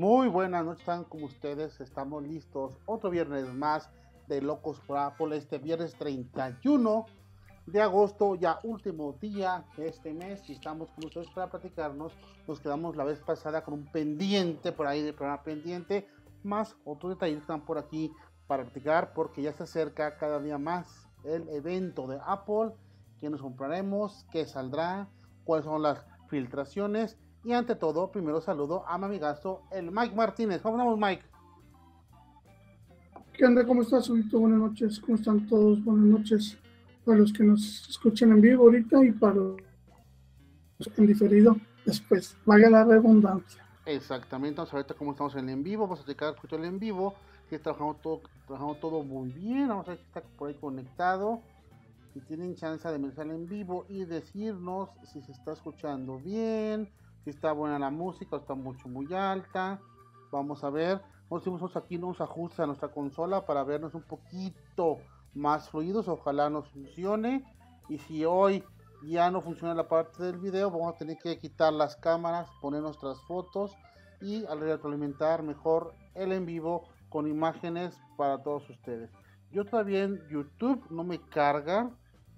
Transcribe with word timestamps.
buenas 0.00 0.64
noches, 0.64 0.80
están 0.80 1.04
como 1.04 1.26
ustedes, 1.26 1.78
estamos 1.78 2.22
listos. 2.22 2.78
Otro 2.86 3.10
viernes 3.10 3.52
más 3.52 3.90
de 4.28 4.40
Locos 4.40 4.80
por 4.80 4.96
Apple, 4.96 5.36
este 5.36 5.58
viernes 5.58 5.94
31 5.96 7.04
de 7.66 7.82
agosto, 7.82 8.34
ya 8.34 8.60
último 8.62 9.12
día 9.20 9.62
de 9.76 9.88
este 9.88 10.14
mes, 10.14 10.48
y 10.48 10.54
estamos 10.54 10.88
con 10.92 11.04
ustedes 11.04 11.28
para 11.34 11.50
platicarnos. 11.50 12.14
Nos 12.48 12.60
quedamos 12.60 12.96
la 12.96 13.04
vez 13.04 13.20
pasada 13.20 13.62
con 13.62 13.74
un 13.74 13.84
pendiente 13.92 14.72
por 14.72 14.86
ahí 14.86 15.02
de 15.02 15.12
programa 15.12 15.42
pendiente, 15.42 16.08
más 16.42 16.76
otros 16.86 17.12
detalles 17.12 17.42
están 17.42 17.66
por 17.66 17.76
aquí 17.76 18.10
para 18.46 18.62
platicar, 18.62 19.12
porque 19.12 19.42
ya 19.42 19.52
se 19.52 19.64
acerca 19.64 20.16
cada 20.16 20.40
día 20.40 20.56
más 20.56 21.06
el 21.24 21.46
evento 21.50 22.06
de 22.06 22.18
Apple, 22.24 22.72
que 23.18 23.28
nos 23.28 23.42
compraremos, 23.42 24.24
qué 24.32 24.46
saldrá, 24.46 25.10
cuáles 25.44 25.66
son 25.66 25.82
las 25.82 26.06
filtraciones 26.30 27.18
y 27.42 27.52
ante 27.52 27.74
todo, 27.74 28.10
primero 28.10 28.40
saludo 28.40 28.86
a 28.86 28.98
mi 28.98 29.06
amigazo, 29.06 29.62
el 29.70 29.90
Mike 29.90 30.14
Martínez. 30.14 30.60
¿Cómo 30.60 30.76
estamos, 30.76 30.98
Mike? 30.98 31.22
¿Qué 33.32 33.46
onda? 33.46 33.66
¿Cómo 33.66 33.82
estás, 33.82 34.04
Subito? 34.04 34.38
Buenas 34.38 34.58
noches. 34.58 35.00
¿Cómo 35.00 35.16
están 35.16 35.46
todos? 35.46 35.82
Buenas 35.82 36.04
noches 36.04 36.58
para 37.04 37.18
los 37.18 37.32
que 37.32 37.42
nos 37.42 37.88
escuchan 37.88 38.32
en 38.32 38.42
vivo 38.42 38.64
ahorita 38.64 39.02
y 39.04 39.12
para 39.12 39.34
los 39.36 39.56
en 40.98 41.06
diferido 41.06 41.56
después. 41.86 42.36
Vaya 42.44 42.68
la 42.68 42.84
redundancia. 42.84 43.64
Exactamente. 43.86 44.58
Vamos 44.58 44.74
a 44.74 44.76
ver 44.76 44.86
cómo 44.98 45.12
estamos 45.12 45.34
en 45.36 45.48
el 45.48 45.54
en 45.54 45.62
vivo. 45.62 45.84
Vamos 45.84 46.00
a 46.00 46.06
checar 46.06 46.34
el 46.50 46.64
en 46.64 46.78
vivo. 46.78 47.14
Que 47.48 47.58
trabajamos 47.58 48.00
todo, 48.02 48.20
trabajamos 48.46 48.78
todo 48.80 49.02
muy 49.02 49.30
bien. 49.30 49.68
Vamos 49.68 49.88
a 49.88 49.92
ver 49.92 49.98
si 49.98 50.04
está 50.04 50.20
por 50.36 50.48
ahí 50.48 50.54
conectado. 50.54 51.40
Si 52.12 52.20
tienen 52.20 52.54
chance 52.56 52.86
de 52.86 52.96
empezar 52.96 53.26
en 53.28 53.46
vivo 53.46 53.86
y 53.88 54.04
decirnos 54.04 54.90
si 55.04 55.22
se 55.22 55.32
está 55.32 55.52
escuchando 55.52 56.18
bien 56.18 56.90
si 57.24 57.30
está 57.30 57.52
buena 57.52 57.78
la 57.78 57.90
música, 57.90 58.36
está 58.36 58.54
mucho 58.54 58.88
muy 58.88 59.12
alta. 59.12 59.80
Vamos 60.30 60.64
a 60.64 60.70
ver. 60.70 61.00
Hicimos 61.30 61.76
aquí 61.76 61.96
unos 61.96 62.20
ajustes 62.20 62.60
a 62.60 62.66
nuestra 62.66 62.88
consola 62.88 63.46
para 63.46 63.62
vernos 63.62 63.94
un 63.94 64.02
poquito 64.02 64.98
más 65.34 65.68
fluidos. 65.68 66.08
Ojalá 66.08 66.50
nos 66.50 66.68
funcione. 66.68 67.44
Y 67.88 67.98
si 67.98 68.24
hoy 68.24 68.64
ya 69.04 69.30
no 69.30 69.40
funciona 69.40 69.74
la 69.74 69.88
parte 69.88 70.22
del 70.22 70.38
video, 70.38 70.70
vamos 70.70 70.94
a 70.94 70.98
tener 70.98 71.18
que 71.18 71.38
quitar 71.38 71.72
las 71.72 71.96
cámaras, 71.96 72.48
poner 72.60 72.82
nuestras 72.82 73.20
fotos 73.22 73.76
y 74.20 74.44
al 74.46 74.60
retroalimentar 74.60 75.42
mejor 75.42 75.94
el 76.14 76.32
en 76.32 76.46
vivo 76.46 76.88
con 77.08 77.26
imágenes 77.26 77.98
para 78.16 78.42
todos 78.42 78.68
ustedes. 78.68 79.10
Yo 79.50 79.64
todavía 79.64 80.04
en 80.04 80.20
YouTube 80.28 80.84
no 80.90 81.04
me 81.04 81.18
carga. 81.18 81.90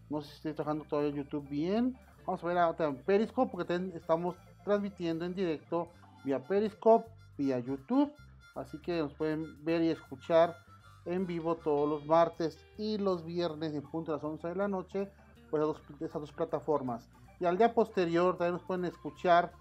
No 0.09 0.21
sé 0.21 0.29
si 0.29 0.37
estoy 0.37 0.55
trabajando 0.55 0.85
todavía 0.85 1.11
en 1.11 1.17
YouTube 1.17 1.49
bien. 1.49 1.99
Vamos 2.27 2.43
a 2.43 2.47
ver 2.47 2.57
en 2.79 2.97
Periscope 3.05 3.51
porque 3.51 3.91
estamos 3.95 4.37
transmitiendo 4.65 5.25
en 5.25 5.35
directo 5.35 5.89
vía 6.25 6.43
Periscope, 6.47 7.09
vía 7.37 7.59
YouTube. 7.59 8.13
Así 8.55 8.79
que 8.79 8.99
nos 8.99 9.15
pueden 9.15 9.65
ver 9.65 9.83
y 9.83 9.89
escuchar 9.89 10.57
en 11.05 11.27
vivo 11.27 11.57
todos 11.57 11.89
los 11.89 12.07
martes 12.07 12.59
y 12.79 12.99
los 12.99 13.25
viernes 13.25 13.75
en 13.75 13.83
punto 13.83 14.13
a 14.13 14.17
las 14.17 14.25
11 14.25 14.49
de 14.49 14.55
la 14.55 14.69
noche 14.69 15.11
pues 15.53 15.63
esas 16.01 16.23
dos 16.23 16.33
plataformas. 16.33 17.07
Y 17.39 17.45
al 17.45 17.59
día 17.59 17.75
posterior 17.75 18.39
también 18.39 18.55
nos 18.55 18.63
pueden 18.63 18.87
escuchar 18.87 19.53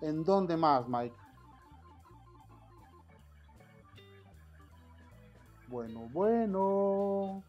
en 0.00 0.24
donde 0.24 0.56
más, 0.56 0.88
Mike. 0.88 1.14
Bueno, 5.68 6.08
bueno. 6.12 7.42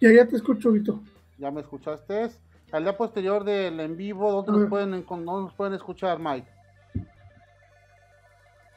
Ya, 0.00 0.10
ya 0.10 0.26
te 0.26 0.36
escucho, 0.36 0.72
Vito. 0.72 1.00
¿Ya 1.36 1.50
me 1.50 1.60
escuchaste? 1.60 2.30
Al 2.74 2.82
día 2.82 2.96
posterior 2.96 3.44
del 3.44 3.78
en 3.78 3.96
vivo, 3.96 4.32
¿dónde 4.32 4.60
nos 4.60 4.68
pueden, 4.68 5.04
nos 5.24 5.54
pueden 5.54 5.74
escuchar, 5.74 6.18
Mike? 6.18 6.48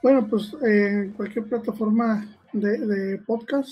Bueno, 0.03 0.27
pues 0.27 0.53
eh, 0.63 1.05
en 1.05 1.13
cualquier 1.13 1.45
plataforma 1.45 2.27
de, 2.53 3.19
podcast, 3.25 3.69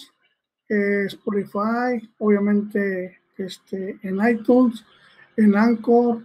eh, 0.67 1.03
Spotify, 1.05 2.09
obviamente 2.17 3.19
este, 3.37 3.99
en 4.01 4.19
iTunes, 4.27 4.83
en 5.37 5.55
Anchor, 5.55 6.23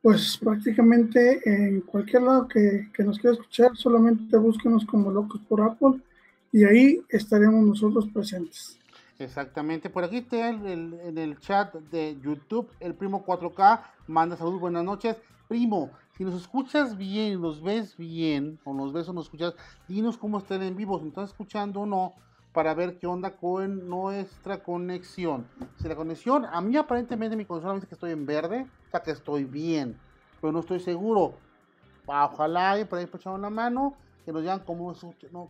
pues 0.00 0.38
prácticamente 0.38 1.42
en 1.44 1.82
cualquier 1.82 2.22
lado 2.22 2.48
que, 2.48 2.88
que 2.94 3.04
nos 3.04 3.18
quiera 3.18 3.34
escuchar, 3.34 3.76
solamente 3.76 4.38
búsquenos 4.38 4.86
como 4.86 5.10
Locos 5.10 5.42
por 5.46 5.60
Apple 5.60 6.00
y 6.50 6.64
ahí 6.64 7.02
estaremos 7.10 7.62
nosotros 7.62 8.08
presentes. 8.08 8.78
Exactamente, 9.18 9.90
por 9.90 10.02
aquí 10.02 10.18
está 10.18 10.48
el, 10.48 10.66
en 10.66 11.18
el 11.18 11.38
chat 11.38 11.72
de 11.72 12.18
YouTube, 12.20 12.68
el 12.80 12.94
primo 12.94 13.24
4K, 13.24 13.80
manda 14.08 14.36
saludos, 14.36 14.60
buenas 14.60 14.82
noches. 14.82 15.16
Primo, 15.46 15.90
si 16.16 16.24
nos 16.24 16.34
escuchas 16.34 16.96
bien, 16.96 17.40
nos 17.40 17.62
ves 17.62 17.96
bien, 17.96 18.58
o 18.64 18.74
nos 18.74 18.92
ves 18.92 19.08
o 19.08 19.12
nos 19.12 19.26
escuchas, 19.26 19.54
dinos 19.86 20.16
cómo 20.16 20.38
está 20.38 20.56
el 20.56 20.62
en 20.62 20.76
vivo, 20.76 20.98
si 20.98 21.04
nos 21.04 21.12
estás 21.12 21.30
escuchando 21.30 21.82
o 21.82 21.86
no, 21.86 22.14
para 22.52 22.74
ver 22.74 22.98
qué 22.98 23.06
onda 23.06 23.36
con 23.36 23.88
nuestra 23.88 24.64
conexión. 24.64 25.46
Si 25.76 25.86
la 25.86 25.94
conexión, 25.94 26.44
a 26.46 26.60
mí 26.60 26.76
aparentemente 26.76 27.36
mi 27.36 27.44
consola 27.44 27.74
me 27.74 27.76
dice 27.76 27.86
que 27.86 27.94
estoy 27.94 28.10
en 28.10 28.26
verde, 28.26 28.66
o 28.88 28.90
sea 28.90 29.00
que 29.00 29.12
estoy 29.12 29.44
bien, 29.44 29.96
pero 30.40 30.52
no 30.52 30.58
estoy 30.58 30.80
seguro. 30.80 31.34
Ojalá 32.06 32.80
y 32.80 32.84
por 32.84 32.98
ahí 32.98 33.04
echar 33.04 33.32
una 33.32 33.50
mano, 33.50 33.94
que 34.24 34.32
nos 34.32 34.42
digan 34.42 34.58
cómo, 34.66 34.92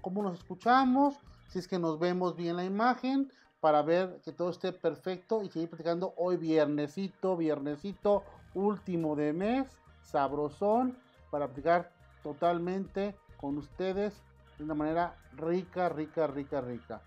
cómo 0.03 0.22
nos 0.22 0.34
escuchamos, 0.34 1.15
si 1.48 1.60
es 1.60 1.66
que 1.66 1.78
nos 1.78 1.98
vemos 1.98 2.36
bien 2.36 2.56
la 2.56 2.65
imagen 2.65 3.30
para 3.65 3.81
ver 3.81 4.21
que 4.22 4.31
todo 4.31 4.51
esté 4.51 4.75
perfecto 4.75 5.43
y 5.43 5.49
seguir 5.49 5.71
platicando 5.71 6.13
hoy 6.19 6.37
viernesito, 6.37 7.34
viernesito, 7.34 8.22
último 8.53 9.16
de 9.16 9.33
mes, 9.33 9.66
sabrosón, 10.03 10.99
para 11.31 11.47
aplicar 11.47 11.91
totalmente 12.22 13.16
con 13.39 13.57
ustedes 13.57 14.22
de 14.59 14.65
una 14.65 14.75
manera 14.75 15.16
rica, 15.39 15.89
rica, 15.89 16.27
rica, 16.27 16.61
rica. 16.61 17.01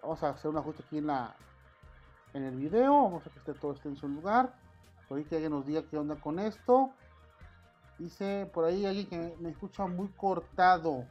Vamos 0.00 0.22
a 0.22 0.28
hacer 0.28 0.48
un 0.48 0.58
ajuste 0.58 0.84
aquí 0.86 0.98
en 0.98 1.08
la 1.08 1.34
en 2.34 2.44
el 2.44 2.54
video, 2.54 2.92
vamos 2.92 3.26
a 3.26 3.30
que 3.30 3.40
esté 3.40 3.52
todo 3.54 3.72
esté 3.72 3.88
en 3.88 3.96
su 3.96 4.06
lugar. 4.06 4.54
Por 5.08 5.18
ahí 5.18 5.24
que 5.24 5.34
alguien 5.34 5.50
nos 5.50 5.66
diga 5.66 5.82
qué 5.90 5.98
onda 5.98 6.14
con 6.14 6.38
esto. 6.38 6.90
Dice 7.98 8.48
por 8.54 8.64
ahí 8.64 8.86
alguien 8.86 9.08
que 9.08 9.36
me 9.40 9.50
escucha 9.50 9.88
muy 9.88 10.06
cortado. 10.10 11.04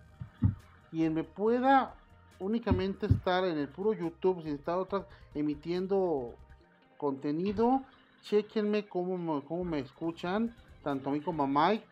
Quien 0.89 1.13
me 1.15 1.25
pueda 1.25 1.95
únicamente 2.43 3.05
estar 3.05 3.45
en 3.45 3.57
el 3.57 3.67
puro 3.69 3.93
YouTube, 3.93 4.43
sin 4.43 4.55
estar 4.55 4.77
otras 4.77 5.05
emitiendo 5.33 6.35
contenido, 6.97 7.83
chequenme 8.23 8.87
cómo 8.87 9.17
me, 9.17 9.45
cómo 9.45 9.63
me 9.63 9.79
escuchan, 9.79 10.55
tanto 10.83 11.09
a 11.09 11.13
mí 11.13 11.21
como 11.21 11.43
a 11.43 11.47
Mike. 11.47 11.85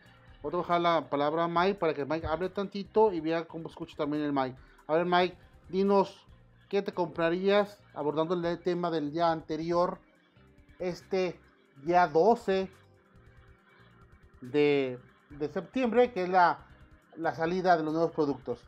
A 0.44 0.56
dejar 0.56 0.80
la 0.80 1.08
palabra 1.08 1.46
Mike 1.46 1.76
para 1.76 1.94
que 1.94 2.04
Mike 2.04 2.26
hable 2.26 2.48
tantito 2.48 3.12
y 3.12 3.20
vea 3.20 3.44
cómo 3.44 3.68
escucha 3.68 3.96
también 3.96 4.24
el 4.24 4.32
Mike. 4.32 4.56
A 4.88 4.94
ver, 4.94 5.06
Mike, 5.06 5.36
dinos 5.68 6.26
qué 6.68 6.82
te 6.82 6.92
comprarías 6.92 7.78
abordando 7.94 8.34
el 8.34 8.58
tema 8.58 8.90
del 8.90 9.12
día 9.12 9.30
anterior, 9.30 9.98
este 10.80 11.38
día 11.84 12.08
12 12.08 12.68
de, 14.40 14.98
de 15.30 15.48
septiembre, 15.48 16.12
que 16.12 16.24
es 16.24 16.28
la, 16.28 16.66
la 17.16 17.34
salida 17.34 17.76
de 17.76 17.84
los 17.84 17.92
nuevos 17.92 18.12
productos. 18.12 18.58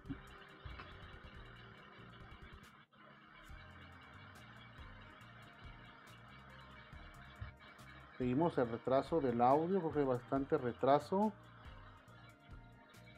Seguimos 8.25 8.57
el 8.57 8.71
retraso 8.71 9.21
del 9.21 9.43
audio, 9.43 9.83
porque 9.83 9.99
hay 9.99 10.07
bastante 10.07 10.57
retraso. 10.57 11.31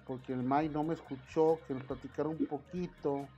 Porque 0.04 0.32
el 0.32 0.42
Mike 0.42 0.74
no 0.74 0.82
me 0.82 0.94
escuchó, 0.94 1.60
que 1.68 1.74
nos 1.74 1.84
platicara 1.84 2.28
un 2.28 2.44
poquito. 2.44 3.28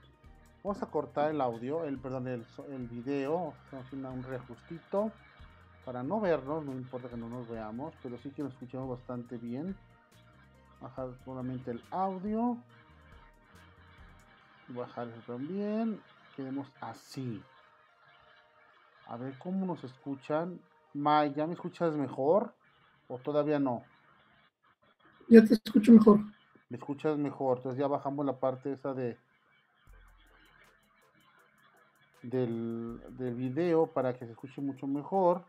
Vamos 0.65 0.83
a 0.83 0.87
cortar 0.87 1.31
el 1.31 1.43
audio, 1.43 1.85
el 1.85 1.99
perdón, 1.99 2.27
el, 2.27 2.47
el 2.71 2.89
video. 2.89 3.53
A 3.71 3.81
hacer 3.81 3.99
un 3.99 4.23
reajustito 4.23 5.13
para 5.85 6.03
no 6.03 6.19
vernos, 6.23 6.65
no 6.65 6.73
importa 6.73 7.11
que 7.11 7.19
no 7.19 7.29
nos 7.29 7.47
veamos, 7.47 7.93
pero 8.03 8.17
sí 8.17 8.31
que 8.31 8.43
nos 8.43 8.55
escuchamos 8.55 8.89
bastante 8.89 9.37
bien. 9.37 9.77
Bajar 10.81 11.11
solamente 11.27 11.73
el 11.73 11.83
audio. 11.91 12.57
Bajar 14.69 15.09
también. 15.27 16.01
Quedemos 16.35 16.67
así. 16.81 17.43
A 19.07 19.19
ver 19.19 19.35
cómo 19.39 19.67
nos 19.67 19.85
escuchan. 19.85 20.59
May, 20.99 21.33
¿ya 21.33 21.47
me 21.47 21.55
escuchas 21.55 21.95
mejor 21.97 22.55
o 23.07 23.19
todavía 23.19 23.59
no? 23.59 23.83
Ya 25.29 25.45
te 25.45 25.55
escucho 25.55 25.93
mejor. 25.93 26.21
Me 26.69 26.77
escuchas 26.77 27.17
mejor, 27.17 27.59
entonces 27.59 27.79
ya 27.79 27.87
bajamos 27.87 28.27
la 28.27 28.39
parte 28.39 28.73
esa 28.73 28.93
de 28.93 29.17
del, 32.23 33.01
del 33.11 33.35
video 33.35 33.87
para 33.87 34.13
que 34.15 34.27
se 34.27 34.33
escuche 34.33 34.61
mucho 34.61 34.87
mejor. 34.87 35.45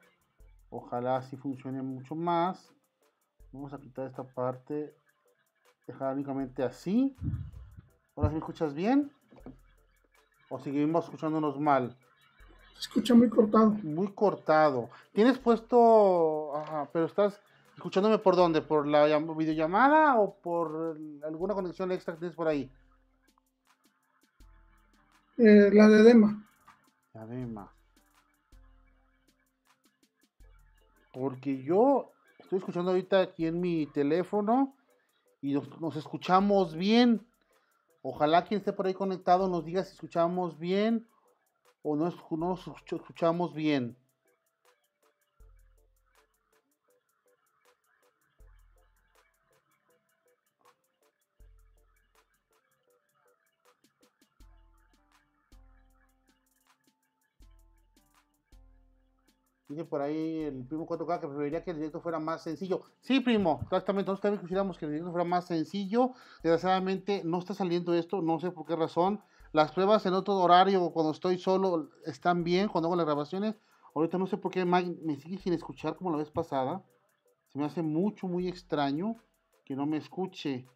Ojalá 0.69 1.17
así 1.17 1.35
funcione 1.35 1.81
mucho 1.81 2.15
más. 2.15 2.71
Vamos 3.51 3.73
a 3.73 3.79
quitar 3.79 4.07
esta 4.07 4.23
parte, 4.23 4.95
dejar 5.87 6.13
únicamente 6.13 6.63
así. 6.63 7.15
¿Ahora 8.15 8.29
me 8.29 8.37
escuchas 8.37 8.73
bien? 8.73 9.11
¿O 10.49 10.59
seguimos 10.59 11.05
escuchándonos 11.05 11.59
mal? 11.59 11.97
Se 12.79 12.87
escucha 12.87 13.13
muy 13.13 13.29
cortado. 13.29 13.71
Muy 13.83 14.07
cortado. 14.13 14.89
Tienes 15.13 15.37
puesto, 15.37 16.55
ajá, 16.55 16.89
pero 16.93 17.05
estás, 17.05 17.39
¿Escuchándome 17.79 18.17
por 18.17 18.35
dónde? 18.35 18.61
¿Por 18.61 18.85
la 18.85 19.05
videollamada 19.37 20.19
o 20.19 20.35
por 20.35 20.97
alguna 21.23 21.53
conexión 21.53 21.93
extra 21.93 22.13
que 22.13 22.19
tienes 22.19 22.35
por 22.35 22.49
ahí? 22.49 22.69
Eh, 25.37 25.69
la 25.71 25.87
de 25.87 26.03
Dema. 26.03 26.45
La 27.13 27.25
Dema. 27.25 27.73
Porque 31.13 31.63
yo 31.63 32.11
estoy 32.39 32.59
escuchando 32.59 32.91
ahorita 32.91 33.21
aquí 33.21 33.45
en 33.45 33.61
mi 33.61 33.85
teléfono 33.87 34.75
y 35.41 35.53
nos, 35.53 35.95
escuchamos 35.95 36.75
bien. 36.75 37.25
Ojalá 38.01 38.43
quien 38.43 38.57
esté 38.57 38.73
por 38.73 38.87
ahí 38.87 38.93
conectado 38.93 39.47
nos 39.47 39.63
diga 39.63 39.85
si 39.85 39.93
escuchamos 39.93 40.59
bien 40.59 41.07
o 41.81 41.95
no, 41.95 42.07
escuchamos 42.95 43.53
bien. 43.53 43.97
Dice 59.69 59.85
por 59.85 60.01
ahí 60.01 60.39
el 60.39 60.65
primo 60.65 60.87
4K 60.87 61.19
que 61.19 61.27
preferiría 61.27 61.63
que 61.63 61.69
el 61.69 61.77
directo 61.77 62.01
fuera 62.01 62.17
más 62.17 62.41
sencillo. 62.41 62.81
Sí, 63.01 63.19
primo, 63.19 63.59
exactamente. 63.61 64.09
Nosotros 64.09 64.21
también 64.21 64.75
que 64.79 64.85
el 64.85 64.91
directo 64.91 65.11
fuera 65.11 65.25
más 65.25 65.45
sencillo. 65.45 66.13
Desgraciadamente 66.41 67.21
no 67.23 67.37
está 67.37 67.53
saliendo 67.53 67.93
esto, 67.93 68.23
no 68.23 68.39
sé 68.39 68.49
por 68.49 68.65
qué 68.65 68.75
razón. 68.75 69.21
Las 69.51 69.71
pruebas 69.71 70.05
en 70.05 70.13
otro 70.13 70.35
horario, 70.35 70.91
cuando 70.91 71.11
estoy 71.11 71.37
solo, 71.37 71.89
están 72.05 72.43
bien, 72.43 72.67
cuando 72.67 72.87
hago 72.87 72.95
las 72.95 73.05
grabaciones. 73.05 73.55
Ahorita 73.95 74.17
no 74.17 74.27
sé 74.27 74.37
por 74.37 74.51
qué 74.51 74.65
Mike 74.65 74.99
me 75.03 75.15
sigue 75.15 75.37
sin 75.37 75.53
escuchar 75.53 75.95
como 75.95 76.11
la 76.11 76.17
vez 76.17 76.29
pasada. 76.29 76.83
Se 77.47 77.57
me 77.57 77.65
hace 77.65 77.81
mucho, 77.81 78.27
muy 78.27 78.47
extraño 78.47 79.15
que 79.65 79.75
no 79.75 79.85
me 79.85 79.97
escuche. 79.97 80.67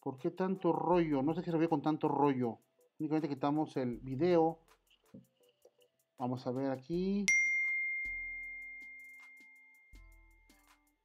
¿Por 0.00 0.18
qué 0.18 0.30
tanto 0.30 0.72
rollo? 0.72 1.22
No 1.22 1.34
sé 1.34 1.42
qué 1.42 1.52
se 1.52 1.56
ve 1.56 1.68
con 1.68 1.82
tanto 1.82 2.08
rollo. 2.08 2.58
Únicamente 2.98 3.28
quitamos 3.28 3.76
el 3.76 3.98
video 3.98 4.58
Vamos 6.22 6.46
a 6.46 6.52
ver 6.52 6.70
aquí. 6.70 7.26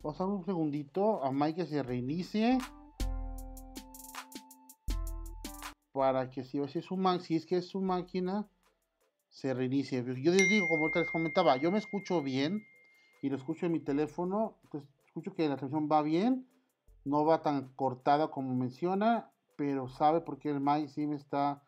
Vamos 0.04 0.22
a 0.22 0.26
dar 0.26 0.34
un 0.34 0.46
segundito 0.46 1.24
a 1.24 1.32
Mike 1.32 1.64
que 1.64 1.66
se 1.66 1.82
reinicie. 1.82 2.60
Para 5.98 6.30
que 6.30 6.44
si, 6.44 6.60
es 6.60 6.86
su 6.86 7.20
si 7.22 7.36
es 7.36 7.48
que 7.48 7.58
es 7.58 7.70
su 7.70 7.82
máquina, 7.82 8.48
se 9.30 9.52
reinicie. 9.52 10.04
Yo 10.22 10.32
les 10.32 10.48
digo, 10.48 10.68
como 10.70 10.90
les 10.94 11.10
comentaba, 11.10 11.58
yo 11.58 11.72
me 11.72 11.80
escucho 11.80 12.22
bien 12.22 12.62
y 13.24 13.30
lo 13.30 13.36
escucho 13.36 13.66
en 13.66 13.72
mi 13.72 13.80
teléfono. 13.80 14.60
Entonces, 14.66 14.88
escucho 15.08 15.34
que 15.34 15.50
la 15.50 15.58
transmisión 15.58 15.90
va 15.92 16.04
bien. 16.04 16.48
No 17.04 17.26
va 17.26 17.42
tan 17.42 17.74
cortada 17.74 18.28
como 18.28 18.54
menciona, 18.54 19.32
pero 19.56 19.88
sabe 19.88 20.22
por 20.22 20.38
qué 20.38 20.52
el 20.52 20.60
Mike 20.60 20.90
sí 20.90 21.08
me 21.08 21.16
está 21.16 21.64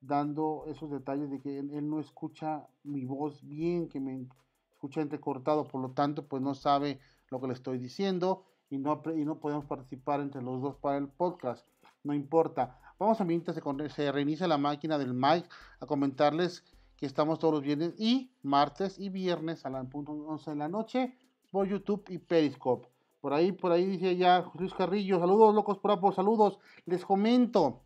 dando 0.00 0.64
esos 0.66 0.90
detalles 0.90 1.30
de 1.30 1.40
que 1.40 1.60
él 1.60 1.88
no 1.88 2.00
escucha 2.00 2.66
mi 2.82 3.04
voz 3.04 3.40
bien, 3.46 3.88
que 3.88 4.00
me 4.00 4.26
escucha 4.72 5.00
entrecortado, 5.00 5.68
por 5.68 5.80
lo 5.80 5.92
tanto, 5.92 6.26
pues 6.26 6.42
no 6.42 6.56
sabe 6.56 6.98
lo 7.28 7.40
que 7.40 7.46
le 7.46 7.52
estoy 7.52 7.78
diciendo 7.78 8.46
y 8.68 8.78
no, 8.78 9.00
y 9.14 9.24
no 9.24 9.38
podemos 9.38 9.66
participar 9.66 10.20
entre 10.20 10.42
los 10.42 10.60
dos 10.60 10.74
para 10.74 10.98
el 10.98 11.06
podcast. 11.06 11.64
No 12.02 12.14
importa. 12.14 12.89
Vamos 13.00 13.18
a 13.18 13.24
mientras 13.24 13.58
se, 13.94 14.12
reinicia 14.12 14.46
la 14.46 14.58
máquina 14.58 14.98
del 14.98 15.14
mic 15.14 15.50
a 15.80 15.86
comentarles 15.86 16.62
que 16.98 17.06
estamos 17.06 17.38
todos 17.38 17.54
los 17.54 17.62
viernes 17.62 17.94
y 17.98 18.30
martes 18.42 18.98
y 18.98 19.08
viernes 19.08 19.64
a 19.64 19.70
las 19.70 19.86
punto 19.86 20.12
11 20.12 20.50
de 20.50 20.56
la 20.56 20.68
noche 20.68 21.16
por 21.50 21.66
YouTube 21.66 22.04
y 22.10 22.18
Periscope. 22.18 22.90
Por 23.22 23.32
ahí, 23.32 23.52
por 23.52 23.72
ahí 23.72 23.86
dice 23.86 24.18
ya 24.18 24.44
Luis 24.52 24.74
Carrillo, 24.74 25.18
saludos 25.18 25.54
locos 25.54 25.78
por 25.78 25.92
Apple, 25.92 26.12
saludos. 26.12 26.58
Les 26.84 27.02
comento, 27.02 27.80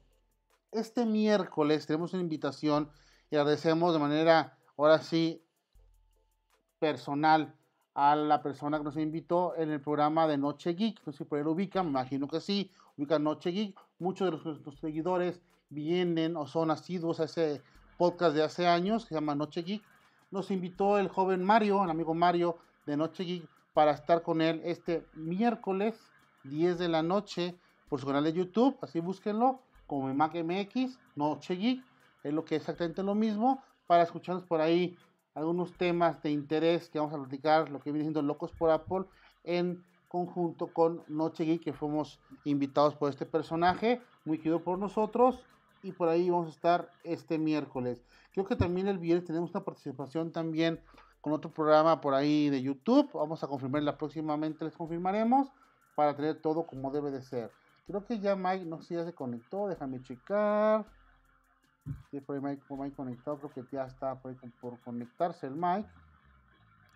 este 0.73 1.07
miércoles 1.07 1.87
tenemos 1.87 2.13
una 2.13 2.23
invitación 2.23 2.91
y 3.31 3.37
agradecemos 3.37 3.93
de 3.93 4.01
manera, 4.01 4.59
ahora 4.77 4.99
sí, 4.99 5.47
personal 6.81 7.55
a 7.95 8.17
la 8.17 8.43
persona 8.43 8.79
que 8.79 8.85
nos 8.85 8.97
invitó 8.97 9.55
en 9.55 9.71
el 9.71 9.81
programa 9.81 10.27
de 10.27 10.39
Noche 10.39 10.75
Geek. 10.75 11.07
No 11.07 11.13
sé 11.13 11.19
si 11.19 11.25
por 11.25 11.39
ahí 11.39 11.45
lo 11.45 11.53
ubican, 11.53 11.87
me 11.87 11.91
imagino 11.91 12.27
que 12.27 12.41
sí, 12.41 12.73
ubican 12.97 13.23
Noche 13.23 13.53
Geek. 13.53 13.79
Muchos 13.99 14.27
de 14.27 14.51
nuestros 14.51 14.79
seguidores 14.81 15.41
vienen 15.71 16.37
o 16.37 16.47
son 16.47 16.71
asiduos 16.71 17.21
a 17.21 17.25
ese 17.25 17.63
podcast 17.97 18.35
de 18.35 18.43
hace 18.43 18.67
años, 18.67 19.05
que 19.05 19.11
se 19.11 19.15
llama 19.15 19.35
Noche 19.35 19.63
Geek. 19.63 19.83
Nos 20.31 20.51
invitó 20.51 20.99
el 20.99 21.09
joven 21.09 21.45
Mario, 21.45 21.85
el 21.85 21.91
amigo 21.91 22.15
Mario 22.15 22.59
de 22.87 22.97
Noche 22.97 23.25
Geek, 23.25 23.49
para 23.73 23.93
estar 23.93 24.23
con 24.23 24.41
él 24.41 24.61
este 24.65 25.07
miércoles 25.15 25.95
10 26.45 26.79
de 26.79 26.89
la 26.89 27.03
noche 27.03 27.55
por 27.89 28.01
su 28.01 28.07
canal 28.07 28.25
de 28.25 28.33
YouTube, 28.33 28.77
así 28.83 29.01
búsquenlo 29.01 29.61
como 29.87 30.11
en 30.11 30.17
Mac 30.17 30.35
MX, 30.35 30.99
Noche 31.15 31.55
Geek, 31.55 31.85
es 32.23 32.33
lo 32.33 32.45
que 32.45 32.57
es 32.57 32.63
exactamente 32.63 33.03
lo 33.03 33.15
mismo, 33.15 33.63
para 33.87 34.03
escucharnos 34.03 34.45
por 34.45 34.61
ahí 34.61 34.97
algunos 35.35 35.73
temas 35.73 36.23
de 36.23 36.31
interés 36.31 36.89
que 36.89 36.99
vamos 36.99 37.15
a 37.15 37.19
platicar, 37.19 37.71
lo 37.71 37.81
que 37.81 37.93
viene 37.93 38.05
siendo 38.05 38.23
Locos 38.23 38.53
por 38.53 38.71
Apple, 38.71 39.05
en 39.43 39.85
conjunto 40.15 40.69
con 40.69 41.03
Noche 41.09 41.45
Geek, 41.45 41.65
que 41.65 41.73
fuimos 41.73 42.21
invitados 42.45 42.95
por 42.95 43.11
este 43.11 43.27
personaje, 43.27 44.01
muy 44.25 44.39
querido 44.39 44.63
por 44.63 44.79
nosotros, 44.79 45.43
y 45.83 45.91
por 45.91 46.09
ahí 46.09 46.31
vamos 46.31 46.47
a 46.47 46.51
estar 46.51 46.89
este 47.03 47.37
miércoles. 47.37 48.01
Creo 48.33 48.47
que 48.47 48.55
también 48.55 48.87
el 48.87 48.99
viernes 48.99 49.27
tenemos 49.27 49.51
una 49.51 49.65
participación 49.65 50.31
también 50.31 50.81
con 51.21 51.33
otro 51.33 51.51
programa 51.51 52.01
por 52.01 52.15
ahí 52.15 52.49
de 52.49 52.63
YouTube. 52.63 53.11
Vamos 53.13 53.43
a 53.43 53.49
confirmarla 53.49 53.99
próximamente, 53.99 54.65
les 54.65 54.77
confirmaremos 54.77 55.49
para 55.97 56.15
tener 56.15 56.41
todo 56.41 56.65
como 56.65 56.93
debe 56.93 57.11
de 57.11 57.21
ser. 57.21 57.51
Creo 57.89 58.07
que 58.07 58.21
ya 58.21 58.37
Mike, 58.37 58.67
no 58.67 58.79
sé 58.79 58.87
si 58.87 58.95
ya 58.95 59.05
se 59.05 59.15
conectó, 59.15 59.67
déjame 59.67 60.01
checar. 60.01 60.87
Sí, 62.13 62.21
por 62.21 62.37
ahí 62.37 62.41
Mike, 62.41 62.63
por 62.69 62.79
Mike 62.79 62.95
conectado, 62.95 63.39
creo 63.39 63.51
que 63.51 63.65
ya 63.77 63.87
está 63.87 64.15
por, 64.61 64.79
conectarse 64.85 65.49
el 65.49 65.57
Mike 65.57 65.89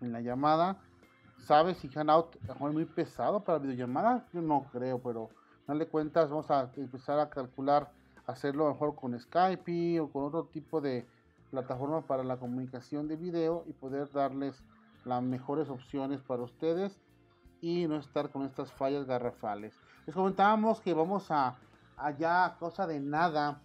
en 0.03 0.13
la 0.13 0.21
llamada. 0.21 0.81
¿Sabes 1.39 1.79
si 1.79 1.91
Hanout 1.95 2.37
es 2.37 2.61
muy 2.61 2.85
pesado 2.85 3.41
para 3.41 3.59
videollamada? 3.59 4.27
Yo 4.33 4.43
no 4.43 4.67
creo, 4.71 5.01
pero 5.01 5.31
le 5.67 5.87
cuentas, 5.87 6.31
vamos 6.31 6.51
a 6.51 6.71
empezar 6.77 7.19
a 7.19 7.31
calcular, 7.31 7.91
hacerlo 8.27 8.69
mejor 8.71 8.95
con 8.95 9.19
Skype 9.19 10.01
o 10.01 10.11
con 10.11 10.25
otro 10.25 10.45
tipo 10.45 10.81
de 10.81 11.07
plataforma 11.51 12.03
para 12.03 12.25
la 12.25 12.37
comunicación 12.37 13.09
de 13.09 13.17
video 13.17 13.65
y 13.67 13.73
poder 13.73 14.11
darles 14.13 14.63
las 15.05 15.23
mejores 15.23 15.69
opciones 15.71 16.21
para 16.21 16.43
ustedes 16.43 16.99
y 17.61 17.87
no 17.87 17.97
estar 17.97 18.31
con 18.31 18.43
estas 18.45 18.73
fallas 18.73 19.07
garrafales. 19.07 19.75
Les 20.07 20.15
comentábamos 20.15 20.81
que 20.81 20.95
vamos 20.95 21.31
a 21.31 21.57
allá, 21.97 22.57
cosa 22.59 22.87
de 22.87 23.01
nada, 23.01 23.61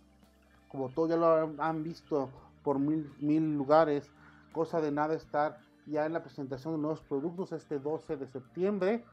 como 0.69 0.89
todos 0.89 1.09
ya 1.09 1.17
lo 1.17 1.53
han 1.61 1.83
visto 1.83 2.29
por 2.63 2.79
mil, 2.79 3.13
mil 3.19 3.55
lugares, 3.57 4.09
cosa 4.51 4.81
de 4.81 4.91
nada 4.91 5.13
estar 5.13 5.59
ya 5.85 6.05
en 6.05 6.13
la 6.13 6.23
presentación 6.23 6.75
de 6.75 6.81
nuevos 6.81 7.01
productos 7.01 7.51
este 7.51 7.79
12 7.79 8.17
de 8.17 8.27
septiembre, 8.27 9.03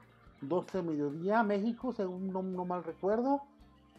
12 0.42 0.82
mediodía, 0.82 1.42
México, 1.42 1.92
según 1.92 2.32
no, 2.32 2.64
mal 2.64 2.84
recuerdo. 2.84 3.42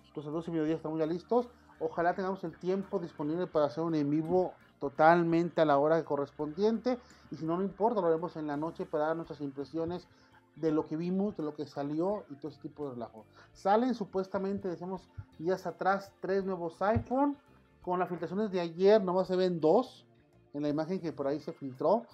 Entonces 0.07 0.31
12 0.31 0.51
mediodía 0.51 0.75
estamos 0.75 0.99
ya 0.99 1.05
listos. 1.05 1.49
Ojalá 1.79 2.13
tengamos 2.13 2.43
el 2.43 2.57
tiempo 2.57 2.99
disponible 2.99 3.47
para 3.47 3.65
hacer 3.65 3.83
un 3.83 3.95
en 3.95 4.09
vivo 4.09 4.53
totalmente 4.79 5.61
a 5.61 5.65
la 5.65 5.77
hora 5.77 6.03
correspondiente. 6.03 6.99
Y 7.31 7.37
si 7.37 7.45
no, 7.45 7.57
no 7.57 7.63
importa, 7.63 8.01
lo 8.01 8.07
haremos 8.07 8.35
en 8.35 8.47
la 8.47 8.57
noche 8.57 8.85
para 8.85 9.07
dar 9.07 9.15
nuestras 9.15 9.41
impresiones 9.41 10.07
de 10.55 10.71
lo 10.71 10.85
que 10.85 10.97
vimos, 10.97 11.37
de 11.37 11.43
lo 11.43 11.55
que 11.55 11.65
salió 11.65 12.25
y 12.29 12.35
todo 12.35 12.49
ese 12.49 12.61
tipo 12.61 12.85
de 12.85 12.93
relajo. 12.93 13.25
Salen 13.53 13.95
supuestamente, 13.95 14.67
decimos 14.67 15.09
días 15.39 15.65
atrás, 15.65 16.11
tres 16.19 16.43
nuevos 16.43 16.81
iPhone. 16.81 17.37
Con 17.81 17.97
las 17.99 18.09
filtraciones 18.09 18.51
de 18.51 18.59
ayer, 18.59 19.03
nomás 19.03 19.27
se 19.27 19.35
ven 19.35 19.59
dos. 19.59 20.05
En 20.53 20.63
la 20.63 20.69
imagen 20.69 20.99
que 20.99 21.13
por 21.13 21.27
ahí 21.27 21.39
se 21.39 21.53
filtró. 21.53 22.05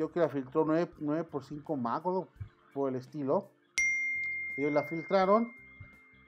Creo 0.00 0.12
que 0.12 0.20
la 0.20 0.30
filtró 0.30 0.64
9, 0.64 0.92
9 1.00 1.24
por 1.24 1.44
5 1.44 1.76
Mac 1.76 2.04
por 2.72 2.88
el 2.88 2.96
estilo. 2.96 3.50
Ellos 4.56 4.72
la 4.72 4.84
filtraron. 4.84 5.52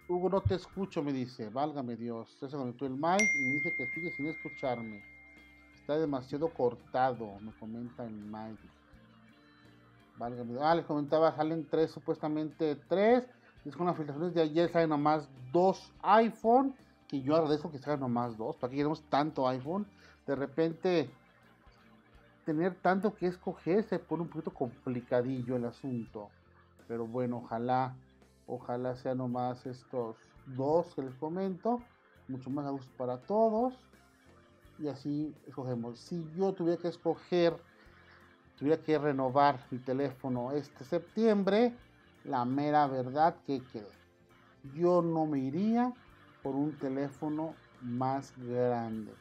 Hugo, 0.08 0.28
no 0.28 0.42
te 0.42 0.56
escucho, 0.56 1.02
me 1.02 1.10
dice. 1.10 1.48
Válgame 1.48 1.96
Dios. 1.96 2.28
Se 2.38 2.48
conectó 2.48 2.84
el 2.84 2.92
mic 2.92 3.22
y 3.34 3.44
me 3.46 3.52
dice 3.54 3.74
que 3.74 3.86
sigue 3.86 4.12
sin 4.12 4.26
escucharme. 4.26 5.02
Está 5.80 5.96
demasiado 5.96 6.52
cortado, 6.52 7.40
me 7.40 7.50
comenta 7.52 8.04
el 8.04 8.12
mic. 8.12 8.58
Ah, 10.60 10.74
les 10.74 10.84
comentaba, 10.84 11.34
salen 11.34 11.66
tres, 11.70 11.92
supuestamente 11.92 12.76
tres. 12.90 13.26
Es 13.64 13.74
con 13.74 13.86
las 13.86 13.96
filtraciones 13.96 14.34
de 14.34 14.42
ayer 14.42 14.70
salen 14.70 14.90
nomás 14.90 15.30
dos 15.50 15.94
iPhone. 16.02 16.76
Que 17.08 17.22
yo 17.22 17.36
agradezco 17.36 17.70
que 17.70 17.78
salgan 17.78 18.00
nomás 18.00 18.36
dos. 18.36 18.54
¿Para 18.58 18.70
que 18.70 18.76
queremos 18.76 19.02
tanto 19.08 19.48
iPhone? 19.48 19.86
De 20.26 20.36
repente, 20.36 21.10
tener 22.44 22.74
tanto 22.74 23.14
que 23.14 23.26
escoger 23.26 23.84
se 23.84 23.98
pone 23.98 24.22
un 24.22 24.28
poquito 24.28 24.52
complicadillo 24.52 25.56
el 25.56 25.64
asunto. 25.64 26.30
Pero 26.88 27.06
bueno, 27.06 27.38
ojalá, 27.38 27.94
ojalá 28.46 28.96
sean 28.96 29.18
nomás 29.18 29.64
estos 29.66 30.16
dos 30.46 30.94
que 30.94 31.02
les 31.02 31.14
comento. 31.14 31.82
Mucho 32.28 32.50
más 32.50 32.66
a 32.66 32.70
gusto 32.70 32.92
para 32.96 33.18
todos. 33.18 33.74
Y 34.78 34.88
así 34.88 35.34
escogemos. 35.46 35.98
Si 35.98 36.28
yo 36.36 36.52
tuviera 36.52 36.80
que 36.80 36.88
escoger 36.88 37.54
tuviera 38.62 38.80
que 38.80 38.96
renovar 38.96 39.58
mi 39.72 39.78
teléfono 39.78 40.52
este 40.52 40.84
septiembre, 40.84 41.74
la 42.22 42.44
mera 42.44 42.86
verdad 42.86 43.34
que 43.44 43.60
quede. 43.72 43.90
Yo 44.72 45.02
no 45.02 45.26
me 45.26 45.40
iría 45.40 45.92
por 46.44 46.54
un 46.54 46.78
teléfono 46.78 47.56
más 47.80 48.32
grande. 48.36 49.12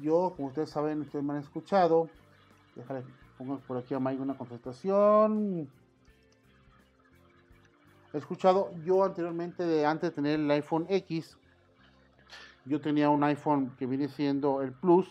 Yo, 0.00 0.32
como 0.36 0.48
ustedes 0.48 0.70
saben, 0.70 1.00
ustedes 1.00 1.24
me 1.24 1.32
han 1.32 1.40
escuchado. 1.40 2.08
Déjale, 2.74 3.04
pongo 3.36 3.58
por 3.60 3.76
aquí 3.76 3.94
a 3.94 4.00
Mike 4.00 4.22
una 4.22 4.36
contestación. 4.36 5.68
He 8.12 8.18
escuchado 8.18 8.70
yo 8.84 9.04
anteriormente, 9.04 9.64
de, 9.64 9.86
antes 9.86 10.10
de 10.10 10.14
tener 10.14 10.40
el 10.40 10.50
iPhone 10.50 10.86
X, 10.88 11.38
yo 12.64 12.80
tenía 12.80 13.10
un 13.10 13.24
iPhone 13.24 13.74
que 13.78 13.86
viene 13.86 14.08
siendo 14.08 14.62
el 14.62 14.72
Plus 14.72 15.08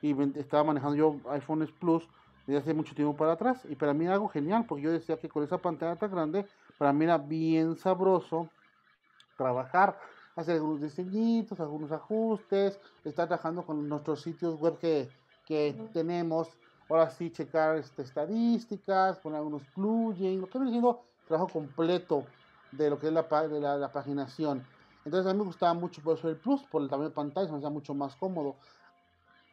y 0.00 0.14
estaba 0.38 0.64
manejando 0.64 0.96
yo 0.96 1.20
iPhones 1.30 1.72
Plus 1.72 2.08
desde 2.46 2.60
hace 2.60 2.74
mucho 2.74 2.94
tiempo 2.94 3.16
para 3.16 3.32
atrás. 3.32 3.66
Y 3.68 3.74
para 3.74 3.94
mí 3.94 4.04
era 4.04 4.14
algo 4.14 4.28
genial, 4.28 4.66
porque 4.66 4.84
yo 4.84 4.92
decía 4.92 5.18
que 5.18 5.28
con 5.28 5.42
esa 5.42 5.58
pantalla 5.58 5.96
tan 5.96 6.10
grande, 6.10 6.46
para 6.78 6.92
mí 6.92 7.04
era 7.04 7.18
bien 7.18 7.76
sabroso 7.76 8.50
trabajar, 9.36 9.98
hacer 10.36 10.56
algunos 10.56 10.80
diseñitos, 10.80 11.58
algunos 11.60 11.90
ajustes, 11.92 12.78
estar 13.04 13.28
trabajando 13.28 13.64
con 13.64 13.88
nuestros 13.88 14.22
sitios 14.22 14.60
web 14.60 14.78
que, 14.78 15.08
que 15.46 15.74
tenemos. 15.92 16.56
Ahora 16.88 17.10
sí, 17.10 17.30
checar 17.30 17.76
este, 17.76 18.02
estadísticas, 18.02 19.18
poner 19.18 19.38
algunos 19.38 19.62
plugins, 19.74 20.40
lo 20.40 20.48
que 20.48 20.58
viene 20.58 20.72
siendo 20.72 21.00
trabajo 21.26 21.48
completo 21.52 22.24
de 22.72 22.90
lo 22.90 22.98
que 22.98 23.06
es 23.06 23.12
la, 23.12 23.22
de 23.22 23.60
la, 23.60 23.76
la, 23.76 23.92
paginación. 23.92 24.66
Entonces 25.04 25.30
a 25.30 25.32
mí 25.32 25.38
me 25.38 25.46
gustaba 25.46 25.74
mucho 25.74 26.02
por 26.02 26.18
eso 26.18 26.28
el 26.28 26.36
Plus, 26.36 26.62
por 26.64 26.82
el 26.82 26.88
tamaño 26.88 27.08
de 27.08 27.14
pantalla, 27.14 27.46
se 27.46 27.52
me 27.52 27.58
hacía 27.58 27.70
mucho 27.70 27.94
más 27.94 28.16
cómodo 28.16 28.56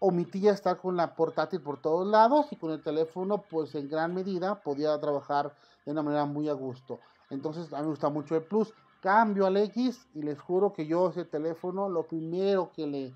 omitía 0.03 0.51
estar 0.51 0.77
con 0.77 0.97
la 0.97 1.15
portátil 1.15 1.61
por 1.61 1.79
todos 1.79 2.07
lados 2.07 2.47
y 2.51 2.55
con 2.55 2.71
el 2.71 2.81
teléfono 2.81 3.43
pues 3.47 3.75
en 3.75 3.87
gran 3.87 4.15
medida 4.15 4.59
podía 4.63 4.99
trabajar 4.99 5.55
de 5.85 5.91
una 5.91 6.01
manera 6.01 6.25
muy 6.25 6.49
a 6.49 6.53
gusto. 6.53 6.99
Entonces 7.29 7.71
a 7.71 7.77
mí 7.77 7.83
me 7.83 7.89
gusta 7.89 8.09
mucho 8.09 8.35
el 8.35 8.41
Plus. 8.41 8.73
Cambio 8.99 9.45
al 9.45 9.57
X 9.57 10.07
y 10.15 10.23
les 10.23 10.39
juro 10.39 10.73
que 10.73 10.87
yo 10.87 11.09
ese 11.09 11.23
teléfono 11.23 11.87
lo 11.87 12.03
primero 12.03 12.71
que 12.71 12.87
le 12.87 13.13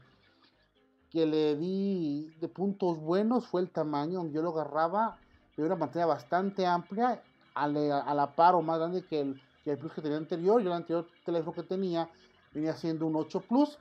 que 1.15 1.25
le 1.25 1.55
di 1.55 2.29
de 2.41 2.50
puntos 2.50 3.00
buenos 3.00 3.48
fue 3.48 3.62
el 3.62 3.69
tamaño, 3.69 4.27
yo 4.34 4.41
lo 4.41 4.50
agarraba 4.50 5.17
de 5.55 5.63
una 5.63 5.79
pantalla 5.79 6.07
bastante 6.07 6.65
amplia, 6.65 7.24
a 7.53 7.67
la, 7.69 8.36
par 8.36 8.53
o 8.53 8.62
más 8.62 8.79
grande 8.79 9.05
que 9.05 9.22
el, 9.22 9.41
que 9.63 9.72
el 9.72 9.77
Plus 9.77 9.93
que 9.93 10.01
tenía 10.01 10.17
anterior. 10.17 10.62
Yo 10.62 10.67
el 10.67 10.74
anterior 10.74 11.07
teléfono 11.24 11.55
que 11.55 11.63
tenía 11.63 12.10
venía 12.53 12.74
siendo 12.74 13.07
un 13.07 13.15
8 13.15 13.39
Plus 13.48 13.79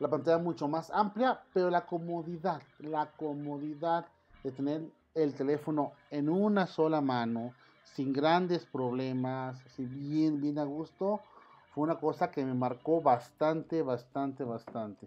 la 0.00 0.10
pantalla 0.10 0.38
mucho 0.38 0.66
más 0.66 0.90
amplia, 0.90 1.40
pero 1.54 1.70
la 1.70 1.86
comodidad, 1.86 2.60
la 2.80 3.06
comodidad 3.12 4.06
de 4.42 4.50
tener 4.50 4.82
el 5.14 5.32
teléfono 5.32 5.92
en 6.10 6.28
una 6.28 6.66
sola 6.66 7.00
mano, 7.00 7.52
sin 7.84 8.12
grandes 8.12 8.66
problemas, 8.66 9.64
así 9.64 9.86
bien, 9.86 10.40
bien 10.40 10.58
a 10.58 10.64
gusto, 10.64 11.20
fue 11.70 11.84
una 11.84 12.00
cosa 12.00 12.32
que 12.32 12.44
me 12.44 12.52
marcó 12.52 13.00
bastante, 13.00 13.80
bastante, 13.82 14.42
bastante. 14.42 15.06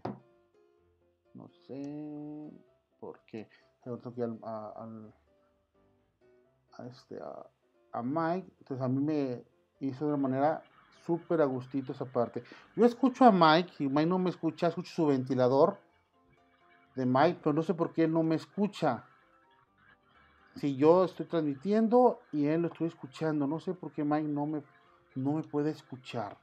No 1.40 1.48
sé 1.48 2.52
por 3.00 3.22
qué. 3.22 3.48
Tengo 3.82 4.14
que 4.14 4.24
al, 4.24 4.38
a, 4.44 4.90
este, 6.86 7.18
a, 7.18 7.46
a 7.94 8.04
Mike, 8.04 8.52
entonces 8.60 8.86
a 8.86 8.90
mí 8.90 9.02
me 9.02 9.46
hizo 9.80 10.06
de 10.06 10.14
una 10.14 10.22
manera 10.22 10.62
súper 11.06 11.42
a 11.42 11.46
gustito 11.46 11.94
esa 11.94 12.04
parte. 12.04 12.44
Yo 12.76 12.86
escucho 12.86 13.24
a 13.24 13.32
Mike 13.32 13.72
y 13.80 13.88
Mike 13.88 14.06
no 14.06 14.20
me 14.20 14.30
escucha, 14.30 14.68
escucho 14.68 14.92
su 14.94 15.08
ventilador 15.08 15.78
de 16.96 17.06
Mike, 17.06 17.40
pero 17.42 17.54
no 17.54 17.64
sé 17.64 17.74
por 17.74 17.94
qué 17.94 18.04
él 18.04 18.12
no 18.12 18.22
me 18.22 18.36
escucha. 18.36 19.06
Si 20.56 20.76
yo 20.76 21.06
estoy 21.06 21.26
transmitiendo 21.26 22.20
y 22.34 22.48
él 22.48 22.64
lo 22.64 22.68
estoy 22.68 22.88
escuchando, 22.88 23.48
no 23.48 23.62
sé 23.62 23.74
por 23.74 23.94
qué 23.94 24.04
Mike 24.04 24.28
no 24.28 24.46
me, 24.46 24.62
no 25.16 25.34
me 25.34 25.44
puede 25.44 25.72
escuchar. 25.72 26.38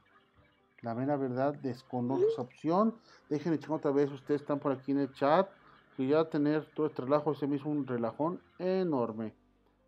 La 0.81 0.93
mera 0.93 1.17
verdad, 1.17 1.55
desconozco 1.55 2.27
esa 2.27 2.41
opción. 2.41 2.95
Déjenme 3.29 3.55
echar 3.57 3.71
otra 3.71 3.91
vez, 3.91 4.11
ustedes 4.11 4.41
están 4.41 4.59
por 4.59 4.71
aquí 4.71 4.91
en 4.91 4.99
el 4.99 5.11
chat. 5.13 5.49
Que 5.95 6.07
ya 6.07 6.29
tener 6.29 6.65
todo 6.75 6.85
este 6.85 7.01
relajo, 7.01 7.31
ese 7.31 7.47
mismo 7.47 7.71
un 7.71 7.87
relajón 7.87 8.39
enorme. 8.59 9.33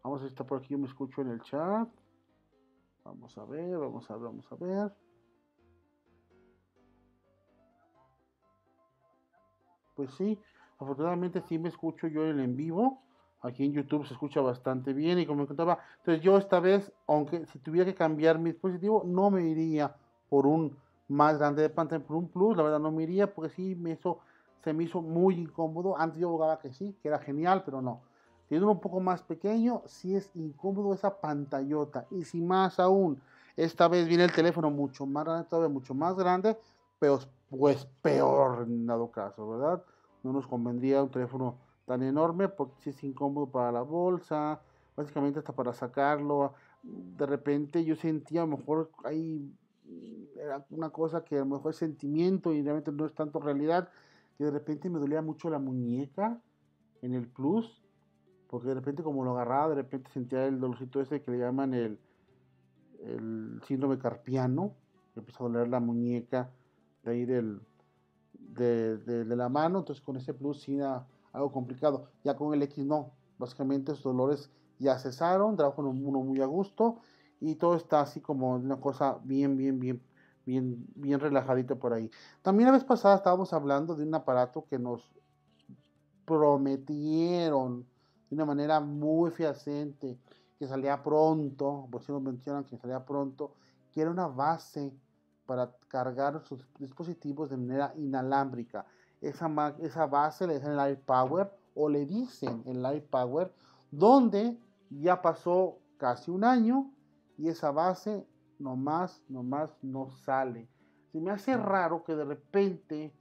Vamos 0.04 0.24
a 0.24 0.26
estar 0.26 0.46
por 0.46 0.60
aquí, 0.60 0.70
yo 0.70 0.80
me 0.80 0.88
escucho 0.88 1.22
en 1.22 1.30
el 1.30 1.42
chat. 1.44 1.88
Vamos 3.04 3.38
a 3.38 3.46
ver, 3.46 3.78
vamos 3.78 4.10
a 4.10 4.14
ver, 4.16 4.24
vamos 4.24 4.52
a 4.52 4.56
ver. 4.56 4.92
Pues 9.96 10.12
sí, 10.16 10.40
afortunadamente 10.80 11.42
sí 11.42 11.60
me 11.60 11.70
escucho 11.70 12.08
yo 12.08 12.24
en 12.24 12.40
el 12.40 12.46
en 12.46 12.56
vivo. 12.56 13.04
Aquí 13.42 13.66
en 13.66 13.74
YouTube 13.74 14.06
se 14.06 14.14
escucha 14.14 14.42
bastante 14.42 14.94
bien 14.94 15.20
y 15.20 15.26
como 15.26 15.42
me 15.42 15.48
contaba, 15.48 15.80
entonces 16.00 16.24
yo 16.24 16.38
esta 16.38 16.60
vez, 16.60 16.92
aunque 17.08 17.46
si 17.46 17.60
tuviera 17.60 17.86
que 17.86 17.96
cambiar 17.96 18.38
mi 18.38 18.52
dispositivo, 18.52 19.04
no 19.06 19.30
me 19.30 19.48
iría 19.48 19.96
por 20.30 20.46
un 20.46 20.78
más 21.08 21.38
grande 21.38 21.64
de 21.64 21.70
pantalla, 21.70 22.06
por 22.06 22.16
un 22.16 22.30
plus, 22.30 22.56
la 22.56 22.64
verdad 22.64 22.80
no 22.80 22.92
me 22.92 23.04
iría 23.04 23.34
porque 23.34 23.50
sí 23.50 23.76
me 23.76 23.92
hizo, 23.92 24.20
se 24.64 24.74
me 24.74 24.84
hizo 24.84 25.02
muy 25.02 25.36
incómodo. 25.36 25.98
Antes 25.98 26.20
yo 26.20 26.30
jugaba 26.30 26.60
que 26.60 26.72
sí, 26.72 26.96
que 27.02 27.08
era 27.08 27.20
genial, 27.20 27.64
pero 27.66 27.82
no. 27.82 28.02
Siendo 28.48 28.70
un 28.72 28.80
poco 28.80 29.00
más 29.00 29.22
pequeño, 29.22 29.84
sí 29.86 30.16
es 30.16 30.36
incómodo 30.36 30.94
esa 30.94 31.20
pantallota. 31.20 32.06
Y 32.12 32.24
si 32.24 32.42
más 32.42 32.80
aún, 32.80 33.22
esta 33.56 33.88
vez 33.88 34.08
viene 34.08 34.24
el 34.24 34.32
teléfono 34.32 34.72
mucho 34.72 35.06
más 35.06 35.26
grande, 35.26 35.68
mucho 35.68 35.94
más 35.94 36.16
grande, 36.16 36.58
pero 37.00 37.20
pues 37.50 37.86
peor 38.02 38.64
en 38.68 38.86
dado 38.86 39.12
caso, 39.12 39.50
¿verdad? 39.50 39.84
No 40.24 40.34
nos 40.34 40.48
convendría 40.48 41.02
un 41.02 41.10
teléfono 41.10 41.58
tan 41.86 42.04
enorme 42.04 42.50
porque 42.50 42.76
sí 42.82 42.92
es 42.92 43.04
incómodo 43.04 43.48
para 43.48 43.72
la 43.72 43.82
bolsa, 43.82 44.62
básicamente 44.96 45.40
hasta 45.40 45.54
para 45.54 45.74
sacarlo. 45.74 46.54
De 46.84 47.26
repente 47.26 47.84
yo 47.84 47.96
sentía 47.96 48.44
a 48.44 48.46
lo 48.46 48.58
mejor 48.58 48.92
hay 49.04 49.52
era 50.36 50.66
una 50.70 50.90
cosa 50.90 51.24
que 51.24 51.36
a 51.36 51.40
lo 51.40 51.46
mejor 51.46 51.72
es 51.72 51.78
sentimiento 51.78 52.54
y 52.54 52.62
realmente 52.62 52.92
no 52.92 53.06
es 53.06 53.14
tanto 53.14 53.40
realidad, 53.40 53.90
que 54.38 54.46
de 54.46 54.52
repente 54.52 54.90
me 54.90 55.00
dolía 55.00 55.22
mucho 55.22 55.50
la 55.50 55.60
muñeca 55.60 56.42
en 57.02 57.14
el 57.14 57.28
plus 57.28 57.82
porque 58.50 58.70
de 58.70 58.74
repente 58.76 59.04
como 59.04 59.24
lo 59.24 59.32
agarraba, 59.32 59.70
de 59.70 59.76
repente 59.76 60.10
sentía 60.12 60.46
el 60.46 60.60
dolorcito 60.60 61.00
ese 61.00 61.22
que 61.22 61.32
le 61.32 61.38
llaman 61.38 61.74
el, 61.76 62.00
el 63.04 63.62
síndrome 63.68 64.00
carpiano, 64.00 64.74
que 65.14 65.20
empieza 65.20 65.44
a 65.44 65.48
doler 65.48 65.68
la 65.68 65.80
muñeca 65.80 66.50
de 67.04 67.12
ahí 67.12 67.26
del, 67.26 67.62
de, 68.34 68.98
de, 68.98 69.36
la 69.36 69.50
mano, 69.50 69.80
entonces 69.80 70.04
con 70.04 70.18
ese 70.18 70.34
plus 70.34 70.62
sí 70.62 70.78
era 70.78 71.06
algo 71.32 71.52
complicado. 71.52 72.10
Ya 72.24 72.36
con 72.36 72.54
el 72.56 72.64
X 72.64 72.84
no, 72.86 73.12
básicamente 73.38 73.92
esos 73.92 74.04
dolores 74.04 74.50
ya 74.80 74.98
cesaron, 74.98 75.56
trabajo 75.56 75.84
uno 75.84 76.22
muy 76.22 76.42
a 76.42 76.48
gusto 76.48 77.02
y 77.40 77.56
todo 77.56 77.76
está 77.76 78.02
así 78.02 78.22
como 78.22 78.56
una 78.56 78.80
cosa 78.80 79.20
bien, 79.24 79.58
bien, 79.58 79.80
bien, 79.80 80.02
bien, 80.46 80.86
bien 80.96 81.20
relajadito 81.20 81.78
por 81.78 81.94
ahí. 81.94 82.10
También 82.42 82.68
la 82.68 82.74
vez 82.74 82.84
pasada 82.84 83.16
estábamos 83.16 83.54
hablando 83.54 83.96
de 83.96 84.04
un 84.04 84.14
aparato 84.14 84.66
que 84.70 84.78
nos 84.78 85.10
prometieron 86.26 87.86
de 88.30 88.36
una 88.36 88.46
manera 88.46 88.80
muy 88.80 89.32
fehaciente, 89.32 90.20
que 90.58 90.68
salía 90.68 91.02
pronto, 91.02 91.88
por 91.90 92.04
si 92.04 92.12
nos 92.12 92.22
mencionan 92.22 92.66
que 92.66 92.78
salía 92.78 93.04
pronto, 93.06 93.56
que 93.92 94.02
era 94.02 94.12
una 94.12 94.28
base 94.28 94.94
para 95.46 95.72
cargar 95.88 96.44
sus 96.46 96.68
dispositivos 96.78 97.50
de 97.50 97.58
manera 97.58 97.94
inalámbrica. 97.98 98.86
Esa, 99.22 99.76
esa 99.80 100.06
base 100.06 100.46
le 100.46 100.56
dicen 100.56 100.78
el 100.78 100.92
iPower 100.92 101.52
o 101.74 101.90
le 101.90 102.06
dicen 102.06 102.62
el 102.66 102.86
iPower, 102.96 103.52
donde 103.90 104.60
ya 104.90 105.22
pasó 105.22 105.80
casi 105.98 106.30
un 106.30 106.44
año 106.44 106.92
y 107.40 107.48
esa 107.48 107.72
base 107.72 108.28
nomás, 108.60 109.24
nomás 109.30 109.72
no 109.82 110.12
sale. 110.12 110.68
Se 111.12 111.22
me 111.22 111.32
hace 111.32 111.56
raro 111.56 112.04
que 112.04 112.14
de 112.14 112.26
repente, 112.26 113.14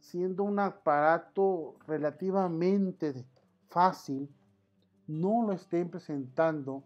siendo 0.00 0.42
un 0.42 0.58
aparato 0.58 1.76
relativamente 1.86 3.24
fácil, 3.70 4.28
no 5.06 5.46
lo 5.46 5.52
estén 5.52 5.88
presentando 5.88 6.82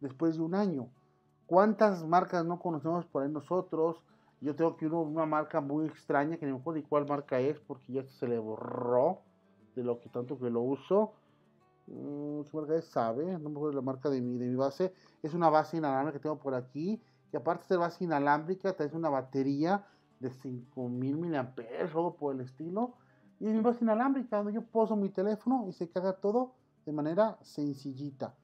después 0.00 0.36
de 0.36 0.42
un 0.42 0.56
año. 0.56 0.88
¿Cuántas 1.46 2.04
marcas 2.04 2.44
no 2.44 2.58
conocemos 2.58 3.06
por 3.06 3.22
ahí 3.22 3.30
nosotros? 3.30 4.02
Yo 4.40 4.56
tengo 4.56 4.76
que 4.76 4.86
una 4.88 5.24
marca 5.24 5.60
muy 5.60 5.86
extraña 5.86 6.36
que 6.36 6.46
no 6.46 6.54
me 6.54 6.60
acuerdo 6.60 6.82
de 6.82 6.88
cuál 6.88 7.06
marca 7.06 7.38
es 7.38 7.60
porque 7.60 7.92
ya 7.92 8.02
se 8.04 8.26
le 8.26 8.40
borró 8.40 9.20
de 9.76 9.84
lo 9.84 10.00
que 10.00 10.08
tanto 10.08 10.36
que 10.36 10.50
lo 10.50 10.62
uso. 10.62 11.12
Mm, 11.86 12.42
¿Qué 12.42 12.56
marca 12.56 12.76
es? 12.76 12.84
Sabe, 12.86 13.38
no 13.38 13.50
me 13.50 13.56
acuerdo 13.56 13.76
la 13.76 13.82
marca 13.82 14.08
de 14.10 14.20
mi, 14.20 14.38
de 14.38 14.46
mi 14.46 14.56
base. 14.56 14.92
Es 15.22 15.34
una 15.34 15.50
base 15.50 15.76
inalámbrica 15.76 16.18
que 16.18 16.22
tengo 16.22 16.38
por 16.38 16.54
aquí. 16.54 17.02
Y 17.32 17.36
aparte 17.36 17.62
de 17.64 17.68
ser 17.68 17.78
base 17.78 18.04
inalámbrica, 18.04 18.74
trae 18.74 18.90
una 18.92 19.08
batería 19.08 19.86
de 20.20 20.30
5000 20.30 21.16
mAh, 21.16 21.54
algo 21.80 22.16
por 22.16 22.34
el 22.34 22.42
estilo. 22.42 22.94
Y 23.40 23.48
es 23.48 23.54
mi 23.54 23.60
base 23.60 23.84
inalámbrica 23.84 24.36
donde 24.36 24.52
yo 24.52 24.62
poso 24.62 24.96
mi 24.96 25.08
teléfono 25.08 25.66
y 25.68 25.72
se 25.72 25.88
carga 25.88 26.12
todo 26.12 26.54
de 26.84 26.92
manera 26.92 27.38
sencillita. 27.42 28.34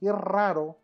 Qué 0.00 0.12
raro 0.12 0.78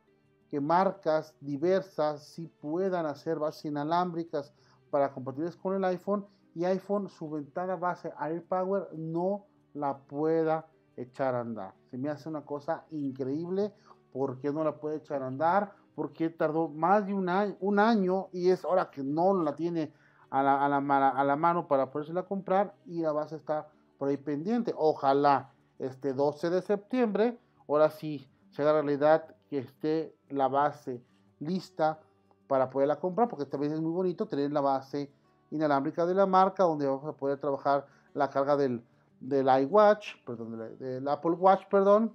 que 0.49 0.61
marcas 0.61 1.35
diversas 1.41 2.25
sí 2.25 2.47
puedan 2.47 3.07
hacer 3.07 3.39
bases 3.39 3.65
inalámbricas 3.65 4.53
para 4.91 5.13
compatibles 5.13 5.57
con 5.57 5.75
el 5.75 5.85
iPhone 5.85 6.27
y 6.55 6.65
iPhone 6.65 7.09
su 7.09 7.29
ventana 7.29 7.75
base 7.75 8.13
AirPower 8.17 8.89
no 8.95 9.47
la 9.73 9.99
pueda 9.99 10.69
echar 10.97 11.35
a 11.35 11.41
andar. 11.41 11.75
Se 11.91 11.99
me 11.99 12.09
hace 12.09 12.29
una 12.29 12.43
cosa 12.43 12.85
increíble. 12.91 13.73
¿Por 14.13 14.39
qué 14.39 14.53
no 14.53 14.63
la 14.65 14.77
puede 14.77 14.97
echar 14.97 15.23
a 15.23 15.27
andar? 15.27 15.73
Porque 15.95 16.31
tardó 16.31 16.69
más 16.69 17.07
de 17.07 17.15
un 17.15 17.29
año, 17.29 17.57
un 17.61 17.79
año 17.79 18.29
y 18.33 18.51
es 18.51 18.65
ahora 18.65 18.91
que 18.91 19.03
no 19.03 19.35
la 19.43 19.55
tiene 19.55 19.93
a 20.31 20.43
la, 20.43 20.65
a 20.65 20.69
la, 20.69 21.09
a 21.09 21.25
la 21.25 21.37
mano 21.37 21.69
para 21.69 21.91
podérsela 21.91 22.25
comprar 22.25 22.75
y 22.87 23.03
la 23.03 23.13
base 23.13 23.37
está 23.37 23.69
por 23.99 24.09
ahí 24.09 24.17
pendiente. 24.17 24.75
Ojalá 24.77 25.53
este 25.79 26.13
12 26.13 26.51
de 26.51 26.63
septiembre, 26.63 27.39
ahora 27.69 27.91
sí, 27.91 28.29
se 28.51 28.63
haga 28.63 28.73
realidad 28.73 29.35
que 29.49 29.59
esté 29.59 30.17
la 30.29 30.49
base 30.49 31.03
lista 31.41 32.01
para 32.47 32.71
poderla 32.71 33.01
comprar, 33.01 33.29
porque 33.29 33.47
también 33.47 33.73
es 33.73 33.81
muy 33.81 33.93
bonito 33.93 34.27
tener 34.27 34.53
la 34.53 34.61
base 34.61 35.11
inalámbrica 35.51 36.07
de 36.07 36.15
la 36.15 36.27
marca, 36.27 36.65
donde 36.65 36.87
vamos 36.87 37.05
a 37.05 37.13
poder 37.17 37.39
trabajar 37.39 37.87
la 38.13 38.31
carga 38.31 38.57
del, 38.57 38.85
del 39.29 39.47
iWatch, 39.63 40.23
perdón, 40.25 40.79
del, 40.79 41.09
Apple 41.09 41.33
Watch, 41.33 41.67
perdón, 41.71 42.15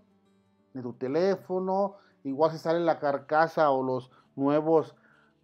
de 0.74 0.82
tu 0.82 0.94
teléfono, 0.94 1.96
igual 2.24 2.52
si 2.52 2.58
sale 2.58 2.80
la 2.80 3.00
carcasa 3.00 3.72
o 3.72 3.84
los 3.84 4.12
nuevos 4.36 4.96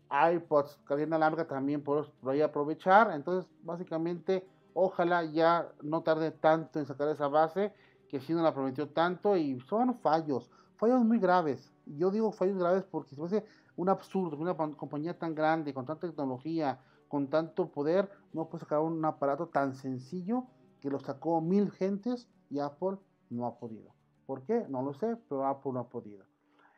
iPods 0.09 0.79
carga 0.85 1.03
inalámbrica 1.03 1.47
también 1.47 1.83
por, 1.83 2.11
ahí 2.27 2.41
aprovechar, 2.41 3.11
entonces 3.11 3.49
básicamente 3.63 4.47
ojalá 4.73 5.23
ya 5.23 5.67
no 5.81 6.03
tarde 6.03 6.31
tanto 6.31 6.79
en 6.79 6.85
sacar 6.85 7.09
esa 7.09 7.27
base, 7.27 7.73
que 8.07 8.19
si 8.19 8.33
no 8.33 8.43
la 8.43 8.53
prometió 8.53 8.87
tanto 8.89 9.35
y 9.35 9.59
son 9.61 9.97
fallos, 9.99 10.51
fallos 10.77 11.03
muy 11.03 11.17
graves, 11.17 11.73
yo 11.85 12.11
digo 12.11 12.31
fallos 12.31 12.57
graves 12.57 12.83
porque 12.83 13.15
se 13.15 13.19
me 13.19 13.25
hace 13.25 13.45
un 13.75 13.89
absurdo 13.89 14.37
una 14.37 14.55
compañía 14.55 15.17
tan 15.17 15.33
grande, 15.33 15.73
con 15.73 15.85
tanta 15.85 16.07
tecnología, 16.07 16.79
con 17.07 17.27
tanto 17.27 17.69
poder, 17.69 18.09
no 18.33 18.47
puede 18.47 18.63
sacar 18.63 18.79
un 18.79 19.03
aparato 19.03 19.47
tan 19.47 19.73
sencillo 19.73 20.45
que 20.81 20.89
lo 20.89 20.99
sacó 20.99 21.41
mil 21.41 21.71
gentes 21.71 22.29
y 22.49 22.59
Apple 22.59 22.97
no 23.29 23.45
ha 23.45 23.57
podido. 23.57 23.93
¿Por 24.25 24.43
qué? 24.43 24.65
No 24.69 24.81
lo 24.81 24.93
sé, 24.93 25.17
pero 25.29 25.45
Apple 25.45 25.73
no 25.73 25.79
ha 25.79 25.89
podido. 25.89 26.25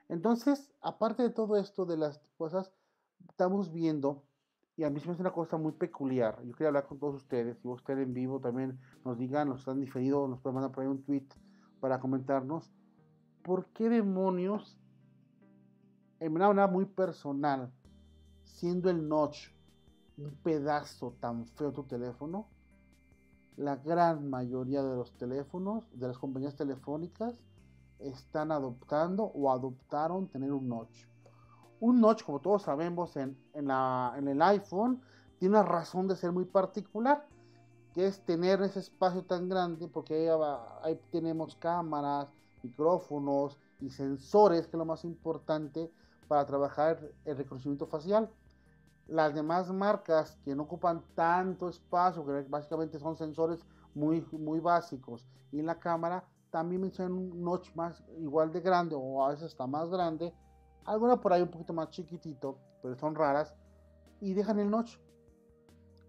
Entonces, 0.10 0.71
aparte 0.81 1.23
de 1.23 1.29
todo 1.29 1.57
esto 1.57 1.86
de 1.86 1.97
las 1.97 2.19
cosas, 2.38 2.71
estamos 3.29 3.71
viendo, 3.71 4.23
y 4.75 4.83
a 4.83 4.89
mí 4.89 4.99
se 4.99 5.07
me 5.07 5.13
hace 5.13 5.21
una 5.21 5.33
cosa 5.33 5.57
muy 5.57 5.71
peculiar. 5.71 6.41
Yo 6.43 6.53
quería 6.53 6.67
hablar 6.67 6.88
con 6.88 6.99
todos 6.99 7.15
ustedes, 7.15 7.57
si 7.60 7.67
ustedes 7.67 8.05
en 8.05 8.13
vivo 8.13 8.39
también 8.39 8.79
nos 9.03 9.17
digan, 9.17 9.49
nos 9.49 9.60
están 9.60 9.79
diferidos, 9.79 10.29
nos 10.29 10.39
pueden 10.39 10.55
mandar 10.55 10.71
por 10.71 10.83
ahí 10.83 10.89
un 10.89 11.03
tweet 11.03 11.27
para 11.79 11.99
comentarnos, 11.99 12.71
¿por 13.43 13.65
qué 13.67 13.89
demonios, 13.89 14.79
en 16.19 16.33
una 16.33 16.47
manera 16.47 16.67
muy 16.67 16.86
personal, 16.86 17.71
siendo 18.43 18.89
el 18.89 19.07
notch 19.07 19.49
un 20.17 20.31
pedazo 20.43 21.15
tan 21.19 21.45
feo 21.45 21.71
tu 21.71 21.83
teléfono, 21.83 22.49
la 23.58 23.76
gran 23.76 24.30
mayoría 24.30 24.84
de 24.84 24.96
los 24.96 25.12
teléfonos, 25.17 25.84
de 25.91 26.08
las 26.08 26.17
compañías 26.17 26.56
telefónicas, 26.56 27.34
están 28.00 28.52
adoptando 28.52 29.24
o 29.24 29.52
adoptaron 29.52 30.28
tener 30.28 30.54
un 30.54 30.70
notch. 30.70 31.06
Un 31.80 32.00
notch, 32.00 32.24
como 32.24 32.39
todos 32.39 32.62
sabemos, 32.62 33.17
en, 33.17 33.36
en, 33.54 34.28
el 34.28 34.41
iPhone, 34.43 35.02
tiene 35.39 35.58
una 35.58 35.63
razón 35.63 36.08
de 36.08 36.15
ser 36.15 36.32
muy 36.32 36.46
particular, 36.46 37.28
que 37.93 38.06
es 38.06 38.24
tener 38.26 38.62
ese 38.62 38.80
espacio 38.80 39.24
tan 39.24 39.50
grande, 39.50 39.88
porque 39.88 40.30
ahí, 40.30 40.39
ahí 40.84 41.02
tenemos 41.12 41.56
cámaras, 41.56 42.32
micrófonos 42.62 43.58
y 43.82 43.89
sensores, 43.89 44.67
que 44.67 44.78
es 44.78 44.80
lo 44.80 44.86
más 44.86 45.04
importante 45.04 45.91
para 46.28 46.46
trabajar 46.46 47.00
el 47.26 47.38
reconocimiento 47.38 47.88
facial. 47.88 48.30
Las 49.08 49.34
demás 49.34 49.72
marcas 49.72 50.38
que 50.43 50.54
no 50.54 50.63
ocupan 50.63 51.04
tanto 51.15 51.70
espacio, 51.70 52.26
que 52.26 52.41
básicamente 52.50 53.00
son 53.00 53.15
sensores 53.15 53.65
muy, 53.93 54.26
muy 54.34 54.60
básicos, 54.60 55.26
y 55.52 55.62
la 55.62 55.80
cámara 55.80 56.26
también 56.50 56.82
mencionan 56.82 57.13
un 57.13 57.43
notch 57.43 57.74
más 57.76 58.04
igual 58.17 58.52
de 58.52 58.62
grande 58.62 58.96
o 58.98 59.24
a 59.24 59.30
veces 59.30 59.48
está 59.48 59.65
más 59.65 59.89
grande, 59.89 60.34
alguna 60.86 61.20
por 61.22 61.34
ahí 61.34 61.41
un 61.41 61.50
poquito 61.50 61.74
más 61.74 61.89
chiquitito, 61.89 62.58
pero 62.82 62.96
son 62.96 63.15
raras, 63.15 63.56
y 64.20 64.34
dejan 64.34 64.60
el 64.60 64.70
notch. 64.70 64.98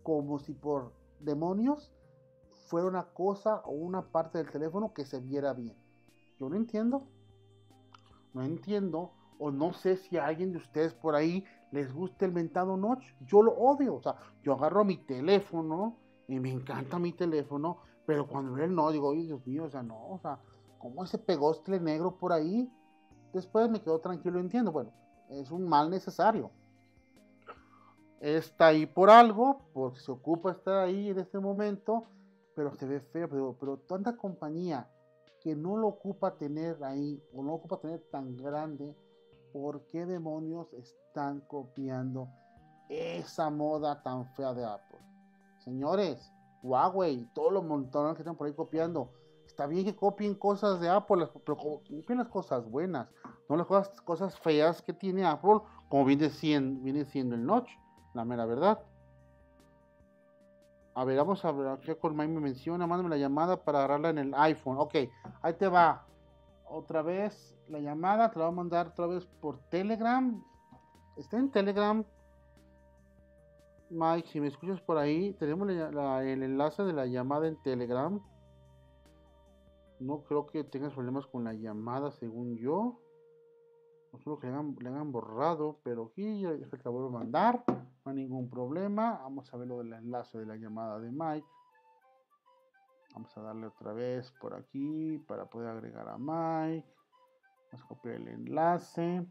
Como 0.03 0.39
si 0.39 0.55
por 0.55 0.93
demonios 1.21 1.93
fuera 2.67 2.87
una 2.87 3.05
cosa 3.05 3.63
o 3.65 3.73
una 3.73 4.03
parte 4.11 4.39
del 4.39 4.51
teléfono 4.51 4.93
que 4.93 5.05
se 5.05 5.21
viera 5.21 5.53
bien. 5.53 5.77
Yo 6.39 6.49
no 6.49 6.57
entiendo, 6.57 7.07
no 8.33 8.43
entiendo, 8.43 9.13
o 9.39 9.51
no 9.51 9.73
sé 9.73 9.97
si 9.97 10.17
alguien 10.17 10.53
de 10.53 10.59
ustedes 10.59 10.95
por 10.95 11.15
ahí 11.15 11.45
les 11.71 11.93
gusta 11.93 12.25
el 12.25 12.33
mentado 12.33 12.77
notch. 12.77 13.05
Yo 13.21 13.43
lo 13.43 13.53
odio. 13.53 13.97
O 13.97 14.03
sea, 14.03 14.17
yo 14.43 14.55
agarro 14.55 14.85
mi 14.85 14.97
teléfono 14.97 15.97
y 16.27 16.39
me 16.41 16.51
encanta 16.51 16.99
mi 16.99 17.13
teléfono, 17.13 17.79
pero 18.07 18.27
cuando 18.27 18.53
veo 18.53 18.67
el 18.67 18.75
no, 18.75 18.91
digo, 18.91 19.09
oye, 19.09 19.25
Dios 19.25 19.47
mío, 19.47 19.65
o 19.65 19.71
sea, 19.71 19.83
no, 19.83 20.11
o 20.11 20.19
sea, 20.19 20.39
¿cómo 20.79 21.05
ese 21.05 21.19
pegostle 21.19 21.81
negro 21.81 22.17
por 22.19 22.33
ahí? 22.33 22.71
Después 23.33 23.71
me 23.71 23.81
quedo 23.81 23.99
tranquilo, 24.01 24.39
entiendo. 24.39 24.73
Bueno, 24.73 24.93
es 25.31 25.51
un 25.51 25.69
mal 25.69 25.91
necesario. 25.91 26.51
Está 28.21 28.69
ahí 28.69 28.87
por 28.87 29.11
algo, 29.11 29.63
porque 29.73 30.01
se 30.01 30.11
ocupa 30.11 30.51
estar 30.51 30.77
ahí 30.77 31.09
en 31.09 31.19
este 31.19 31.39
momento, 31.39 32.05
pero 32.55 32.75
se 32.75 32.87
ve 32.87 33.01
feo. 33.01 33.29
Pero, 33.29 33.57
pero 33.59 33.79
tanta 33.79 34.17
compañía 34.17 34.91
que 35.41 35.55
no 35.55 35.77
lo 35.77 35.89
ocupa 35.89 36.37
tener 36.37 36.83
ahí, 36.83 37.23
o 37.33 37.43
no 37.43 37.51
lo 37.51 37.55
ocupa 37.55 37.79
tener 37.79 38.01
tan 38.11 38.37
grande, 38.37 38.95
¿por 39.53 39.87
qué 39.87 40.07
demonios 40.07 40.73
están 40.75 41.41
copiando 41.41 42.29
esa 42.89 43.51
moda 43.51 44.03
tan 44.03 44.27
fea 44.35 44.55
de 44.55 44.65
Apple? 44.65 44.99
Señores, 45.59 46.33
Huawei, 46.63 47.29
todos 47.35 47.53
los 47.53 47.65
montones 47.65 48.15
que 48.15 48.23
están 48.23 48.37
por 48.37 48.47
ahí 48.47 48.55
copiando. 48.55 49.13
Está 49.47 49.67
bien 49.67 49.85
que 49.85 49.97
copien 49.97 50.35
cosas 50.35 50.81
de 50.81 50.89
Apple, 50.89 51.29
pero 51.45 51.57
copien 51.57 52.19
las 52.19 52.29
cosas 52.29 52.71
buenas, 52.71 53.09
no 53.49 53.57
las 53.57 53.67
cosas, 53.67 54.01
cosas 54.03 54.39
feas 54.39 54.83
que 54.83 54.93
tiene 54.93 55.25
Apple, 55.25 55.61
como 55.89 56.05
viene 56.05 56.31
siendo, 56.31 56.83
viene 56.83 57.05
siendo 57.05 57.35
el 57.35 57.45
Notch, 57.45 57.69
la 58.15 58.25
mera 58.25 58.47
verdad. 58.47 58.79
A 60.95 61.05
ver, 61.05 61.17
vamos 61.17 61.45
a 61.45 61.53
ver, 61.53 61.69
aquí 61.69 61.95
con 61.95 62.17
Mike 62.17 62.33
me 62.33 62.41
menciona, 62.41 62.87
mándame 62.87 63.11
la 63.11 63.17
llamada 63.17 63.57
para 63.57 63.79
agarrarla 63.79 64.11
en 64.11 64.19
el 64.19 64.35
iPhone. 64.35 64.79
Ok, 64.79 64.95
ahí 65.43 65.55
te 65.55 65.69
va. 65.69 66.05
Otra 66.69 67.03
vez, 67.03 67.57
la 67.69 67.81
llamada 67.81 68.31
te 68.31 68.39
la 68.39 68.47
voy 68.47 68.53
a 68.53 68.57
mandar 68.57 68.89
otra 68.89 69.07
vez 69.07 69.27
por 69.41 69.59
Telegram. 69.69 70.43
Está 71.17 71.39
en 71.39 71.51
Telegram. 71.51 72.05
Mike, 73.91 74.29
si 74.29 74.41
me 74.41 74.49
escuchas 74.49 74.81
por 74.81 74.99
ahí, 74.99 75.33
tenemos 75.35 75.69
el 75.69 76.43
enlace 76.43 76.83
de 76.83 76.93
la 76.93 77.07
llamada 77.07 77.49
en 77.49 77.57
Telegram. 77.63 78.21
No 79.99 80.23
creo 80.23 80.47
que 80.47 80.63
tengas 80.63 80.93
problemas 80.93 81.27
con 81.27 81.45
la 81.45 81.55
llamada, 81.55 82.11
según 82.13 82.57
yo. 82.57 83.01
No 84.13 84.19
creo 84.21 84.39
que 84.39 84.47
le 84.47 84.89
hayan, 84.89 85.13
borrado, 85.13 85.81
pero 85.83 86.11
aquí 86.11 86.41
ya 86.41 86.57
se 86.67 86.77
acabó 86.77 87.05
de 87.05 87.11
mandar. 87.11 87.65
No 87.67 88.11
hay 88.11 88.15
ningún 88.15 88.49
problema. 88.49 89.19
Vamos 89.23 89.53
a 89.53 89.57
ver 89.57 89.69
lo 89.69 89.79
del 89.79 89.93
enlace 89.93 90.39
de 90.39 90.47
la 90.47 90.57
llamada 90.57 90.99
de 91.01 91.11
Mike. 91.11 91.47
Vamos 93.15 93.37
a 93.37 93.41
darle 93.43 93.67
otra 93.67 93.93
vez 93.93 94.31
por 94.41 94.55
aquí 94.55 95.19
para 95.27 95.47
poder 95.47 95.71
agregar 95.71 96.09
a 96.09 96.19
Mike. 96.19 96.98
Vamos 97.71 97.85
a 97.85 97.89
copiar 97.89 98.15
el 98.17 98.29
enlace. 98.29 99.27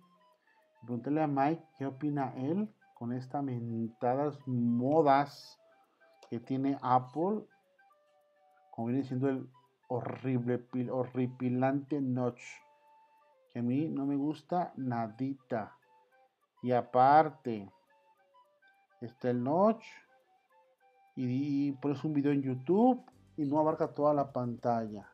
Pregúntale 0.81 1.23
a 1.23 1.27
Mike 1.27 1.63
qué 1.77 1.85
opina 1.87 2.33
él 2.35 2.71
con 2.93 3.11
estas 3.11 3.43
mentadas 3.43 4.37
modas 4.45 5.59
que 6.29 6.39
tiene 6.39 6.77
Apple. 6.81 7.43
Como 8.71 8.87
viene 8.87 9.03
siendo 9.03 9.29
el 9.29 9.49
horrible, 9.87 10.63
horripilante 10.91 11.99
notch. 11.99 12.43
Que 13.51 13.59
a 13.59 13.63
mí 13.63 13.87
no 13.89 14.05
me 14.05 14.15
gusta 14.15 14.71
nadita. 14.75 15.75
Y 16.61 16.73
aparte, 16.73 17.71
está 19.01 19.31
el 19.31 19.43
notch. 19.43 19.83
Y, 21.15 21.69
y 21.69 21.71
pones 21.71 22.03
un 22.03 22.13
video 22.13 22.31
en 22.31 22.43
YouTube 22.43 23.03
y 23.35 23.45
no 23.45 23.59
abarca 23.59 23.87
toda 23.87 24.13
la 24.13 24.31
pantalla 24.31 25.11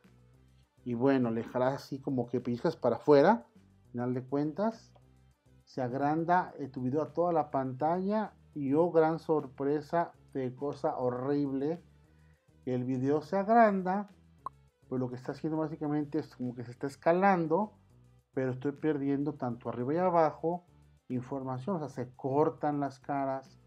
y 0.84 0.94
bueno, 0.94 1.30
le 1.30 1.42
dejarás 1.42 1.74
así 1.74 1.98
como 1.98 2.26
que 2.26 2.40
pellizcas 2.40 2.76
para 2.76 2.96
afuera, 2.96 3.46
final 3.90 4.12
de 4.12 4.22
cuentas, 4.22 4.92
se 5.64 5.80
agranda 5.80 6.52
tu 6.72 6.82
video 6.82 7.02
a 7.02 7.12
toda 7.12 7.32
la 7.32 7.50
pantalla 7.50 8.34
y 8.54 8.74
oh 8.74 8.90
gran 8.90 9.18
sorpresa 9.18 10.12
de 10.34 10.54
cosa 10.54 10.96
horrible, 10.96 11.82
el 12.66 12.84
video 12.84 13.22
se 13.22 13.36
agranda, 13.36 14.10
pues 14.88 15.00
lo 15.00 15.08
que 15.08 15.16
está 15.16 15.32
haciendo 15.32 15.58
básicamente 15.58 16.18
es 16.18 16.34
como 16.36 16.54
que 16.54 16.64
se 16.64 16.70
está 16.70 16.86
escalando, 16.86 17.72
pero 18.34 18.52
estoy 18.52 18.72
perdiendo 18.72 19.34
tanto 19.34 19.68
arriba 19.68 19.94
y 19.94 19.98
abajo 19.98 20.64
información, 21.08 21.76
o 21.76 21.78
sea, 21.78 21.88
se 21.88 22.14
cortan 22.14 22.80
las 22.80 22.98
caras, 22.98 23.58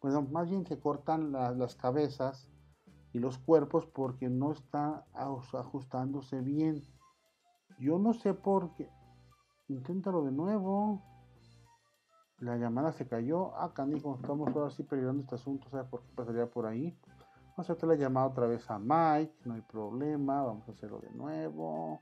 pues 0.00 0.14
más 0.30 0.48
bien 0.48 0.66
se 0.66 0.78
cortan 0.78 1.32
las 1.32 1.74
cabezas 1.76 2.48
y 3.14 3.20
los 3.20 3.38
cuerpos 3.38 3.86
porque 3.86 4.28
no 4.28 4.52
está 4.52 5.06
ajustándose 5.14 6.40
bien. 6.40 6.82
Yo 7.78 7.98
no 7.98 8.12
sé 8.12 8.34
por 8.34 8.74
qué. 8.74 8.90
Inténtalo 9.68 10.24
de 10.24 10.32
nuevo. 10.32 11.00
La 12.38 12.56
llamada 12.56 12.92
se 12.92 13.06
cayó. 13.06 13.56
Ah, 13.56 13.72
canijo, 13.72 14.16
estamos 14.16 14.54
ahora 14.54 14.70
sí 14.70 14.82
peleando 14.82 15.22
este 15.22 15.36
asunto. 15.36 15.70
¿Sabes 15.70 15.86
por 15.86 16.02
qué 16.02 16.12
pasaría 16.12 16.50
por 16.50 16.66
ahí? 16.66 16.98
Vamos 17.56 17.70
a 17.70 17.74
hacer 17.74 17.88
la 17.88 17.94
llamada 17.94 18.26
otra 18.26 18.48
vez 18.48 18.68
a 18.68 18.80
Mike, 18.80 19.32
no 19.44 19.54
hay 19.54 19.60
problema, 19.60 20.42
vamos 20.42 20.68
a 20.68 20.72
hacerlo 20.72 20.98
de 20.98 21.10
nuevo. 21.12 22.00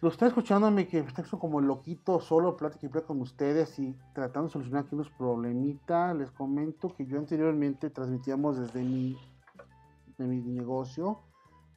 Lo 0.00 0.10
está 0.10 0.28
escuchándome 0.28 0.86
que 0.86 1.00
está 1.00 1.24
como 1.24 1.60
loquito, 1.60 2.20
solo 2.20 2.56
plática 2.56 2.86
y 2.86 3.02
con 3.02 3.20
ustedes 3.20 3.76
y 3.80 3.96
tratando 4.12 4.46
de 4.46 4.52
solucionar 4.52 4.84
aquí 4.84 4.94
unos 4.94 5.10
problemitas. 5.10 6.16
Les 6.16 6.30
comento 6.30 6.94
que 6.94 7.04
yo 7.04 7.18
anteriormente 7.18 7.90
transmitíamos 7.90 8.58
desde 8.58 8.84
mi, 8.84 9.16
de 10.16 10.24
mi 10.24 10.40
negocio. 10.40 11.18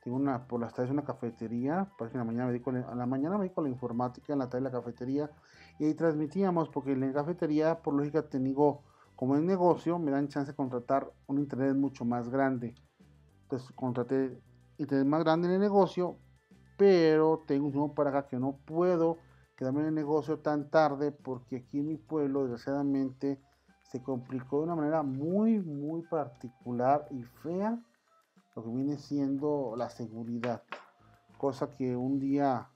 Tengo 0.03 0.17
una, 0.17 0.47
por 0.47 0.59
las 0.59 0.71
tardes 0.71 0.91
una 0.91 1.03
cafetería, 1.03 1.91
que 1.97 2.03
en 2.03 2.17
la 2.17 2.23
mañana 2.23 2.45
me 2.45 2.51
dedico, 2.51 2.69
a 2.69 2.95
la 2.95 3.07
mañana 3.07 3.37
me 3.37 3.45
dedico 3.45 3.61
a 3.61 3.63
la 3.63 3.69
informática, 3.71 4.33
en 4.33 4.39
la 4.39 4.49
tarde 4.49 4.65
la 4.65 4.71
cafetería, 4.71 5.31
y 5.79 5.85
ahí 5.85 5.95
transmitíamos, 5.95 6.69
porque 6.69 6.91
en 6.91 7.01
la 7.01 7.13
cafetería, 7.13 7.81
por 7.81 7.95
lógica, 7.95 8.21
tengo 8.29 8.83
como 9.15 9.35
en 9.35 9.47
negocio 9.47 9.97
me 9.97 10.11
dan 10.11 10.27
chance 10.27 10.51
de 10.51 10.55
contratar 10.55 11.11
un 11.25 11.39
internet 11.39 11.75
mucho 11.75 12.05
más 12.05 12.29
grande. 12.29 12.75
Entonces 13.43 13.71
contraté 13.73 14.39
internet 14.77 15.07
más 15.07 15.23
grande 15.23 15.47
en 15.47 15.55
el 15.55 15.59
negocio, 15.59 16.17
pero 16.81 17.43
tengo 17.45 17.67
un 17.67 17.71
tiempo 17.71 17.93
para 17.93 18.09
acá 18.09 18.27
que 18.27 18.39
no 18.39 18.57
puedo 18.65 19.19
quedarme 19.55 19.81
en 19.81 19.89
el 19.89 19.93
negocio 19.93 20.39
tan 20.39 20.71
tarde 20.71 21.11
porque 21.11 21.57
aquí 21.57 21.77
en 21.77 21.89
mi 21.89 21.97
pueblo 21.97 22.41
desgraciadamente 22.41 23.39
se 23.83 24.01
complicó 24.01 24.57
de 24.57 24.63
una 24.63 24.75
manera 24.75 25.03
muy 25.03 25.59
muy 25.59 26.01
particular 26.01 27.05
y 27.11 27.21
fea 27.21 27.79
lo 28.55 28.63
que 28.63 28.69
viene 28.71 28.97
siendo 28.97 29.75
la 29.77 29.91
seguridad. 29.91 30.63
Cosa 31.37 31.69
que 31.69 31.95
un 31.95 32.19
día 32.19 32.67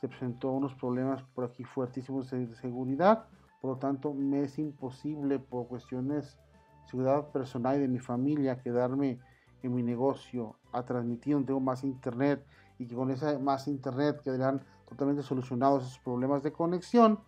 se 0.00 0.08
presentó 0.08 0.50
unos 0.52 0.74
problemas 0.74 1.22
por 1.34 1.44
aquí 1.44 1.64
fuertísimos 1.64 2.30
de 2.30 2.54
seguridad 2.54 3.26
por 3.60 3.72
lo 3.72 3.76
tanto, 3.76 4.14
me 4.14 4.44
es 4.44 4.58
imposible 4.58 5.38
por 5.38 5.68
cuestiones 5.68 6.38
de 6.84 6.90
seguridad 6.90 7.30
personal 7.30 7.76
y 7.76 7.80
de 7.80 7.88
mi 7.88 7.98
familia 7.98 8.62
quedarme 8.62 9.18
en 9.62 9.74
mi 9.74 9.82
negocio 9.82 10.56
a 10.72 10.82
transmitir 10.86 11.34
donde 11.34 11.48
tengo 11.48 11.60
más 11.60 11.84
internet 11.84 12.42
y 12.78 12.86
que 12.86 12.94
con 12.94 13.10
esa 13.10 13.38
más 13.38 13.68
internet 13.68 14.20
quedarán 14.22 14.64
totalmente 14.86 15.22
solucionados 15.22 15.84
esos 15.84 15.98
problemas 15.98 16.42
de 16.42 16.52
conexión. 16.52 17.20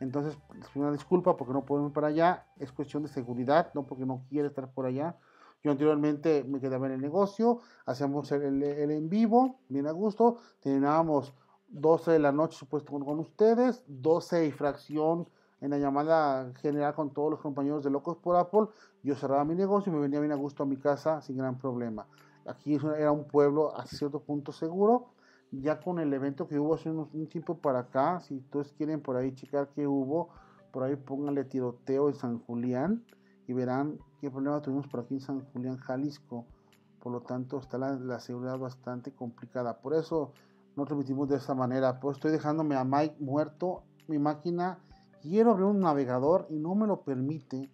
Entonces, 0.00 0.38
una 0.74 0.92
disculpa 0.92 1.36
porque 1.36 1.52
no 1.52 1.64
puedo 1.64 1.86
ir 1.86 1.92
para 1.92 2.08
allá. 2.08 2.46
Es 2.58 2.72
cuestión 2.72 3.02
de 3.02 3.08
seguridad, 3.08 3.70
no 3.74 3.86
porque 3.86 4.06
no 4.06 4.24
quiere 4.28 4.48
estar 4.48 4.70
por 4.72 4.86
allá. 4.86 5.16
Yo 5.62 5.70
anteriormente 5.70 6.44
me 6.48 6.58
quedaba 6.58 6.86
en 6.86 6.92
el 6.92 7.00
negocio, 7.02 7.60
hacíamos 7.84 8.32
el, 8.32 8.62
el, 8.62 8.90
en 8.90 9.10
vivo, 9.10 9.60
bien 9.68 9.86
a 9.86 9.92
gusto. 9.92 10.38
Terminábamos 10.60 11.34
12 11.68 12.12
de 12.12 12.18
la 12.18 12.32
noche, 12.32 12.56
supuesto, 12.56 12.92
con, 12.92 13.04
con 13.04 13.18
ustedes, 13.18 13.84
12 13.86 14.46
y 14.46 14.52
fracción 14.52 15.28
en 15.60 15.70
la 15.70 15.78
llamada 15.78 16.52
general 16.54 16.94
con 16.94 17.10
todos 17.10 17.30
los 17.30 17.40
compañeros 17.40 17.84
de 17.84 17.90
Locos 17.90 18.16
por 18.16 18.36
Apple, 18.36 18.66
yo 19.02 19.14
cerraba 19.14 19.44
mi 19.44 19.54
negocio 19.54 19.92
y 19.92 19.94
me 19.94 20.00
venía 20.00 20.20
bien 20.20 20.32
a 20.32 20.36
gusto 20.36 20.62
a 20.62 20.66
mi 20.66 20.76
casa 20.76 21.20
sin 21.20 21.36
gran 21.36 21.58
problema. 21.58 22.06
Aquí 22.46 22.74
era 22.74 23.12
un 23.12 23.24
pueblo 23.24 23.76
a 23.76 23.86
cierto 23.86 24.20
punto 24.20 24.52
seguro. 24.52 25.10
Ya 25.52 25.80
con 25.80 25.98
el 25.98 26.12
evento 26.12 26.46
que 26.46 26.58
hubo 26.58 26.74
hace 26.74 26.90
un 26.90 27.26
tiempo 27.28 27.58
para 27.58 27.80
acá, 27.80 28.20
si 28.20 28.36
ustedes 28.36 28.72
quieren 28.72 29.00
por 29.00 29.16
ahí 29.16 29.34
checar 29.34 29.68
qué 29.74 29.86
hubo, 29.86 30.28
por 30.70 30.84
ahí 30.84 30.94
pónganle 30.94 31.44
tiroteo 31.44 32.08
en 32.08 32.14
San 32.14 32.38
Julián 32.38 33.04
y 33.48 33.52
verán 33.52 33.98
qué 34.20 34.30
problema 34.30 34.62
tuvimos 34.62 34.86
por 34.86 35.00
aquí 35.00 35.14
en 35.14 35.20
San 35.20 35.44
Julián, 35.52 35.76
Jalisco. 35.78 36.46
Por 37.00 37.12
lo 37.12 37.22
tanto, 37.22 37.58
está 37.58 37.78
la, 37.78 37.94
la 37.94 38.20
seguridad 38.20 38.58
bastante 38.58 39.12
complicada. 39.12 39.80
Por 39.80 39.94
eso 39.94 40.32
no 40.76 40.84
transmitimos 40.84 41.28
de 41.28 41.36
esa 41.36 41.54
manera. 41.54 41.98
Pues 41.98 42.18
estoy 42.18 42.30
dejándome 42.30 42.76
a 42.76 42.84
Mike 42.84 43.16
muerto. 43.18 43.82
Mi 44.06 44.18
máquina 44.18 44.78
quiero 45.22 45.50
abrir 45.50 45.66
un 45.66 45.80
navegador 45.80 46.46
y 46.50 46.58
no 46.58 46.74
me 46.74 46.86
lo 46.86 47.02
permite. 47.02 47.70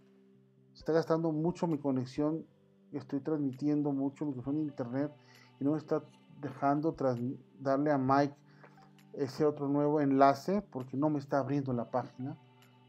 Está 0.75 0.93
gastando 0.93 1.33
mucho 1.33 1.67
mi 1.67 1.79
conexión. 1.79 2.47
Estoy 2.97 3.21
transmitiendo 3.21 3.93
mucho 3.93 4.25
mi 4.25 4.33
conexión 4.33 4.57
de 4.57 4.63
internet 4.63 5.13
y 5.61 5.65
no 5.65 5.73
me 5.73 5.79
está 5.79 6.03
dejando 6.41 6.95
darle 7.61 7.91
a 7.91 7.99
Mike 7.99 8.35
ese 9.13 9.45
otro 9.45 9.69
nuevo 9.69 10.01
enlace 10.01 10.63
porque 10.71 10.97
no 10.97 11.11
me 11.11 11.19
está 11.19 11.39
abriendo 11.39 11.73
la 11.73 11.91
página. 11.91 12.37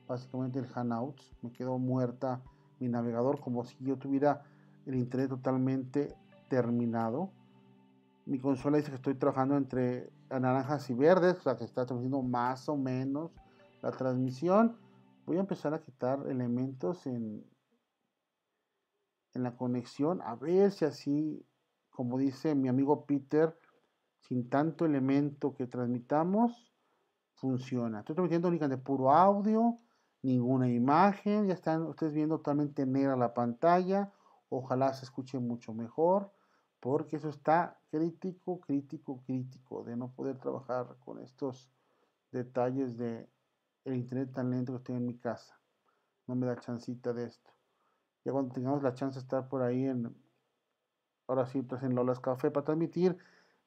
Básicamente 0.07 0.59
el 0.59 0.67
Hangouts. 0.67 1.33
Me 1.41 1.51
quedó 1.51 1.77
muerta 1.77 2.41
mi 2.79 2.87
navegador 2.87 3.39
como 3.39 3.65
si 3.65 3.75
yo 3.83 3.97
tuviera 3.97 4.43
el 4.85 4.95
internet 4.95 5.29
totalmente 5.29 6.15
terminado. 6.49 7.29
Mi 8.25 8.39
consola 8.39 8.77
dice 8.77 8.89
que 8.89 8.95
estoy 8.95 9.15
trabajando 9.15 9.57
entre 9.57 10.09
naranjas 10.29 10.89
y 10.89 10.93
verdes, 10.93 11.37
o 11.39 11.41
sea 11.41 11.57
que 11.57 11.63
está 11.63 11.85
transmitiendo 11.85 12.21
más 12.21 12.67
o 12.69 12.77
menos 12.77 13.31
la 13.81 13.91
transmisión. 13.91 14.77
Voy 15.25 15.37
a 15.37 15.41
empezar 15.41 15.73
a 15.73 15.81
quitar 15.81 16.25
elementos 16.27 17.05
en, 17.07 17.43
en 19.37 19.43
la 19.43 19.55
conexión. 19.55 20.21
A 20.23 20.35
ver 20.35 20.71
si 20.71 20.85
así, 20.85 21.45
como 21.89 22.17
dice 22.17 22.55
mi 22.55 22.67
amigo 22.67 23.05
Peter, 23.05 23.57
sin 24.19 24.49
tanto 24.49 24.85
elemento 24.85 25.53
que 25.53 25.67
transmitamos, 25.67 26.73
funciona. 27.35 27.99
Estoy 27.99 28.15
transmitiendo 28.15 28.49
únicamente 28.49 28.83
puro 28.83 29.11
audio, 29.11 29.79
ninguna 30.21 30.67
imagen. 30.67 31.47
Ya 31.47 31.53
están 31.53 31.83
ustedes 31.83 32.13
viendo 32.13 32.37
totalmente 32.37 32.85
negra 32.85 33.15
la 33.15 33.33
pantalla. 33.33 34.11
Ojalá 34.49 34.93
se 34.93 35.05
escuche 35.05 35.39
mucho 35.39 35.73
mejor. 35.73 36.33
Porque 36.79 37.15
eso 37.15 37.29
está 37.29 37.79
crítico, 37.89 38.59
crítico, 38.59 39.23
crítico 39.25 39.83
de 39.83 39.95
no 39.95 40.11
poder 40.13 40.37
trabajar 40.37 40.97
con 40.99 41.19
estos 41.19 41.71
detalles 42.31 42.97
de 42.97 43.29
el 43.85 43.95
internet 43.95 44.31
tan 44.33 44.51
lento 44.51 44.73
que 44.73 44.77
estoy 44.77 44.95
en 44.97 45.05
mi 45.05 45.17
casa. 45.17 45.59
No 46.27 46.35
me 46.35 46.45
da 46.45 46.59
chancita 46.59 47.13
de 47.13 47.25
esto. 47.25 47.56
Ya 48.27 48.33
cuando 48.33 48.53
tengamos 48.53 48.83
la 48.83 48.93
chance 48.93 49.17
de 49.17 49.21
estar 49.21 49.47
por 49.47 49.61
ahí 49.61 49.85
en, 49.85 50.13
ahora 51.29 51.45
sí, 51.45 51.61
pues 51.61 51.81
en 51.83 51.95
Lolas 51.95 52.19
Café 52.19 52.51
para 52.51 52.65
transmitir, 52.65 53.17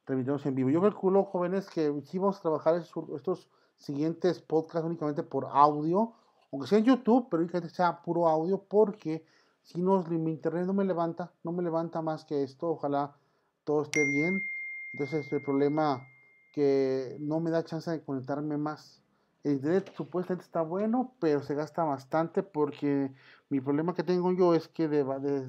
transmitimos 0.04 0.44
en 0.44 0.54
vivo. 0.54 0.68
Yo 0.68 0.82
calculo, 0.82 1.24
jóvenes, 1.24 1.70
que 1.70 1.90
si 2.04 2.18
vamos 2.18 2.36
a 2.36 2.42
trabajar 2.42 2.74
estos 2.74 3.48
siguientes 3.78 4.42
podcasts 4.42 4.86
únicamente 4.86 5.22
por 5.22 5.46
audio, 5.50 6.12
aunque 6.52 6.68
sea 6.68 6.76
en 6.76 6.84
YouTube, 6.84 7.28
pero 7.30 7.42
únicamente 7.42 7.74
sea 7.74 8.02
puro 8.02 8.28
audio, 8.28 8.62
porque 8.62 9.24
si 9.62 9.80
no, 9.80 10.02
mi 10.02 10.30
internet 10.30 10.66
no 10.66 10.74
me 10.74 10.84
levanta, 10.84 11.32
no 11.42 11.52
me 11.52 11.62
levanta 11.62 12.02
más 12.02 12.26
que 12.26 12.42
esto. 12.42 12.68
Ojalá 12.68 13.16
todo 13.64 13.80
esté 13.80 14.04
bien. 14.04 14.46
Entonces, 14.92 15.32
el 15.32 15.40
problema 15.40 16.06
que 16.52 17.16
no 17.18 17.40
me 17.40 17.50
da 17.50 17.64
chance 17.64 17.90
de 17.90 18.04
conectarme 18.04 18.58
más 18.58 19.02
el 19.42 19.52
internet 19.52 19.92
supuestamente 19.96 20.44
está 20.44 20.62
bueno, 20.62 21.14
pero 21.18 21.42
se 21.42 21.54
gasta 21.54 21.84
bastante 21.84 22.42
porque 22.42 23.12
mi 23.48 23.60
problema 23.60 23.94
que 23.94 24.02
tengo 24.02 24.32
yo 24.32 24.54
es 24.54 24.68
que 24.68 24.88
de, 24.88 25.04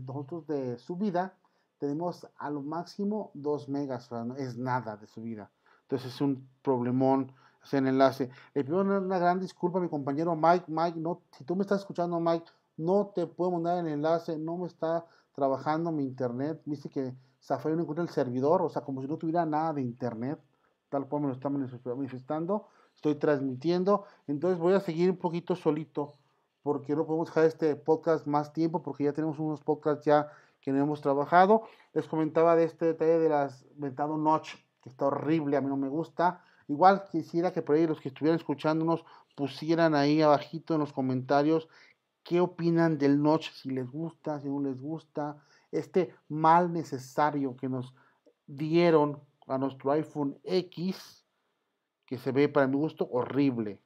nosotros 0.05 0.47
de 0.47 0.77
subida 0.77 1.35
tenemos 1.77 2.27
a 2.37 2.49
lo 2.49 2.61
máximo 2.61 3.31
2 3.33 3.69
megas, 3.69 4.09
es 4.37 4.57
nada 4.57 4.95
de 4.97 5.07
subida. 5.07 5.51
Entonces 5.83 6.13
es 6.13 6.21
un 6.21 6.47
problemón 6.61 7.33
el 7.71 7.87
enlace. 7.87 8.29
Le 8.53 8.63
pido 8.63 8.81
una, 8.81 9.19
gran 9.19 9.39
disculpa 9.39 9.79
a 9.79 9.81
mi 9.81 9.89
compañero 9.89 10.35
Mike. 10.35 10.65
Mike, 10.67 10.99
no, 10.99 11.21
si 11.31 11.43
tú 11.43 11.55
me 11.55 11.61
estás 11.61 11.81
escuchando, 11.81 12.19
Mike, 12.19 12.45
no 12.77 13.11
te 13.13 13.27
puedo 13.27 13.51
mandar 13.51 13.79
el 13.79 13.87
enlace, 13.87 14.37
no 14.37 14.57
me 14.57 14.67
está 14.67 15.05
trabajando 15.33 15.91
mi 15.91 16.03
internet. 16.03 16.61
Viste 16.65 16.89
que 16.89 17.13
Safari 17.39 17.75
no 17.75 17.81
encuentra 17.81 18.03
el 18.03 18.09
servidor, 18.09 18.61
o 18.61 18.69
sea, 18.69 18.81
como 18.81 19.01
si 19.01 19.07
no 19.07 19.17
tuviera 19.17 19.45
nada 19.45 19.73
de 19.73 19.81
internet, 19.81 20.39
tal 20.89 21.07
cual 21.07 21.23
me 21.23 21.27
lo 21.29 21.33
está 21.33 21.49
manifestando 21.49 22.67
estoy 23.01 23.15
transmitiendo. 23.15 24.05
Entonces 24.27 24.59
voy 24.59 24.73
a 24.73 24.79
seguir 24.79 25.09
un 25.09 25.17
poquito 25.17 25.55
solito 25.55 26.13
porque 26.61 26.95
no 26.95 27.07
podemos 27.07 27.29
dejar 27.29 27.45
este 27.45 27.75
podcast 27.75 28.27
más 28.27 28.53
tiempo 28.53 28.83
porque 28.83 29.05
ya 29.05 29.13
tenemos 29.13 29.39
unos 29.39 29.61
podcasts 29.61 30.05
ya 30.05 30.29
que 30.61 30.71
no 30.71 30.83
hemos 30.83 31.01
trabajado. 31.01 31.63
Les 31.93 32.07
comentaba 32.07 32.55
de 32.55 32.65
este 32.65 32.85
detalle 32.85 33.17
de 33.17 33.29
las 33.29 33.65
ventado 33.75 34.17
notch 34.17 34.53
que 34.83 34.89
está 34.89 35.07
horrible, 35.07 35.57
a 35.57 35.61
mí 35.61 35.67
no 35.67 35.77
me 35.77 35.89
gusta. 35.89 36.43
Igual 36.67 37.05
quisiera 37.11 37.51
que 37.51 37.63
por 37.63 37.75
ahí 37.75 37.87
los 37.87 37.99
que 37.99 38.09
estuvieran 38.09 38.37
escuchándonos 38.37 39.03
pusieran 39.35 39.95
ahí 39.95 40.21
abajito 40.21 40.75
en 40.75 40.81
los 40.81 40.93
comentarios 40.93 41.67
qué 42.23 42.39
opinan 42.39 42.99
del 42.99 43.19
notch, 43.19 43.49
si 43.51 43.71
les 43.71 43.89
gusta, 43.89 44.39
si 44.39 44.47
no 44.47 44.61
les 44.61 44.79
gusta, 44.79 45.37
este 45.71 46.13
mal 46.29 46.71
necesario 46.71 47.55
que 47.57 47.67
nos 47.67 47.95
dieron 48.45 49.19
a 49.47 49.57
nuestro 49.57 49.91
iPhone 49.91 50.37
X 50.43 51.20
que 52.11 52.17
se 52.17 52.33
ve 52.33 52.49
para 52.49 52.67
mi 52.67 52.75
gusto 52.75 53.07
horrible. 53.09 53.79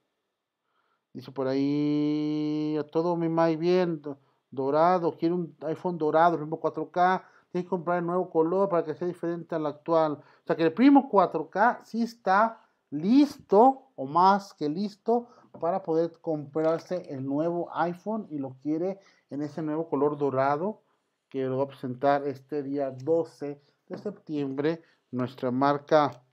Dice 1.13 1.31
por 1.31 1.47
ahí, 1.47 2.75
todo 2.91 3.15
me 3.15 3.29
va 3.29 3.49
bien, 3.49 4.01
dorado, 4.49 5.15
quiero 5.15 5.35
un 5.35 5.55
iPhone 5.61 5.99
dorado, 5.99 6.35
el 6.35 6.41
4K, 6.49 7.23
tienes 7.51 7.65
que 7.65 7.69
comprar 7.69 7.99
el 7.99 8.07
nuevo 8.07 8.31
color 8.31 8.67
para 8.67 8.83
que 8.83 8.95
sea 8.95 9.07
diferente 9.07 9.53
al 9.53 9.67
actual. 9.67 10.13
O 10.13 10.47
sea 10.47 10.55
que 10.55 10.63
el 10.63 10.73
primo 10.73 11.07
4K 11.07 11.83
sí 11.83 12.01
está 12.01 12.67
listo 12.89 13.91
o 13.95 14.07
más 14.07 14.55
que 14.55 14.69
listo 14.69 15.27
para 15.59 15.83
poder 15.83 16.19
comprarse 16.19 17.03
el 17.07 17.23
nuevo 17.27 17.69
iPhone 17.75 18.25
y 18.31 18.39
lo 18.39 18.55
quiere 18.63 18.97
en 19.29 19.43
ese 19.43 19.61
nuevo 19.61 19.87
color 19.87 20.17
dorado 20.17 20.81
que 21.29 21.43
lo 21.43 21.57
va 21.57 21.65
a 21.65 21.67
presentar 21.67 22.27
este 22.27 22.63
día 22.63 22.89
12 22.89 23.61
de 23.87 23.97
septiembre 23.99 24.81
nuestra 25.11 25.51
marca 25.51 26.24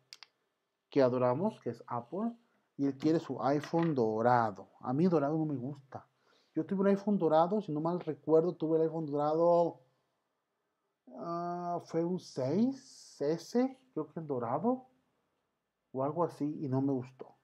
que 0.93 1.03
adoramos, 1.03 1.59
que 1.63 1.71
es 1.71 1.83
Apple, 1.87 2.33
y 2.77 2.87
él 2.87 2.97
quiere 2.99 3.19
su 3.19 3.43
iPhone 3.43 3.95
dorado. 3.95 4.69
A 4.81 4.93
mí 4.93 5.07
dorado 5.07 5.39
no 5.39 5.47
me 5.47 5.57
gusta. 5.57 6.07
Yo 6.55 6.67
tuve 6.67 6.83
un 6.83 6.87
iPhone 6.89 7.19
dorado, 7.19 7.63
si 7.63 7.73
no 7.73 7.81
mal 7.81 7.99
recuerdo, 7.99 8.55
tuve 8.55 8.77
el 8.77 8.85
iPhone 8.85 9.07
dorado 9.07 9.81
ah, 11.19 11.81
fue 11.87 12.05
un 12.05 12.21
6, 12.21 13.21
S, 13.21 13.79
creo 13.93 14.13
que 14.13 14.21
el 14.21 14.27
dorado, 14.27 14.87
o 15.93 16.05
algo 16.05 16.25
así, 16.25 16.59
y 16.61 16.69
no 16.69 16.83
me 16.83 16.93
gustó. 16.93 17.37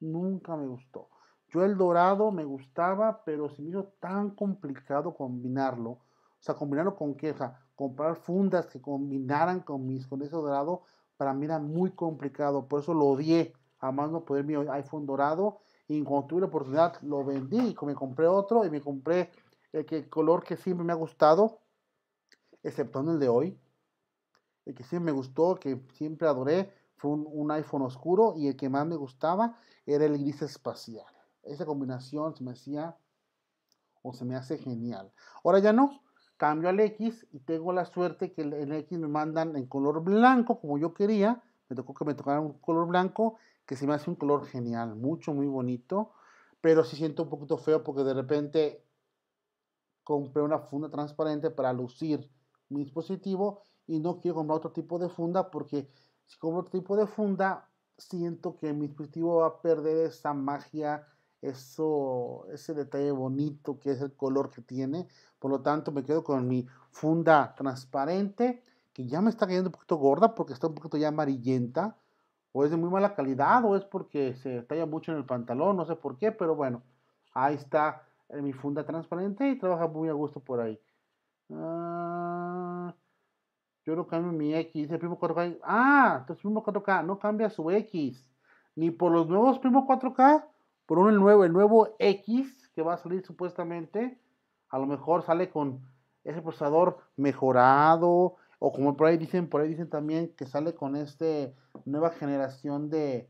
Nunca 0.00 0.56
me 0.56 0.66
gustó. 0.66 1.08
Yo 1.50 1.64
el 1.64 1.76
dorado 1.76 2.32
me 2.32 2.44
gustaba, 2.44 3.22
pero 3.24 3.48
se 3.48 3.62
me 3.62 3.68
hizo 3.68 3.84
tan 4.00 4.30
complicado 4.30 5.14
combinarlo. 5.14 5.90
O 5.90 6.40
sea, 6.40 6.56
combinarlo 6.56 6.96
con 6.96 7.14
qué? 7.14 7.32
Comprar 7.76 8.16
fundas 8.16 8.66
que 8.66 8.80
combinaran 8.80 9.60
con 9.60 9.86
mis 9.86 10.06
con 10.08 10.22
ese 10.22 10.34
dorado, 10.34 10.82
para 11.22 11.34
mí 11.34 11.44
era 11.44 11.60
muy 11.60 11.92
complicado. 11.92 12.66
Por 12.66 12.80
eso 12.80 12.92
lo 12.92 13.06
odié. 13.06 13.52
Jamás 13.78 14.10
no 14.10 14.24
poder 14.24 14.44
mi 14.44 14.54
iPhone 14.54 15.06
dorado. 15.06 15.60
Y 15.86 16.02
cuando 16.02 16.26
tuve 16.26 16.40
la 16.40 16.46
oportunidad, 16.48 17.00
lo 17.02 17.24
vendí 17.24 17.58
y 17.58 17.86
me 17.86 17.94
compré 17.94 18.26
otro 18.26 18.64
y 18.64 18.70
me 18.70 18.80
compré 18.80 19.30
el, 19.72 19.86
que, 19.86 20.08
color 20.08 20.42
que 20.42 20.56
siempre 20.56 20.84
me 20.84 20.92
ha 20.92 20.96
gustado, 20.96 21.60
excepto 22.62 23.00
en 23.00 23.08
el 23.10 23.18
de 23.20 23.28
hoy. 23.28 23.60
El 24.64 24.74
que 24.74 24.84
siempre 24.84 25.12
me 25.12 25.16
gustó, 25.16 25.56
que 25.56 25.80
siempre 25.94 26.26
adoré, 26.26 26.72
fue 26.96 27.10
un, 27.10 27.24
un 27.28 27.50
iPhone 27.50 27.82
oscuro 27.82 28.34
y 28.36 28.48
el 28.48 28.56
que 28.56 28.68
más 28.68 28.86
me 28.86 28.96
gustaba 28.96 29.56
era 29.86 30.04
el 30.04 30.18
gris 30.18 30.42
espacial 30.42 31.06
esa 31.42 31.66
combinación 31.66 32.34
se 32.36 32.44
me 32.44 32.52
hacía 32.52 32.96
o 34.02 34.12
se 34.12 34.24
me 34.24 34.36
hace 34.36 34.58
genial. 34.58 35.12
Ahora 35.44 35.58
ya 35.58 35.72
no, 35.72 36.01
cambio 36.42 36.70
al 36.70 36.80
X 36.80 37.24
y 37.30 37.38
tengo 37.38 37.72
la 37.72 37.84
suerte 37.84 38.32
que 38.32 38.42
el, 38.42 38.72
X 38.72 38.98
me 38.98 39.06
mandan 39.06 39.54
en 39.54 39.66
color 39.66 40.02
blanco 40.02 40.60
como 40.60 40.76
yo 40.76 40.92
quería. 40.92 41.40
Me 41.68 41.76
tocó 41.76 41.94
que 41.94 42.04
me 42.04 42.14
tocara 42.14 42.40
un 42.40 42.54
color 42.54 42.88
blanco 42.88 43.36
que 43.64 43.76
se 43.76 43.86
me 43.86 43.94
hace 43.94 44.10
un 44.10 44.16
color 44.16 44.44
genial, 44.46 44.96
mucho, 44.96 45.32
muy 45.32 45.46
bonito. 45.46 46.10
Pero 46.60 46.82
sí 46.82 46.96
siento 46.96 47.22
un 47.22 47.28
poquito 47.28 47.58
feo 47.58 47.84
porque 47.84 48.02
de 48.02 48.12
repente 48.12 48.84
compré 50.02 50.42
una 50.42 50.58
funda 50.58 50.90
transparente 50.90 51.52
para 51.52 51.72
lucir 51.72 52.28
mi 52.70 52.82
dispositivo 52.82 53.62
y 53.86 54.00
no 54.00 54.18
quiero 54.18 54.34
comprar 54.34 54.56
otro 54.56 54.72
tipo 54.72 54.98
de 54.98 55.08
funda 55.08 55.48
porque 55.48 55.88
si 56.26 56.40
compro 56.40 56.62
otro 56.62 56.72
tipo 56.72 56.96
de 56.96 57.06
funda 57.06 57.68
siento 57.96 58.58
que 58.58 58.72
mi 58.72 58.88
dispositivo 58.88 59.36
va 59.36 59.46
a 59.46 59.62
perder 59.62 60.08
esa 60.08 60.34
magia 60.34 61.06
eso, 61.42 62.46
ese 62.52 62.72
detalle 62.72 63.10
bonito 63.10 63.78
que 63.80 63.90
es 63.90 64.00
el 64.00 64.14
color 64.14 64.50
que 64.50 64.62
tiene. 64.62 65.08
Por 65.38 65.50
lo 65.50 65.60
tanto, 65.60 65.92
me 65.92 66.04
quedo 66.04 66.22
con 66.24 66.48
mi 66.48 66.66
funda 66.90 67.54
transparente, 67.56 68.62
que 68.92 69.06
ya 69.06 69.20
me 69.20 69.30
está 69.30 69.46
cayendo 69.46 69.68
un 69.68 69.72
poquito 69.72 69.96
gorda 69.96 70.34
porque 70.34 70.52
está 70.52 70.68
un 70.68 70.74
poquito 70.74 70.96
ya 70.96 71.08
amarillenta. 71.08 71.96
O 72.52 72.64
es 72.64 72.70
de 72.70 72.76
muy 72.76 72.90
mala 72.90 73.14
calidad, 73.14 73.64
o 73.64 73.76
es 73.76 73.84
porque 73.84 74.34
se 74.34 74.62
talla 74.62 74.86
mucho 74.86 75.10
en 75.12 75.18
el 75.18 75.24
pantalón, 75.24 75.76
no 75.76 75.86
sé 75.86 75.96
por 75.96 76.18
qué, 76.18 76.32
pero 76.32 76.54
bueno, 76.54 76.82
ahí 77.32 77.54
está 77.54 78.02
eh, 78.28 78.42
mi 78.42 78.52
funda 78.52 78.84
transparente 78.84 79.48
y 79.48 79.58
trabaja 79.58 79.88
muy 79.88 80.08
a 80.10 80.12
gusto 80.12 80.40
por 80.40 80.60
ahí. 80.60 80.78
Ah, 81.50 82.94
yo 83.84 83.96
no 83.96 84.06
cambio 84.06 84.32
mi 84.32 84.54
X, 84.54 84.90
el 84.90 84.98
primo 84.98 85.18
4K. 85.18 85.58
Ah, 85.64 86.18
entonces 86.20 86.42
primo 86.42 86.62
4K 86.62 87.04
no 87.04 87.18
cambia 87.18 87.50
su 87.50 87.70
X. 87.70 88.28
Ni 88.76 88.90
por 88.90 89.12
los 89.12 89.28
nuevos 89.28 89.58
primo 89.58 89.86
4K 89.86 90.44
por 90.94 91.10
el 91.10 91.18
nuevo, 91.18 91.42
el 91.42 91.54
nuevo 91.54 91.96
X 91.98 92.68
que 92.74 92.82
va 92.82 92.92
a 92.92 92.98
salir 92.98 93.24
supuestamente, 93.24 94.18
a 94.68 94.78
lo 94.78 94.84
mejor 94.84 95.22
sale 95.22 95.48
con 95.48 95.80
ese 96.22 96.42
procesador 96.42 96.98
mejorado, 97.16 98.36
o 98.58 98.72
como 98.74 98.94
por 98.94 99.06
ahí 99.06 99.16
dicen, 99.16 99.48
por 99.48 99.62
ahí 99.62 99.68
dicen 99.68 99.88
también 99.88 100.34
que 100.36 100.44
sale 100.44 100.74
con 100.74 100.94
este 100.94 101.54
nueva 101.86 102.10
generación 102.10 102.90
de 102.90 103.26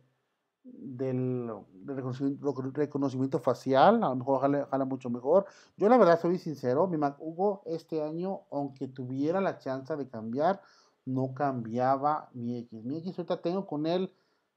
del, 0.65 1.53
reconocimiento, 1.85 3.39
facial, 3.39 4.03
a 4.03 4.09
lo 4.09 4.17
mejor 4.17 4.41
jala, 4.41 4.85
mucho 4.85 5.09
mejor. 5.09 5.47
Yo 5.77 5.89
la 5.89 5.99
verdad 5.99 6.21
soy 6.21 6.39
sincero, 6.39 6.89
mi 6.89 6.97
Mac 6.97 7.15
Hugo 7.21 7.63
este 7.67 8.03
año, 8.03 8.41
aunque 8.51 8.89
tuviera 8.89 9.41
la 9.41 9.59
chance 9.59 9.95
de 9.95 10.09
cambiar, 10.09 10.61
no 11.05 11.33
cambiaba 11.33 12.29
mi 12.33 12.59
X. 12.59 12.85
Mi 12.85 12.97
X 12.97 13.17
ahorita 13.21 13.41
tengo 13.41 13.69
con 13.69 13.87
él 13.87 14.13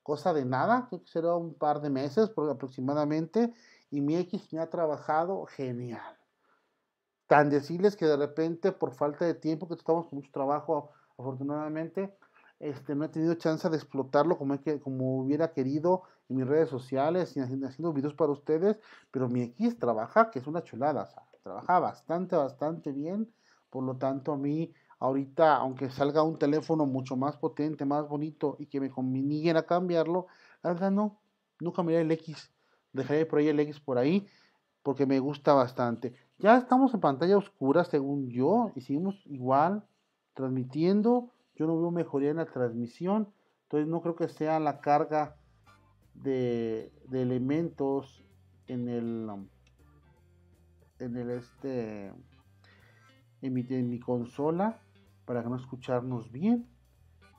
cosa 0.06 0.36
de 0.36 0.46
nada, 0.46 0.86
creo 0.88 1.02
que 1.02 1.10
será 1.10 1.34
un 1.36 1.56
par 1.56 1.82
de 1.82 1.89
meses 1.89 2.32
aproximadamente, 2.38 3.52
y 3.89 4.02
mi 4.02 4.15
X 4.18 4.54
me 4.54 4.60
ha 4.60 4.70
trabajado 4.70 5.44
genial. 5.48 6.15
Tan 7.26 7.50
decirles 7.50 7.96
que 7.96 8.06
de 8.06 8.15
repente, 8.15 8.72
por 8.72 8.94
falta 8.94 9.26
de 9.26 9.34
tiempo, 9.34 9.68
que 9.68 9.74
estamos 9.74 10.06
con 10.06 10.20
mucho 10.20 10.30
trabajo, 10.32 10.91
afortunadamente, 11.18 12.15
este, 12.60 12.94
no 12.94 13.06
he 13.06 13.10
tenido 13.10 13.34
chance 13.34 13.68
de 13.68 13.78
explotarlo 13.78 14.38
como, 14.38 14.62
que, 14.62 14.80
como 14.80 15.18
hubiera 15.18 15.54
querido 15.54 16.04
en 16.30 16.38
mis 16.38 16.46
redes 16.46 16.70
sociales 16.70 17.36
y 17.36 17.39
haciendo, 17.39 17.91
videos 17.91 18.13
para 18.13 18.32
ustedes, 18.32 18.78
pero 19.10 19.28
mi 19.28 19.41
X 19.41 19.80
trabaja, 19.80 20.30
que 20.30 20.38
es 20.38 20.46
una 20.46 20.63
chulada, 20.63 21.10
trabaja 21.41 21.80
bastante, 21.80 22.36
bastante 22.36 22.91
bien, 22.91 23.34
por 23.72 23.84
lo 23.84 23.98
tanto 23.98 24.34
a 24.34 24.38
mí 24.38 24.72
ahorita, 24.99 25.58
aunque 25.58 25.89
salga 25.89 26.23
un 26.23 26.38
teléfono 26.38 26.86
mucho 26.86 27.15
más 27.15 27.38
potente, 27.38 27.86
más 27.86 28.08
bonito 28.08 28.55
y 28.60 28.67
que 28.67 28.79
me 28.79 28.89
conviniera 28.89 29.65
cambiarlo, 29.65 30.27
la 30.63 30.73
verdad 30.73 30.91
no, 30.91 31.19
no 31.60 31.73
cambiaría 31.73 32.01
el 32.01 32.12
X. 32.12 32.51
Dejaré 32.93 33.25
por 33.25 33.39
ahí 33.39 33.47
el 33.47 33.60
X 33.60 33.79
por 33.79 33.97
ahí 33.97 34.27
porque 34.84 35.05
me 35.05 35.19
gusta 35.19 35.53
bastante. 35.53 36.13
Ya 36.38 36.58
estamos 36.58 36.93
en 36.93 36.99
pantalla 36.99 37.38
oscura 37.38 37.86
según 37.86 38.29
yo 38.29 38.71
y 38.75 38.81
seguimos 38.81 39.21
igual 39.25 39.84
transmitiendo. 40.34 41.31
Yo 41.55 41.65
no 41.65 41.79
veo 41.79 41.91
mejoría 41.91 42.31
en 42.31 42.38
la 42.38 42.45
transmisión, 42.45 43.34
entonces 43.63 43.88
no 43.88 44.01
creo 44.01 44.15
que 44.15 44.27
sea 44.27 44.60
la 44.60 44.81
carga 44.81 45.38
de, 46.13 46.91
de 47.08 47.21
elementos 47.21 48.23
en 48.67 48.89
el 48.89 49.29
en 50.99 51.17
el 51.17 51.29
este 51.29 52.13
en 53.41 53.53
mi, 53.53 53.65
en 53.69 53.89
mi 53.89 53.99
consola 53.99 54.81
para 55.25 55.43
no 55.43 55.55
escucharnos 55.55 56.31
bien. 56.31 56.67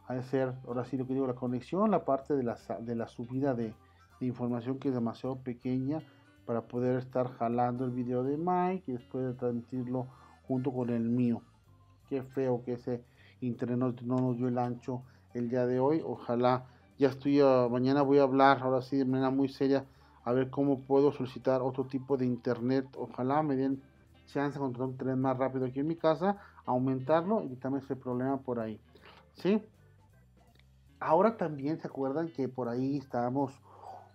Ha 0.09 0.15
de 0.15 0.23
ser, 0.23 0.55
ahora 0.67 0.85
sí 0.85 0.97
lo 0.97 1.07
que 1.07 1.15
digo, 1.15 1.27
la 1.27 1.35
conexión, 1.35 1.91
la 1.91 2.05
parte 2.05 2.35
de 2.35 2.43
la, 2.43 2.57
de 2.81 2.95
la 2.95 3.09
subida 3.09 3.55
de, 3.55 3.75
información 4.21 4.79
que 4.79 4.89
es 4.89 4.95
demasiado 4.95 5.37
pequeña 5.37 6.01
para 6.47 6.63
poder 6.63 6.97
estar 6.97 7.31
jalando 7.37 7.85
el 7.85 7.91
video 7.91 8.23
de 8.23 8.39
Mike 8.39 8.85
y 8.87 8.93
después 8.93 9.27
de 9.27 9.35
transmitirlo 9.35 10.07
junto 10.49 10.73
con 10.73 10.89
el 10.89 11.03
mío. 11.03 11.43
Qué 12.09 12.23
feo 12.23 12.63
que 12.65 12.75
ese 12.75 13.05
internet 13.41 14.01
no, 14.03 14.17
nos 14.17 14.39
dio 14.39 14.49
el 14.49 14.59
ancho 14.59 15.03
el 15.35 15.51
día 15.51 15.67
de 15.67 15.81
hoy. 15.81 16.03
Ojalá 16.03 16.65
ya 16.99 17.09
estoy, 17.09 17.41
ah, 17.41 17.69
mañana 17.71 18.01
voy 18.01 18.19
a 18.19 18.23
hablar 18.23 18.63
ahora 18.63 18.81
sí 18.81 18.97
de 18.97 19.05
manera 19.05 19.29
muy 19.31 19.49
seria 19.49 19.85
a 20.25 20.33
ver 20.33 20.49
cómo 20.49 20.81
puedo 20.81 21.13
solicitar 21.13 21.61
otro 21.61 21.85
tipo 21.85 22.17
de 22.17 22.25
internet. 22.25 22.87
Ojalá 22.97 23.43
me 23.43 23.55
den 23.55 23.83
chance 24.27 24.59
de 24.59 24.65
encontrar 24.65 24.89
un 24.89 24.97
tren 24.97 25.21
más 25.21 25.37
rápido 25.37 25.67
aquí 25.67 25.81
en 25.81 25.87
mi 25.87 25.97
casa 25.97 26.37
aumentarlo 26.67 27.43
y 27.43 27.49
quitarme 27.49 27.79
ese 27.79 27.97
problema 27.97 28.39
por 28.39 28.61
ahí. 28.61 28.81
¿Sí? 29.35 29.63
Ahora 30.99 31.37
también 31.37 31.79
se 31.79 31.87
acuerdan 31.87 32.29
que 32.33 32.49
por 32.49 32.69
ahí 32.69 32.99
estábamos 32.99 33.53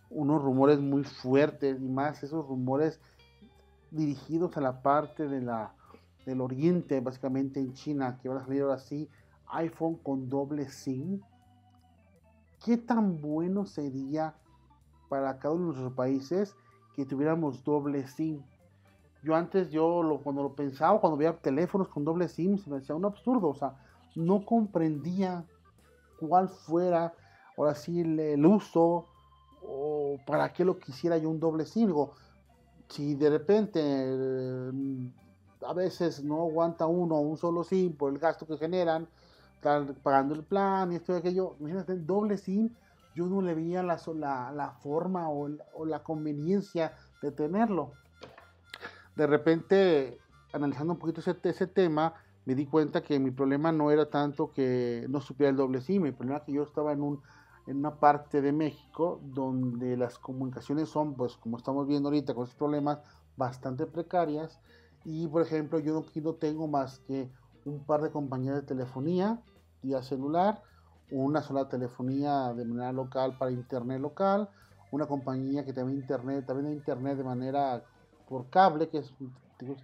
unos 0.10 0.42
rumores 0.42 0.80
muy 0.80 1.04
fuertes 1.04 1.80
y 1.80 1.88
más 1.88 2.22
esos 2.24 2.46
rumores 2.46 3.00
dirigidos 3.92 4.58
a 4.58 4.62
la 4.62 4.82
parte 4.82 5.28
de 5.28 5.42
la, 5.42 5.74
del 6.26 6.42
oriente, 6.42 7.00
básicamente 7.00 7.60
en 7.60 7.74
China, 7.74 8.20
que 8.22 8.30
van 8.30 8.40
a 8.40 8.46
salir 8.46 8.64
ahora 8.64 8.80
sí 8.80 9.10
iPhone 9.52 9.96
con 9.98 10.30
doble 10.30 10.70
SIM. 10.70 11.22
¿Qué 12.64 12.78
tan 12.78 13.22
bueno 13.22 13.66
sería 13.66 14.36
para 15.10 15.38
cada 15.40 15.56
uno 15.56 15.68
de 15.68 15.68
nuestros 15.74 15.94
países 15.94 16.56
que 16.96 17.06
tuviéramos 17.06 17.64
doble 17.64 18.08
SIM? 18.08 18.42
Yo 19.24 19.36
antes, 19.36 19.70
yo 19.70 20.02
lo, 20.02 20.20
cuando 20.20 20.42
lo 20.42 20.56
pensaba, 20.56 21.00
cuando 21.00 21.18
veía 21.18 21.38
teléfonos 21.38 21.88
con 21.90 22.04
doble 22.04 22.28
SIM, 22.28 22.58
se 22.58 22.70
me 22.70 22.80
decía 22.80 22.96
un 22.96 23.06
absurdo, 23.06 23.50
o 23.50 23.56
sea, 23.56 23.76
no 24.16 24.44
comprendía 24.46 25.46
cuál 26.20 26.50
fuera, 26.50 27.14
ahora 27.56 27.76
sí, 27.76 28.02
el, 28.02 28.46
uso 28.46 29.06
o 29.62 30.18
para 30.26 30.52
qué 30.52 30.66
lo 30.66 30.80
quisiera 30.80 31.18
yo 31.18 31.30
un 31.30 31.40
doble 31.40 31.66
SIM. 31.66 31.88
Digo, 31.88 32.14
si 32.90 33.14
de 33.14 33.30
repente 33.30 33.80
eh, 33.84 34.72
a 35.68 35.74
veces 35.74 36.24
no 36.24 36.42
aguanta 36.42 36.88
uno 36.88 37.20
un 37.20 37.38
solo 37.38 37.64
SIM 37.64 37.96
por 37.96 38.12
el 38.12 38.18
gasto 38.18 38.48
que 38.48 38.58
generan, 38.58 39.08
pagando 40.02 40.34
el 40.34 40.44
plan 40.44 40.92
y 40.92 40.96
esto 40.96 41.14
y 41.14 41.18
aquello, 41.18 41.56
imagínate, 41.60 41.96
doble 41.96 42.40
SIM, 42.40 42.72
yo 43.14 43.28
no 43.28 43.42
le 43.44 43.54
veía 43.54 43.84
la, 43.84 44.00
la, 44.16 44.52
la 44.52 44.72
forma 44.72 45.30
o 45.30 45.86
la 45.86 46.02
conveniencia 46.02 46.94
de 47.22 47.32
tenerlo 47.32 47.92
de 49.16 49.28
repente, 49.28 50.20
analizando 50.54 50.94
un 50.94 51.00
poquito 51.00 51.22
ese, 51.22 51.68
tema, 51.68 52.14
me 52.46 52.56
di 52.56 52.66
cuenta 52.66 53.02
que 53.02 53.20
mi 53.20 53.32
problema 53.32 53.72
no 53.72 53.92
era 53.92 54.10
tanto 54.10 54.52
que 54.52 55.06
no 55.10 55.22
supiera 55.22 55.50
el 55.50 55.58
doble 55.58 55.82
SIM, 55.82 56.04
mi 56.04 56.12
problema 56.12 56.38
era 56.38 56.46
que 56.46 56.54
yo 56.54 56.64
estaba 56.64 56.94
en, 56.94 57.02
un, 57.02 57.22
en 57.68 57.78
una 57.78 58.00
parte 58.00 58.42
de 58.42 58.52
México 58.52 59.20
donde 59.24 59.98
las 59.98 60.18
comunicaciones 60.18 60.90
son, 60.90 61.16
pues 61.16 61.38
como 61.38 61.58
estamos 61.58 61.88
viendo 61.88 62.10
ahorita, 62.10 62.34
con 62.34 62.46
esos 62.46 62.56
problemas 62.56 63.00
bastante 63.38 63.86
precarias. 63.86 64.60
Y 65.04 65.28
por 65.28 65.42
ejemplo, 65.42 65.80
yo 65.80 65.94
no, 65.94 66.06
no 66.24 66.34
tengo 66.36 66.68
más 66.68 67.00
que 67.00 67.30
un 67.66 67.84
par 67.86 68.02
de 68.02 68.12
compañías 68.12 68.56
de 68.56 68.62
telefonía, 68.62 69.42
vía 69.82 70.02
celular, 70.02 70.64
una 71.12 71.42
sola 71.42 71.68
telefonía 71.68 72.54
de 72.54 72.66
manera 72.66 72.92
local 72.92 73.38
para 73.38 73.52
internet 73.52 74.00
local, 74.00 74.50
una 74.92 75.08
compañía 75.08 75.66
que 75.66 75.74
también 75.74 76.00
internet, 76.00 76.46
también 76.46 76.74
internet 76.74 77.18
de 77.18 77.24
manera 77.24 77.84
por 78.32 78.50
cable, 78.50 78.88
que 78.88 79.00
es 79.00 79.14
un 79.20 79.36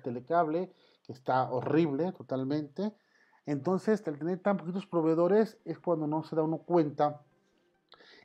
telecable, 0.04 0.72
que 1.04 1.12
está 1.12 1.52
horrible 1.52 2.14
totalmente. 2.14 2.94
Entonces, 3.46 4.08
al 4.08 4.18
tener 4.18 4.40
tan 4.40 4.56
poquitos 4.56 4.86
proveedores 4.86 5.58
es 5.66 5.78
cuando 5.80 6.08
no 6.08 6.24
se 6.24 6.34
da 6.38 6.44
uno 6.44 6.60
cuenta 6.60 7.22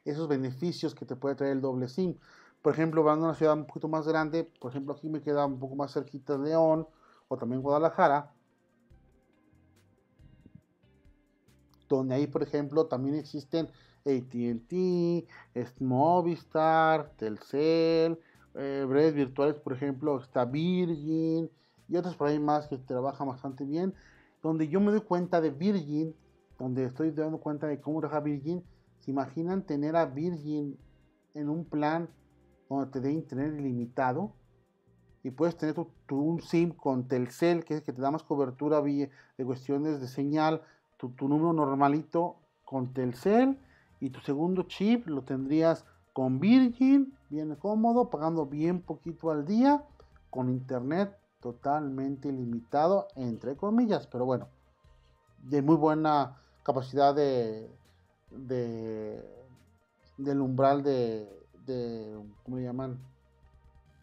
esos 0.04 0.28
beneficios 0.28 0.94
que 0.94 1.06
te 1.06 1.16
puede 1.16 1.34
traer 1.34 1.54
el 1.54 1.60
doble 1.60 1.88
SIM. 1.88 2.14
Por 2.62 2.72
ejemplo, 2.72 3.02
van 3.02 3.18
a 3.18 3.24
una 3.24 3.34
ciudad 3.34 3.54
un 3.54 3.66
poquito 3.66 3.88
más 3.88 4.06
grande, 4.06 4.44
por 4.60 4.70
ejemplo, 4.70 4.94
aquí 4.94 5.08
me 5.08 5.22
queda 5.22 5.44
un 5.44 5.58
poco 5.58 5.74
más 5.74 5.92
cerquita 5.92 6.38
de 6.38 6.50
León 6.50 6.86
o 7.26 7.36
también 7.36 7.60
Guadalajara, 7.60 8.32
donde 11.88 12.14
ahí, 12.14 12.28
por 12.28 12.44
ejemplo, 12.44 12.86
también 12.86 13.16
existen 13.16 13.68
ATT, 14.06 15.28
Movistar, 15.80 17.10
Telcel, 17.16 18.20
eh, 18.54 18.86
redes 18.88 19.14
virtuales, 19.14 19.56
por 19.56 19.72
ejemplo, 19.72 20.20
está 20.20 20.44
Virgin 20.44 21.50
y 21.88 21.96
otras 21.96 22.16
por 22.16 22.28
ahí 22.28 22.38
más 22.38 22.68
que 22.68 22.78
trabajan 22.78 23.28
bastante 23.28 23.64
bien. 23.64 23.94
Donde 24.42 24.68
yo 24.68 24.80
me 24.80 24.90
doy 24.90 25.02
cuenta 25.02 25.40
de 25.40 25.50
Virgin, 25.50 26.14
donde 26.58 26.84
estoy 26.84 27.10
dando 27.12 27.38
cuenta 27.38 27.66
de 27.66 27.80
cómo 27.80 28.00
trabaja 28.00 28.20
Virgin, 28.20 28.62
¿se 28.98 29.10
imaginan 29.10 29.62
tener 29.64 29.96
a 29.96 30.06
Virgin 30.06 30.78
en 31.34 31.48
un 31.48 31.64
plan 31.64 32.08
donde 32.68 32.90
te 32.90 33.00
dé 33.00 33.12
internet 33.12 33.54
ilimitado? 33.58 34.32
Y 35.22 35.30
puedes 35.30 35.56
tener 35.56 35.74
tu, 35.74 36.18
un 36.18 36.40
SIM 36.40 36.72
con 36.72 37.06
Telcel, 37.06 37.64
que 37.64 37.74
es 37.74 37.82
que 37.82 37.92
te 37.92 38.02
da 38.02 38.10
más 38.10 38.24
cobertura 38.24 38.82
de 38.82 39.10
cuestiones 39.44 40.00
de 40.00 40.08
señal, 40.08 40.62
tu, 40.96 41.10
tu 41.10 41.28
número 41.28 41.52
normalito 41.52 42.36
con 42.64 42.92
Telcel 42.92 43.58
y 44.00 44.10
tu 44.10 44.20
segundo 44.20 44.64
chip 44.64 45.06
lo 45.06 45.22
tendrías 45.22 45.84
con 46.12 46.40
Virgin, 46.40 47.14
bien 47.32 47.56
cómodo, 47.56 48.10
pagando 48.10 48.44
bien 48.44 48.82
poquito 48.82 49.30
al 49.30 49.46
día, 49.46 49.82
con 50.28 50.50
internet 50.50 51.18
totalmente 51.40 52.28
ilimitado, 52.28 53.08
entre 53.16 53.56
comillas, 53.56 54.06
pero 54.06 54.26
bueno, 54.26 54.48
de 55.42 55.62
muy 55.62 55.76
buena 55.76 56.36
capacidad 56.62 57.14
de, 57.14 57.74
de 58.30 59.24
del 60.18 60.40
umbral 60.42 60.82
de, 60.82 61.26
de 61.66 62.14
¿cómo 62.44 62.58
le 62.58 62.64
llaman? 62.64 62.98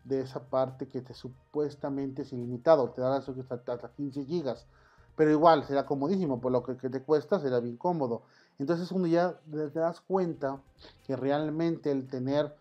De 0.03 0.21
esa 0.21 0.49
parte 0.49 0.87
que 0.87 1.01
te 1.01 1.13
supuestamente 1.13 2.23
es 2.23 2.33
ilimitado, 2.33 2.89
te 2.89 3.01
da 3.01 3.17
hasta, 3.17 3.31
hasta 3.73 3.91
15 3.91 4.25
gigas, 4.25 4.65
pero 5.15 5.29
igual 5.29 5.63
será 5.65 5.85
comodísimo, 5.85 6.41
por 6.41 6.51
lo 6.51 6.63
que, 6.63 6.75
que 6.77 6.89
te 6.89 7.03
cuesta 7.03 7.39
será 7.39 7.59
bien 7.59 7.77
cómodo. 7.77 8.23
Entonces 8.57 8.91
uno 8.91 9.05
ya 9.05 9.39
te 9.49 9.79
das 9.79 10.01
cuenta 10.01 10.59
que 11.05 11.15
realmente 11.15 11.91
el 11.91 12.07
tener 12.07 12.55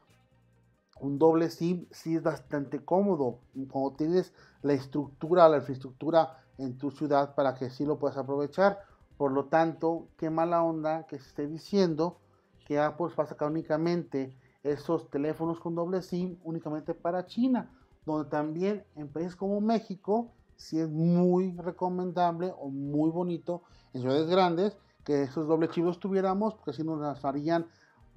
un 1.01 1.19
doble 1.19 1.51
SIM 1.51 1.87
sí 1.91 2.17
es 2.17 2.23
bastante 2.23 2.85
cómodo. 2.85 3.41
Cuando 3.71 3.93
tienes 3.93 4.33
la 4.63 4.73
estructura, 4.73 5.49
la 5.49 5.59
infraestructura 5.59 6.39
en 6.59 6.77
tu 6.79 6.91
ciudad 6.91 7.35
para 7.35 7.55
que 7.55 7.71
sí 7.71 7.85
lo 7.85 7.99
puedas 7.99 8.17
aprovechar. 8.17 8.81
Por 9.17 9.33
lo 9.33 9.47
tanto, 9.47 10.09
qué 10.17 10.31
mala 10.31 10.63
onda 10.63 11.07
que 11.07 11.19
se 11.19 11.29
esté 11.29 11.47
diciendo 11.47 12.19
que 12.67 12.79
Apple 12.79 13.09
va 13.19 13.25
a 13.25 13.27
sacar 13.27 13.51
únicamente 13.51 14.37
esos 14.63 15.09
teléfonos 15.11 15.61
con 15.61 15.75
doble 15.75 16.03
SIM 16.03 16.39
únicamente 16.45 16.95
para 16.95 17.27
China, 17.27 17.71
donde 18.05 18.29
también 18.29 18.85
en 18.95 19.09
países 19.09 19.37
como 19.37 19.61
México 19.61 20.33
sí 20.57 20.79
es 20.79 20.89
muy 20.89 21.57
recomendable 21.57 22.53
o 22.59 22.69
muy 22.69 23.11
bonito 23.11 23.63
en 23.95 24.03
ciudades 24.03 24.29
grandes 24.29 24.77
que 25.05 25.23
esos 25.23 25.47
doble 25.47 25.69
chivos 25.69 25.99
tuviéramos, 26.01 26.55
porque 26.55 26.73
así 26.73 26.85
nos 26.85 27.25
harían 27.25 27.67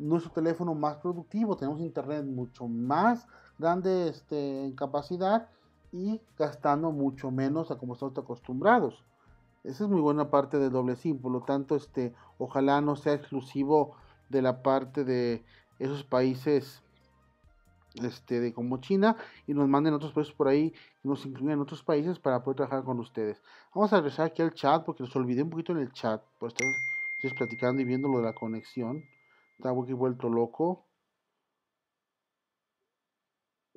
nuestro 0.01 0.31
teléfono 0.31 0.75
más 0.75 0.97
productivo. 0.97 1.55
Tenemos 1.55 1.79
internet 1.79 2.25
mucho 2.25 2.67
más 2.67 3.27
grande 3.57 4.09
este, 4.09 4.65
en 4.65 4.73
capacidad 4.73 5.49
y 5.91 6.21
gastando 6.37 6.91
mucho 6.91 7.31
menos 7.31 7.71
a 7.71 7.77
como 7.77 7.93
estamos 7.93 8.17
acostumbrados. 8.17 9.03
Esa 9.63 9.83
es 9.83 9.89
muy 9.89 10.01
buena 10.01 10.31
parte 10.31 10.57
del 10.57 10.71
doble 10.71 10.95
SIM, 10.95 11.19
por 11.19 11.31
lo 11.31 11.41
tanto, 11.41 11.75
este, 11.75 12.15
ojalá 12.39 12.81
no 12.81 12.95
sea 12.95 13.13
exclusivo 13.13 13.95
de 14.29 14.41
la 14.41 14.63
parte 14.63 15.03
de 15.03 15.43
esos 15.77 16.03
países 16.03 16.81
este, 17.95 18.39
de 18.39 18.53
como 18.53 18.77
China 18.77 19.17
y 19.45 19.53
nos 19.53 19.67
manden 19.67 19.93
otros 19.93 20.13
países 20.13 20.33
por 20.33 20.47
ahí 20.47 20.73
y 21.03 21.07
nos 21.07 21.25
incluyan 21.25 21.59
otros 21.59 21.83
países 21.83 22.17
para 22.19 22.41
poder 22.43 22.57
trabajar 22.57 22.83
con 22.83 22.99
ustedes. 22.99 23.41
Vamos 23.75 23.91
a 23.93 23.97
regresar 23.97 24.27
aquí 24.27 24.41
al 24.41 24.53
chat 24.53 24.83
porque 24.83 25.03
los 25.03 25.15
olvidé 25.15 25.43
un 25.43 25.49
poquito 25.49 25.73
en 25.73 25.79
el 25.79 25.91
chat 25.91 26.23
por 26.39 26.49
estar 26.49 26.67
platicando 27.37 27.81
y 27.81 27.85
viendo 27.85 28.07
lo 28.07 28.17
de 28.17 28.23
la 28.23 28.33
conexión. 28.33 29.03
Estaba 29.62 29.84
aquí 29.84 29.93
vuelto 29.93 30.28
loco. 30.28 30.88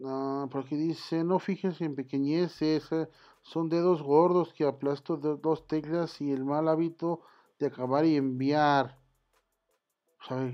Ah, 0.02 0.48
por 0.50 0.64
aquí 0.64 0.76
dice, 0.76 1.22
no 1.24 1.38
fíjense 1.38 1.84
en 1.84 1.94
pequeñeces, 1.94 2.90
eh, 2.90 3.06
son 3.42 3.68
dedos 3.68 4.02
gordos 4.02 4.54
que 4.54 4.64
aplasto 4.64 5.18
de 5.18 5.36
dos 5.36 5.66
teclas 5.66 6.22
y 6.22 6.32
el 6.32 6.42
mal 6.46 6.68
hábito 6.68 7.20
de 7.58 7.66
acabar 7.66 8.06
y 8.06 8.16
enviar. 8.16 8.98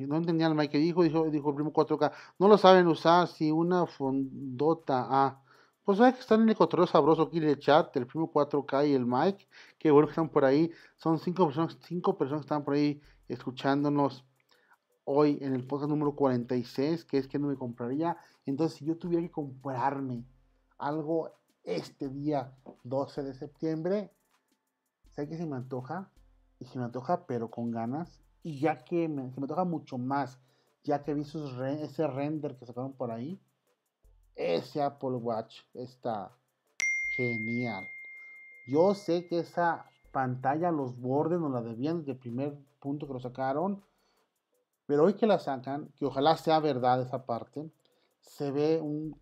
no 0.08 0.16
entendía 0.16 0.48
el 0.48 0.56
Mike 0.56 0.72
que 0.72 0.78
dijo, 0.78 1.04
dijo, 1.04 1.30
dijo 1.30 1.50
el 1.50 1.54
primo 1.54 1.72
4K. 1.72 2.12
No 2.40 2.48
lo 2.48 2.58
saben 2.58 2.88
usar 2.88 3.28
si 3.28 3.52
una 3.52 3.86
fondota. 3.86 5.06
Ah, 5.08 5.42
pues 5.84 5.98
saben 5.98 6.14
que 6.14 6.20
están 6.20 6.42
en 6.42 6.48
el 6.48 6.56
control 6.56 6.88
sabroso 6.88 7.22
aquí 7.22 7.38
el 7.38 7.58
chat, 7.60 7.96
el 7.96 8.06
primo 8.08 8.32
4K 8.32 8.88
y 8.88 8.94
el 8.94 9.06
Mike, 9.06 9.46
que 9.78 9.92
bueno 9.92 10.08
que 10.08 10.12
están 10.12 10.28
por 10.28 10.44
ahí. 10.44 10.72
Son 10.96 11.20
cinco 11.20 11.46
personas, 11.46 11.78
cinco 11.82 12.18
personas 12.18 12.42
que 12.42 12.46
están 12.46 12.64
por 12.64 12.74
ahí 12.74 13.00
escuchándonos 13.28 14.24
hoy 15.04 15.38
en 15.40 15.54
el 15.54 15.66
podcast 15.66 15.90
número 15.90 16.14
46, 16.14 17.04
que 17.04 17.18
es 17.18 17.28
que 17.28 17.38
no 17.38 17.48
me 17.48 17.56
compraría. 17.56 18.16
Entonces, 18.46 18.78
si 18.78 18.84
yo 18.84 18.96
tuviera 18.96 19.22
que 19.22 19.30
comprarme 19.30 20.24
algo 20.78 21.30
este 21.64 22.08
día 22.08 22.52
12 22.84 23.22
de 23.22 23.34
septiembre, 23.34 24.12
sé 25.10 25.28
que 25.28 25.36
se 25.36 25.46
me 25.46 25.56
antoja, 25.56 26.10
y 26.58 26.66
se 26.66 26.78
me 26.78 26.84
antoja, 26.84 27.26
pero 27.26 27.50
con 27.50 27.70
ganas, 27.70 28.20
y 28.42 28.60
ya 28.60 28.84
que 28.84 29.08
me, 29.08 29.30
se 29.32 29.40
me 29.40 29.44
antoja 29.44 29.64
mucho 29.64 29.98
más, 29.98 30.38
ya 30.84 31.02
que 31.02 31.14
vi 31.14 31.22
ese 31.22 32.06
render 32.06 32.56
que 32.56 32.66
sacaron 32.66 32.92
por 32.92 33.10
ahí, 33.10 33.40
ese 34.34 34.82
Apple 34.82 35.16
Watch 35.16 35.60
está 35.74 36.32
genial. 37.16 37.84
Yo 38.66 38.94
sé 38.94 39.26
que 39.26 39.40
esa 39.40 39.86
pantalla, 40.12 40.70
los 40.70 40.98
bordes, 40.98 41.40
no 41.40 41.48
la 41.48 41.62
debían 41.62 41.98
desde 41.98 42.12
el 42.12 42.18
primer 42.18 42.58
punto 42.78 43.06
que 43.06 43.12
lo 43.12 43.20
sacaron. 43.20 43.82
Pero 44.90 45.04
hoy 45.04 45.14
que 45.14 45.28
la 45.28 45.38
sacan, 45.38 45.92
que 45.94 46.04
ojalá 46.04 46.36
sea 46.36 46.58
verdad 46.58 47.00
esa 47.00 47.24
parte, 47.24 47.70
se 48.22 48.50
ve 48.50 48.80
un... 48.80 49.16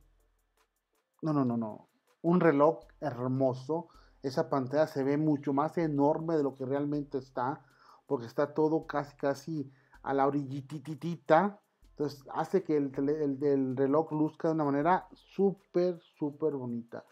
No, 1.21 1.35
no, 1.35 1.45
no, 1.45 1.59
no. 1.59 1.91
Un 2.23 2.41
reloj 2.41 2.87
hermoso. 3.03 3.89
Esa 4.23 4.49
pantalla 4.49 4.87
se 4.87 5.05
ve 5.05 5.19
mucho 5.19 5.53
más 5.53 5.77
enorme 5.77 6.39
de 6.39 6.43
lo 6.43 6.55
que 6.55 6.65
realmente 6.65 7.19
está. 7.19 7.67
Porque 8.07 8.25
está 8.25 8.55
todo 8.55 8.87
casi, 8.87 9.15
casi 9.19 9.71
a 10.01 10.15
la 10.15 10.27
orillititita 10.27 11.61
entonces 11.91 12.25
hace 12.33 12.63
que 12.63 12.79
el, 12.79 13.77
reloj 13.77 14.11
luzca 14.11 14.49
de 14.49 14.55
una 14.55 14.65
manera 14.65 15.07
súper, 15.13 16.01
súper 16.17 16.55
bonita. 16.55 17.05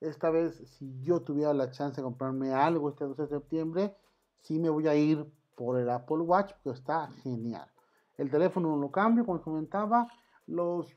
Esta 0.00 0.30
vez, 0.30 0.54
si 0.78 1.02
yo 1.02 1.22
tuviera 1.22 1.52
la 1.52 1.72
chance 1.72 1.96
de 1.96 2.04
comprarme 2.04 2.52
algo 2.52 2.90
este 2.90 3.06
12 3.06 3.22
de 3.22 3.28
septiembre, 3.28 3.96
sí 4.38 4.60
me 4.60 4.70
voy 4.70 4.86
a 4.86 4.94
ir 4.94 5.26
por 5.56 5.80
el 5.80 5.90
Apple 5.90 6.18
Watch, 6.18 6.52
porque 6.62 6.78
está 6.78 7.08
genial. 7.24 7.73
El 8.16 8.30
teléfono 8.30 8.70
no 8.70 8.76
lo 8.76 8.90
cambio, 8.90 9.24
como 9.26 9.42
comentaba. 9.42 10.06
Los 10.46 10.96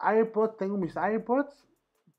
AirPods, 0.00 0.56
tengo 0.56 0.76
mis 0.76 0.96
AirPods, 0.96 1.66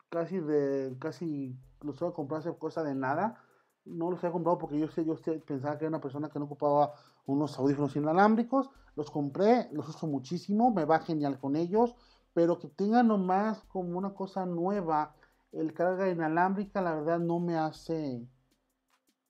casi 0.10 0.40
de, 0.40 0.96
casi 1.00 1.58
los 1.82 2.00
voy 2.00 2.12
comprar 2.14 2.40
hace 2.40 2.58
cosa 2.58 2.84
de 2.84 2.96
nada. 2.96 3.42
No 3.86 4.12
los 4.12 4.24
he 4.24 4.32
comprado 4.32 4.58
porque 4.58 4.80
yo 4.80 4.88
sé, 4.90 5.06
yo 5.06 5.16
pensaba 5.46 5.78
que 5.78 5.86
era 5.86 5.90
una 5.90 6.02
persona 6.02 6.30
que 6.30 6.40
no 6.40 6.46
ocupaba 6.46 6.94
unos 7.26 7.58
audífonos 7.58 7.96
inalámbricos, 7.96 8.70
los 8.96 9.10
compré, 9.10 9.70
los 9.72 9.88
uso 9.88 10.08
muchísimo, 10.08 10.72
me 10.72 10.86
va 10.86 11.00
genial 11.00 11.40
con 11.40 11.56
ellos, 11.56 11.96
pero 12.34 12.60
que 12.60 12.68
tengan 12.68 13.08
nomás 13.08 13.64
como 13.66 13.98
una 13.98 14.14
cosa 14.14 14.46
nueva, 14.46 15.16
el 15.52 15.74
carga 15.74 16.10
inalámbrica, 16.10 16.82
la 16.82 16.96
verdad 16.96 17.20
no 17.20 17.40
me 17.40 17.58
hace 17.58 18.28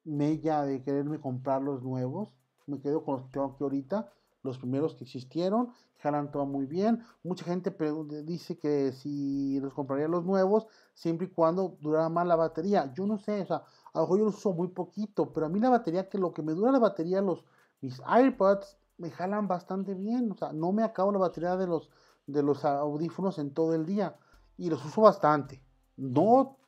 mella 0.03 0.63
de 0.63 0.82
quererme 0.84 1.20
comprar 1.20 1.61
los 1.61 1.84
nuevos, 1.84 2.34
me 2.67 2.80
quedo 2.80 3.03
con 3.03 3.15
los 3.15 3.26
que 3.26 3.32
tengo 3.32 3.47
aquí 3.47 3.63
ahorita, 3.63 4.11
los 4.43 4.57
primeros 4.57 4.95
que 4.95 5.03
existieron, 5.03 5.69
jalan 5.97 6.31
todo 6.31 6.45
muy 6.45 6.65
bien. 6.65 7.03
Mucha 7.23 7.45
gente 7.45 7.75
dice 8.23 8.57
que 8.57 8.91
si 8.91 9.59
los 9.59 9.73
compraría 9.73 10.07
los 10.07 10.25
nuevos, 10.25 10.67
siempre 10.93 11.27
y 11.27 11.29
cuando 11.29 11.77
durara 11.81 12.09
más 12.09 12.25
la 12.25 12.35
batería. 12.35 12.91
Yo 12.93 13.05
no 13.05 13.17
sé, 13.17 13.41
o 13.41 13.45
sea, 13.45 13.63
a 13.93 13.99
lo 13.99 14.01
mejor 14.01 14.19
yo 14.19 14.25
los 14.25 14.37
uso 14.37 14.53
muy 14.53 14.69
poquito, 14.69 15.33
pero 15.33 15.45
a 15.45 15.49
mí 15.49 15.59
la 15.59 15.69
batería, 15.69 16.09
que 16.09 16.17
lo 16.17 16.33
que 16.33 16.41
me 16.41 16.53
dura 16.53 16.71
la 16.71 16.79
batería, 16.79 17.21
los 17.21 17.43
mis 17.81 18.01
iPods 18.07 18.77
me 18.97 19.09
jalan 19.09 19.47
bastante 19.47 19.93
bien, 19.93 20.31
o 20.31 20.35
sea, 20.35 20.51
no 20.51 20.71
me 20.71 20.83
acabo 20.83 21.11
la 21.11 21.19
batería 21.19 21.55
de 21.55 21.67
los, 21.67 21.89
de 22.27 22.43
los 22.43 22.65
audífonos 22.65 23.39
en 23.39 23.53
todo 23.53 23.73
el 23.73 23.85
día 23.85 24.17
y 24.57 24.69
los 24.69 24.83
uso 24.85 25.01
bastante. 25.01 25.63
No 25.95 26.59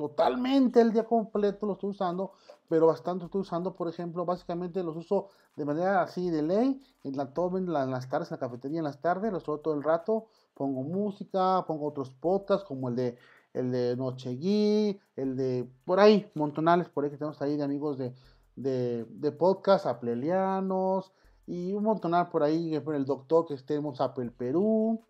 totalmente 0.00 0.80
el 0.80 0.92
día 0.94 1.04
completo 1.04 1.66
lo 1.66 1.74
estoy 1.74 1.90
usando, 1.90 2.32
pero 2.70 2.86
bastante 2.86 3.26
estoy 3.26 3.42
usando, 3.42 3.74
por 3.74 3.86
ejemplo, 3.86 4.24
básicamente 4.24 4.82
los 4.82 4.96
uso 4.96 5.28
de 5.56 5.66
manera 5.66 6.00
así 6.00 6.30
de 6.30 6.40
ley, 6.40 6.80
en, 7.04 7.18
la, 7.18 7.30
en, 7.34 7.90
las 7.90 8.08
tardes, 8.08 8.30
en 8.30 8.36
la 8.36 8.40
cafetería 8.40 8.78
en 8.78 8.84
las 8.84 9.02
tardes, 9.02 9.30
los 9.30 9.42
uso 9.42 9.58
todo 9.58 9.74
el 9.74 9.82
rato, 9.82 10.28
pongo 10.54 10.82
música, 10.84 11.66
pongo 11.66 11.86
otros 11.86 12.08
podcasts 12.12 12.64
como 12.66 12.88
el 12.88 12.96
de 12.96 13.18
el 13.52 13.72
de 13.72 13.94
Noche 13.94 14.36
Gui, 14.36 14.98
el 15.16 15.36
de 15.36 15.68
por 15.84 16.00
ahí, 16.00 16.30
montonales 16.34 16.88
por 16.88 17.04
ahí 17.04 17.10
que 17.10 17.18
tenemos 17.18 17.42
ahí 17.42 17.58
de 17.58 17.64
amigos 17.64 17.98
de, 17.98 18.14
de, 18.56 19.04
de 19.04 19.32
podcast, 19.32 19.84
aplelianos, 19.84 21.12
y 21.46 21.74
un 21.74 21.84
montonal 21.84 22.30
por 22.30 22.42
ahí, 22.42 22.74
el 22.74 23.04
doctor 23.04 23.44
que 23.44 23.52
estemos 23.52 24.00
Apple 24.00 24.30
Perú, 24.30 25.04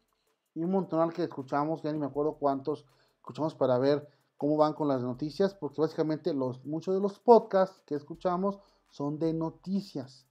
y 0.52 0.64
un 0.64 0.72
montonal 0.72 1.12
que 1.12 1.22
escuchamos, 1.22 1.80
ya 1.80 1.92
ni 1.92 1.98
me 1.98 2.06
acuerdo 2.06 2.38
cuántos 2.40 2.86
escuchamos 3.20 3.54
para 3.54 3.78
ver 3.78 4.08
cómo 4.40 4.56
van 4.56 4.72
con 4.72 4.88
las 4.88 5.02
noticias, 5.02 5.52
porque 5.52 5.82
básicamente 5.82 6.32
los, 6.32 6.64
muchos 6.64 6.94
de 6.94 7.00
los 7.02 7.18
podcasts 7.18 7.82
que 7.84 7.94
escuchamos 7.94 8.58
son 8.88 9.18
de 9.18 9.34
noticias. 9.34 10.26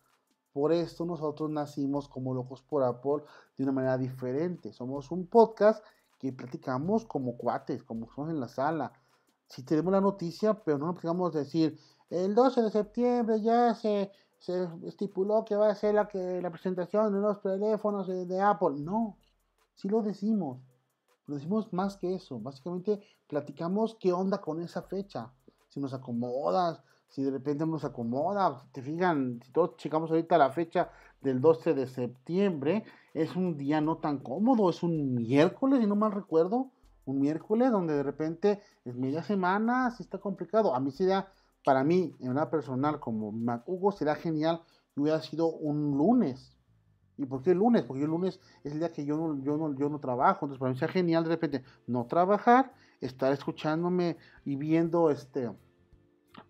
Por 0.52 0.74
esto 0.74 1.06
nosotros 1.06 1.52
nacimos 1.52 2.10
como 2.10 2.34
locos 2.34 2.64
por 2.64 2.82
Apple 2.82 3.24
de 3.56 3.64
una 3.66 3.72
manera 3.72 4.00
diferente. 4.00 4.74
Somos 4.74 5.12
un 5.12 5.28
podcast 5.28 5.86
que 6.18 6.34
platicamos 6.34 7.06
como 7.06 7.38
cuates, 7.38 7.84
como 7.84 8.08
somos 8.08 8.32
en 8.32 8.40
la 8.40 8.48
sala. 8.48 8.94
Si 9.46 9.62
tenemos 9.62 9.94
la 9.94 10.02
noticia, 10.02 10.56
pero 10.56 10.80
no 10.80 10.88
nos 10.88 10.96
platicamos 10.96 11.32
decir, 11.32 11.78
el 12.10 12.34
12 12.34 12.64
de 12.64 12.72
septiembre 12.72 13.42
ya 13.42 13.76
se, 13.76 14.12
estipuló 14.88 15.46
que 15.46 15.56
va 15.56 15.70
a 15.70 15.76
ser 15.76 15.94
la, 15.94 16.08
presentación 16.08 17.14
de 17.14 17.20
los 17.20 17.44
teléfonos 17.44 18.08
de, 18.08 18.26
de 18.26 18.42
Apple. 18.42 18.80
No, 18.80 19.20
sí 19.76 19.88
lo 19.88 20.02
decimos. 20.02 20.58
Lo 21.30 21.36
decimos 21.36 21.72
más 21.72 21.96
que 21.96 22.16
eso. 22.16 22.40
Básicamente 22.40 23.00
platicamos 23.28 23.96
qué 24.00 24.12
onda 24.12 24.42
con 24.42 24.60
esa 24.64 24.82
fecha. 24.82 25.32
Si 25.68 25.80
nos 25.80 25.94
acomodas, 25.94 26.82
si 27.08 27.22
de 27.22 27.30
repente 27.30 27.68
nos 27.68 27.86
acomoda. 27.86 28.66
Te 28.72 28.82
fijan, 28.82 29.40
si 29.46 29.52
todos 29.52 29.78
checamos 29.78 30.10
ahorita 30.10 30.40
la 30.40 30.50
fecha 30.50 30.90
del 31.22 31.40
12 31.40 31.76
de 31.76 31.86
septiembre, 31.86 32.84
es 33.14 33.36
un 33.36 33.58
día 33.58 33.80
no 33.80 33.98
tan 33.98 34.18
cómodo. 34.18 34.72
Es 34.72 34.82
un 34.82 35.14
miércoles, 35.14 35.82
si 35.82 35.86
no 35.86 35.96
mal 35.96 36.14
recuerdo. 36.14 36.72
Un 37.06 37.20
miércoles 37.20 37.72
donde 37.72 37.94
de 37.94 38.02
repente 38.02 38.64
es 38.84 38.96
media 38.96 39.22
semana, 39.22 39.92
si 39.92 40.02
está 40.02 40.18
complicado. 40.18 40.74
A 40.74 40.80
mí 40.80 40.90
sería, 40.90 41.32
para 41.64 41.84
mí, 41.84 42.16
en 42.20 42.32
una 42.32 42.50
personal 42.50 43.00
como 43.00 43.32
Mac 43.32 43.62
Hugo, 43.68 43.92
será 43.92 44.16
genial 44.16 44.64
que 44.96 45.02
hubiera 45.02 45.22
sido 45.22 45.46
un 45.46 45.96
lunes 45.96 46.59
¿Y 47.20 47.26
por 47.26 47.44
qué 47.44 47.52
el 47.52 47.58
lunes? 47.58 47.84
Porque 47.84 48.04
el 48.04 48.10
lunes 48.10 48.40
es 48.64 48.72
el 48.72 48.80
día 48.80 48.94
que 48.94 49.06
yo 49.06 49.18
no, 49.18 50.00
trabajo. 50.00 50.46
Entonces, 50.46 50.58
para 50.58 50.72
mí 50.72 50.80
sería 50.80 50.94
genial 50.94 51.26
de 51.26 51.30
repente 51.32 51.64
no 51.86 52.06
trabajar, 52.06 52.74
estar 53.02 53.34
escuchándome 53.34 54.16
y 54.46 54.56
viendo 54.56 55.12
este, 55.12 55.52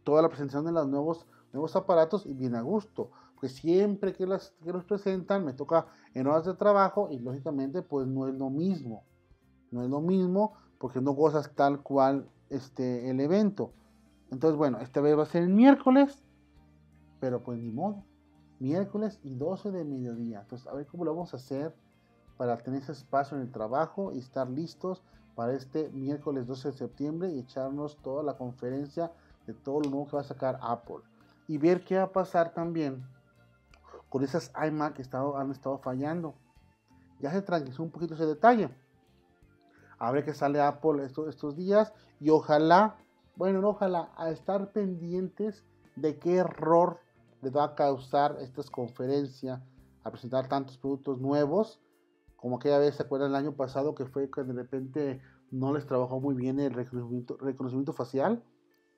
toda 0.04 0.22
la 0.22 0.30
presentación 0.30 0.66
de 0.66 0.72
los 0.72 0.88
nuevos, 0.88 1.26
nuevos 1.54 1.76
aparatos 1.76 2.28
y 2.28 2.36
bien 2.36 2.54
a 2.54 2.62
gusto. 2.62 3.10
Porque 3.34 3.50
siempre 3.50 4.14
que 4.14 4.28
los 4.28 4.54
presentan 4.88 5.44
me 5.44 5.54
toca 5.54 5.88
en 6.14 6.28
horas 6.28 6.46
de 6.46 6.54
trabajo 6.54 7.10
y 7.10 7.18
lógicamente 7.18 7.82
pues 7.82 8.06
no 8.06 8.28
es 8.28 8.36
lo 8.36 8.52
mismo. 8.52 9.04
No 9.72 9.84
es 9.84 9.90
lo 9.90 10.02
mismo 10.02 10.54
porque 10.78 11.02
no 11.02 11.14
gozas 11.14 11.52
tal 11.56 11.82
cual 11.82 12.30
este, 12.52 13.10
el 13.10 13.20
evento. 13.22 13.74
Entonces, 14.30 14.56
bueno, 14.56 14.78
esta 14.82 15.02
vez 15.02 15.18
va 15.18 15.24
a 15.24 15.26
ser 15.26 15.42
el 15.42 15.50
miércoles, 15.50 16.22
pero 17.20 17.42
pues 17.42 17.58
ni 17.58 17.72
modo 17.72 18.04
miércoles 18.60 19.20
y 19.24 19.36
12 19.36 19.72
de 19.72 19.86
mediodía. 19.86 20.42
Entonces, 20.42 20.68
a 20.68 20.74
ver 20.74 20.86
cómo 20.88 21.06
lo 21.06 21.14
vamos 21.14 21.34
a 21.34 21.38
hacer 21.38 21.74
para 22.38 22.58
tener 22.58 22.82
ese 22.82 22.92
espacio 22.92 23.38
en 23.38 23.44
el 23.44 23.52
trabajo 23.52 24.14
y 24.14 24.20
estar 24.20 24.50
listos 24.50 25.04
para 25.36 25.54
este 25.54 25.90
miércoles 25.90 26.48
12 26.48 26.72
de 26.72 26.78
septiembre 26.78 27.30
y 27.32 27.40
echarnos 27.40 27.98
toda 28.02 28.24
la 28.24 28.38
conferencia 28.38 29.12
de 29.48 29.54
todo 29.54 29.82
lo 29.82 29.90
nuevo 29.90 30.06
que 30.08 30.16
va 30.18 30.22
a 30.22 30.26
sacar 30.26 30.60
Apple. 30.62 31.00
Y 31.48 31.58
ver 31.58 31.84
qué 31.84 31.98
va 31.98 32.04
a 32.04 32.12
pasar 32.12 32.54
también 32.54 33.04
con 34.10 34.24
esas 34.24 34.52
iMac 34.68 34.96
que 34.96 35.04
han 35.14 35.52
estado 35.52 35.78
fallando. 35.80 36.36
Ya 37.20 37.32
se 37.32 37.42
tranquilizó 37.42 37.84
un 37.84 37.92
poquito 37.92 38.16
ese 38.16 38.26
detalle. 38.26 38.70
A 39.98 40.12
ver 40.12 40.24
qué 40.24 40.34
sale 40.34 40.62
Apple 40.62 41.04
estos, 41.04 41.28
estos 41.28 41.56
días 41.56 41.94
y 42.20 42.30
ojalá, 42.30 42.96
bueno, 43.36 43.68
ojalá, 43.68 44.12
a 44.16 44.30
estar 44.30 44.72
pendientes 44.72 45.64
de 45.96 46.18
qué 46.18 46.38
error 46.38 47.00
les 47.42 47.56
va 47.56 47.64
a 47.64 47.76
causar 47.76 48.38
esta 48.42 48.62
conferencia 48.72 49.62
a 50.04 50.12
presentar 50.12 50.48
tantos 50.48 50.78
productos 50.78 51.20
nuevos, 51.20 51.80
como 52.36 52.58
aquella 52.58 52.80
vez, 52.80 52.96
¿se 52.96 53.04
acuerdan 53.04 53.32
el 53.32 53.36
año 53.36 53.54
pasado 53.54 53.96
que 53.96 54.06
fue 54.06 54.30
que 54.32 54.44
de 54.44 54.54
repente 54.54 55.22
no 55.52 55.74
les 55.74 55.86
trabajó 55.86 56.20
muy 56.20 56.36
bien 56.36 56.60
el 56.60 56.74
reconocimiento, 56.74 57.38
reconocimiento 57.38 57.92
facial? 57.92 58.42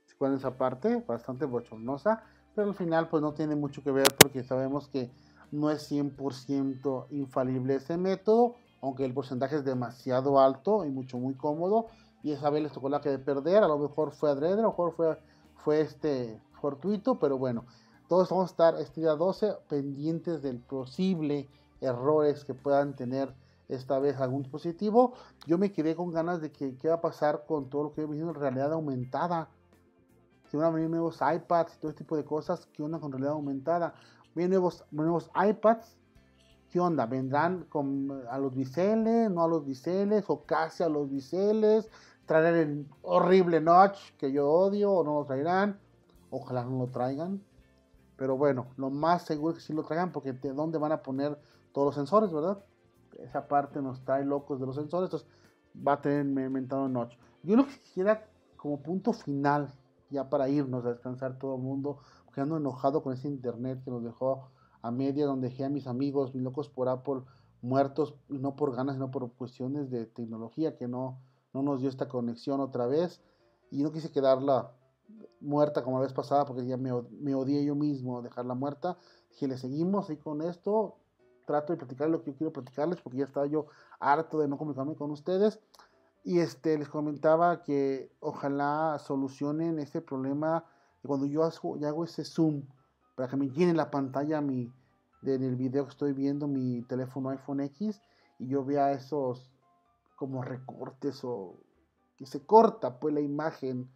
¿Se 0.06 0.14
acuerdan 0.14 0.38
esa 0.38 0.58
parte? 0.58 1.04
Bastante 1.08 1.46
bochornosa, 1.46 2.24
pero 2.54 2.68
al 2.68 2.76
final 2.76 3.10
pues 3.10 3.24
no 3.24 3.34
tiene 3.34 3.56
mucho 3.56 3.84
que 3.84 3.92
ver 3.92 4.08
porque 4.20 4.44
sabemos 4.44 4.88
que 4.90 5.12
no 5.52 5.72
es 5.72 5.92
100% 5.92 7.08
infalible 7.10 7.76
ese 7.76 7.98
método, 7.98 8.56
aunque 8.82 9.06
el 9.06 9.14
porcentaje 9.14 9.56
es 9.56 9.66
demasiado 9.66 10.40
alto 10.40 10.86
y 10.86 10.90
mucho 10.90 11.18
muy 11.18 11.34
cómodo, 11.34 11.88
y 12.24 12.32
esa 12.32 12.50
vez 12.50 12.64
les 12.64 12.72
tocó 12.72 12.90
la 12.90 13.02
que 13.02 13.10
de 13.10 13.20
perder, 13.20 13.64
a 13.64 13.68
lo 13.68 13.80
mejor 13.80 14.12
fue 14.12 14.30
adrede, 14.30 14.54
a 14.54 14.64
lo 14.64 14.70
mejor 14.70 14.94
fue, 14.94 15.18
fue 15.56 15.82
este 15.82 16.40
fortuito, 16.62 17.20
pero 17.20 17.38
bueno, 17.38 17.66
todos 18.12 18.28
vamos 18.30 18.50
a 18.50 18.52
estar 18.52 18.76
este 18.76 19.00
día 19.00 19.16
12 19.16 19.54
pendientes 19.70 20.42
del 20.42 20.60
posible 20.60 21.48
errores 21.80 22.44
que 22.44 22.54
puedan 22.54 22.94
tener 22.94 23.34
esta 23.70 24.00
vez 24.00 24.20
algún 24.20 24.42
dispositivo. 24.42 25.14
Yo 25.48 25.58
me 25.58 25.72
quedé 25.72 25.96
con 25.96 26.12
ganas 26.12 26.42
de 26.42 26.52
que 26.52 26.76
qué 26.76 26.90
va 26.90 26.96
a 26.96 27.00
pasar 27.00 27.46
con 27.48 27.70
todo 27.70 27.84
lo 27.84 27.94
que 27.94 28.06
viene 28.06 28.28
en 28.28 28.36
realidad 28.36 28.74
aumentada. 28.74 29.48
Si 30.50 30.58
van 30.58 30.66
a 30.66 30.70
venir 30.72 30.90
nuevos 30.90 31.20
iPads 31.22 31.76
y 31.76 31.80
todo 31.80 31.90
este 31.90 32.04
tipo 32.04 32.18
de 32.18 32.26
cosas, 32.26 32.68
¿qué 32.74 32.84
onda 32.84 33.00
con 33.00 33.14
realidad 33.14 33.32
aumentada? 33.32 33.94
Vienen 34.36 34.52
nuevos, 34.52 34.84
nuevos 34.92 35.32
iPads, 35.34 35.96
¿qué 36.70 36.82
onda? 36.82 37.06
¿Vendrán 37.06 37.66
a 38.30 38.38
los 38.40 38.54
biseles, 38.54 39.32
no 39.32 39.42
a 39.42 39.48
los 39.48 39.66
biseles, 39.66 40.26
o 40.28 40.44
casi 40.44 40.84
a 40.84 40.90
los 40.90 41.10
biseles? 41.10 41.90
¿Traerán 42.26 42.56
el 42.56 42.88
horrible 43.04 43.62
notch 43.62 43.98
que 44.18 44.34
yo 44.34 44.50
odio 44.52 44.92
o 44.92 45.02
no 45.06 45.14
lo 45.14 45.26
traerán? 45.26 45.80
Ojalá 46.30 46.66
no 46.66 46.78
lo 46.78 46.88
traigan. 46.88 47.42
Pero 48.22 48.38
bueno, 48.38 48.68
lo 48.78 48.92
más 48.92 49.24
seguro 49.24 49.54
es 49.54 49.58
que 49.58 49.66
sí 49.66 49.74
lo 49.74 49.84
traigan 49.84 50.12
porque 50.12 50.32
de 50.32 50.54
dónde 50.54 50.78
van 50.78 50.92
a 50.92 51.02
poner 51.02 51.40
todos 51.72 51.88
los 51.88 51.96
sensores, 51.96 52.32
¿verdad? 52.32 52.64
Esa 53.18 53.48
parte 53.48 53.82
nos 53.82 54.06
trae 54.06 54.24
locos 54.24 54.60
de 54.60 54.68
los 54.68 54.76
sensores, 54.76 55.08
entonces 55.08 55.28
va 55.76 55.94
a 55.94 56.02
tener 56.02 56.46
inventado 56.46 56.88
notch. 56.88 57.18
Yo 57.42 57.56
lo 57.56 57.66
que 57.66 57.80
quisiera 57.80 58.30
como 58.58 58.84
punto 58.84 59.12
final, 59.12 59.74
ya 60.12 60.30
para 60.30 60.48
irnos 60.50 60.86
a 60.86 60.90
descansar 60.90 61.40
todo 61.40 61.56
el 61.56 61.64
mundo, 61.64 61.98
porque 62.26 62.42
ando 62.42 62.58
enojado 62.58 63.02
con 63.02 63.12
ese 63.12 63.28
internet 63.28 63.82
que 63.84 63.90
nos 63.90 64.04
dejó 64.04 64.52
a 64.84 64.92
media, 64.92 65.26
donde 65.26 65.50
dejé 65.50 65.66
a 65.66 65.70
mis 65.70 65.88
amigos, 65.88 66.36
mis 66.36 66.44
locos 66.44 66.70
por 66.70 66.90
Apple, 66.90 67.24
muertos, 67.64 68.14
no 68.30 68.56
por 68.56 68.76
ganas, 68.76 68.98
sino 68.98 69.10
por 69.10 69.32
cuestiones 69.32 69.90
de 69.90 70.06
tecnología, 70.06 70.78
que 70.78 70.88
no, 70.88 71.18
no 71.56 71.64
nos 71.64 71.80
dio 71.80 71.90
esta 71.90 72.08
conexión 72.08 72.60
otra 72.60 72.86
vez, 72.86 73.20
y 73.72 73.82
no 73.82 73.92
quise 73.92 74.12
quedarla 74.12 74.76
muerta 75.40 75.84
como 75.84 75.98
la 75.98 76.04
vez 76.04 76.14
pasada 76.14 76.46
porque 76.46 76.66
ya 76.66 76.78
me, 76.78 76.92
me 77.20 77.36
odié 77.36 77.64
yo 77.66 77.76
mismo 77.76 78.22
dejarla 78.22 78.54
muerta. 78.54 78.98
Dije, 79.30 79.48
le 79.48 79.58
seguimos 79.58 80.10
y 80.10 80.18
con 80.18 80.42
esto 80.42 80.98
trato 81.46 81.74
de 81.74 81.78
platicar 81.78 82.10
lo 82.10 82.22
que 82.24 82.32
yo 82.32 82.38
quiero 82.38 82.54
platicarles 82.54 83.02
porque 83.02 83.20
ya 83.20 83.26
estaba 83.26 83.46
yo 83.46 83.68
harto 84.00 84.40
de 84.40 84.48
no 84.48 84.58
comunicarme 84.58 84.96
con 84.96 85.12
ustedes. 85.12 85.60
Y 86.24 86.40
este, 86.40 86.78
les 86.78 86.88
comentaba 86.88 87.64
que 87.64 88.12
ojalá 88.20 89.00
solucionen 89.00 89.80
este 89.80 90.02
problema 90.02 90.66
cuando 91.04 91.26
yo 91.26 91.44
hago, 91.44 91.78
hago 91.84 92.04
ese 92.04 92.24
zoom 92.24 92.64
para 93.16 93.28
que 93.28 93.38
me 93.38 93.50
llene 93.50 93.74
la 93.74 93.90
pantalla 93.90 94.40
mi, 94.40 94.72
en 95.24 95.44
el 95.44 95.56
video 95.56 95.86
que 95.86 95.92
estoy 95.92 96.14
viendo 96.14 96.48
mi 96.48 96.84
teléfono 96.84 97.30
iPhone 97.30 97.62
X 97.62 98.02
y 98.40 98.48
yo 98.48 98.64
vea 98.64 98.92
esos 98.92 99.52
como 100.16 100.44
recortes 100.44 101.24
o 101.24 101.58
que 102.18 102.26
se 102.26 102.46
corta 102.46 103.00
pues 103.00 103.14
la 103.14 103.22
imagen 103.22 103.90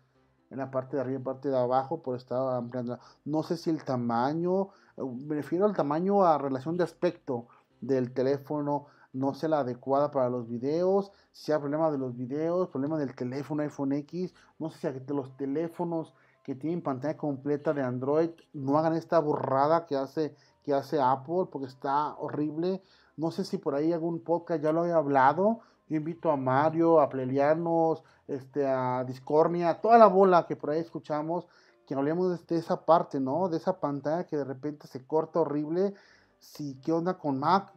en 0.49 0.57
la 0.57 0.71
parte 0.71 0.95
de 0.95 1.01
arriba 1.01 1.19
y 1.19 1.23
parte 1.23 1.49
de 1.49 1.57
abajo 1.57 2.01
por 2.01 2.15
estar 2.15 2.55
ampliando. 2.55 2.99
No 3.23 3.43
sé 3.43 3.57
si 3.57 3.69
el 3.69 3.83
tamaño, 3.83 4.69
me 4.97 5.35
refiero 5.35 5.65
al 5.65 5.75
tamaño 5.75 6.23
a 6.23 6.37
relación 6.37 6.77
de 6.77 6.83
aspecto 6.83 7.47
del 7.81 8.13
teléfono, 8.13 8.87
no 9.13 9.33
sea 9.33 9.49
la 9.49 9.59
adecuada 9.59 10.11
para 10.11 10.29
los 10.29 10.47
videos, 10.47 11.11
si 11.31 11.51
hay 11.51 11.59
problema 11.59 11.89
de 11.89 11.97
los 11.97 12.15
videos, 12.17 12.69
problema 12.69 12.97
del 12.97 13.15
teléfono 13.15 13.63
iPhone 13.63 13.93
X, 13.93 14.33
no 14.59 14.69
sé 14.69 14.91
si 14.91 15.13
los 15.13 15.35
teléfonos 15.37 16.13
que 16.45 16.53
tienen 16.53 16.83
pantalla 16.83 17.17
completa 17.17 17.73
de 17.73 17.81
Android 17.81 18.29
no 18.53 18.77
hagan 18.77 18.93
esta 18.93 19.17
borrada 19.19 19.87
que 19.87 19.95
hace, 19.95 20.35
que 20.63 20.73
hace 20.75 21.01
Apple 21.01 21.47
porque 21.51 21.67
está 21.67 22.15
horrible. 22.17 22.83
No 23.17 23.31
sé 23.31 23.43
si 23.45 23.57
por 23.57 23.73
ahí 23.73 23.91
algún 23.91 24.19
podcast 24.19 24.61
ya 24.61 24.71
lo 24.71 24.85
he 24.85 24.91
hablado, 24.91 25.61
yo 25.87 25.97
invito 25.97 26.31
a 26.31 26.37
Mario, 26.37 26.99
a 26.99 27.09
Plelianos, 27.09 28.03
este, 28.27 28.65
a 28.65 29.03
Discornia, 29.03 29.81
toda 29.81 29.97
la 29.97 30.07
bola 30.07 30.45
que 30.47 30.55
por 30.55 30.71
ahí 30.71 30.79
escuchamos, 30.79 31.47
que 31.85 31.93
hablemos 31.93 32.47
de, 32.47 32.57
esa 32.57 32.85
parte, 32.85 33.19
¿no? 33.19 33.47
De 33.49 33.57
esa 33.57 33.79
pantalla 33.79 34.25
que 34.25 34.37
de 34.37 34.43
repente 34.43 34.87
se 34.87 35.05
corta 35.05 35.41
horrible. 35.41 35.93
Si, 36.39 36.75
¿qué 36.81 36.91
onda 36.91 37.17
con 37.17 37.39
Mac? 37.39 37.71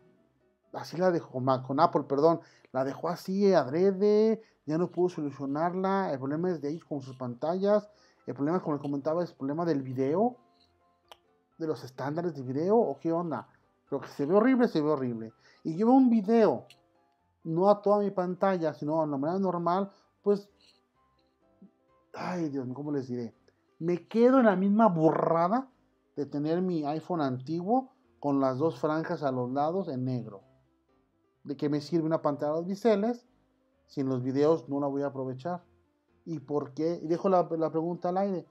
Así 0.73 0.97
la 0.97 1.11
dejó, 1.11 1.41
Mac, 1.41 1.67
con 1.67 1.81
Apple, 1.81 2.05
perdón. 2.05 2.41
La 2.73 2.85
dejó 2.85 3.09
así, 3.09 3.53
adrede, 3.53 4.43
ya 4.65 4.79
no 4.79 4.91
pudo 4.91 5.11
solucionarla. 5.11 6.13
El 6.13 6.19
problema 6.19 6.51
es 6.51 6.63
de 6.63 6.71
ellos 6.71 6.85
con 6.85 7.03
sus 7.03 7.17
pantallas. 7.17 7.91
El 8.27 8.35
problema, 8.35 8.61
como 8.61 8.75
les 8.75 8.83
comentaba, 8.83 9.23
es 9.23 9.31
el 9.31 9.37
problema 9.37 9.67
del 9.67 9.83
video, 9.83 10.37
de 11.59 11.67
los 11.67 11.85
estándares 11.85 12.35
de 12.35 12.43
video, 12.43 12.77
o 12.77 12.99
qué 12.99 13.13
onda. 13.13 13.49
Pero 13.89 14.01
que 14.01 14.09
se 14.09 14.25
ve 14.25 14.35
horrible, 14.35 14.69
se 14.69 14.81
ve 14.81 14.91
horrible. 14.91 15.33
Y 15.65 15.77
yo 15.77 15.91
un 15.91 16.09
video 16.09 16.67
no 17.45 17.71
a 17.71 17.83
toda 17.83 18.01
mi 18.01 18.11
pantalla, 18.11 18.75
sino 18.75 19.01
a 19.01 19.07
la 19.07 19.17
manera 19.17 19.39
normal, 19.39 19.91
pues, 20.23 20.49
ay 22.15 22.49
Dios 22.49 22.67
¿cómo 22.75 22.93
les 22.93 23.09
diré? 23.09 23.35
Me 23.79 24.09
quedo 24.09 24.41
en 24.41 24.47
la 24.47 24.57
misma 24.57 24.89
borrada 24.89 25.71
de 26.17 26.27
tener 26.27 26.61
mi 26.61 26.85
iPhone 26.85 27.21
antiguo 27.21 27.93
con 28.19 28.41
las 28.41 28.59
dos 28.59 28.81
franjas 28.81 29.23
a 29.23 29.31
los 29.31 29.51
lados 29.53 29.89
en 29.89 30.05
negro. 30.05 30.43
¿De 31.45 31.57
qué 31.57 31.69
me 31.69 31.81
sirve 31.81 32.07
una 32.07 32.23
pantalla 32.23 32.53
de 32.53 32.59
los 32.59 32.67
biseles 32.67 33.27
si 33.87 34.01
en 34.01 34.09
los 34.09 34.23
videos 34.23 34.69
no 34.69 34.81
la 34.81 34.89
voy 34.89 35.03
a 35.03 35.07
aprovechar? 35.07 35.63
¿Y 36.25 36.41
por 36.41 36.75
qué? 36.75 36.99
Dejo 37.05 37.29
la, 37.29 37.49
la 37.57 37.71
pregunta 37.71 38.09
al 38.09 38.19
aire. 38.19 38.47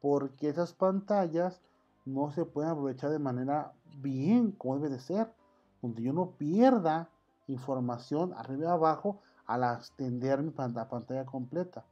¿Por 0.00 0.34
qué 0.34 0.48
esas 0.48 0.74
pantallas 0.74 1.62
no 2.04 2.32
se 2.32 2.44
pueden 2.44 2.72
aprovechar 2.72 3.10
de 3.10 3.20
manera 3.20 3.72
bien, 4.00 4.50
como 4.52 4.74
debe 4.74 4.90
de 4.90 4.98
ser? 4.98 5.32
Donde 5.80 6.02
yo 6.02 6.12
no 6.12 6.32
pierda 6.32 7.08
información 7.52 8.34
arriba 8.34 8.64
y 8.64 8.68
abajo 8.68 9.20
al 9.46 9.62
extender 9.62 10.42
mi 10.42 10.50
pantalla 10.50 11.26
completa. 11.26 11.84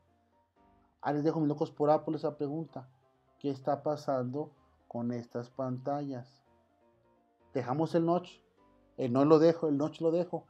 Ahí 1.03 1.15
les 1.15 1.25
dejo 1.25 1.41
mis 1.41 1.49
locos 1.49 1.71
por 1.71 1.91
Apple 1.91 2.17
esa 2.17 2.37
pregunta. 2.37 2.89
¿Qué 3.39 3.51
está 3.51 3.83
pasando 3.83 4.51
con 4.87 5.13
estas 5.13 5.51
pantallas? 5.51 6.43
Dejamos 7.55 7.95
el 7.95 8.05
notch. 8.05 8.41
El 8.97 9.13
no 9.13 9.25
lo 9.25 9.39
dejo, 9.39 9.69
el 9.69 9.79
notch 9.79 10.01
lo 10.01 10.11
dejo. 10.11 10.45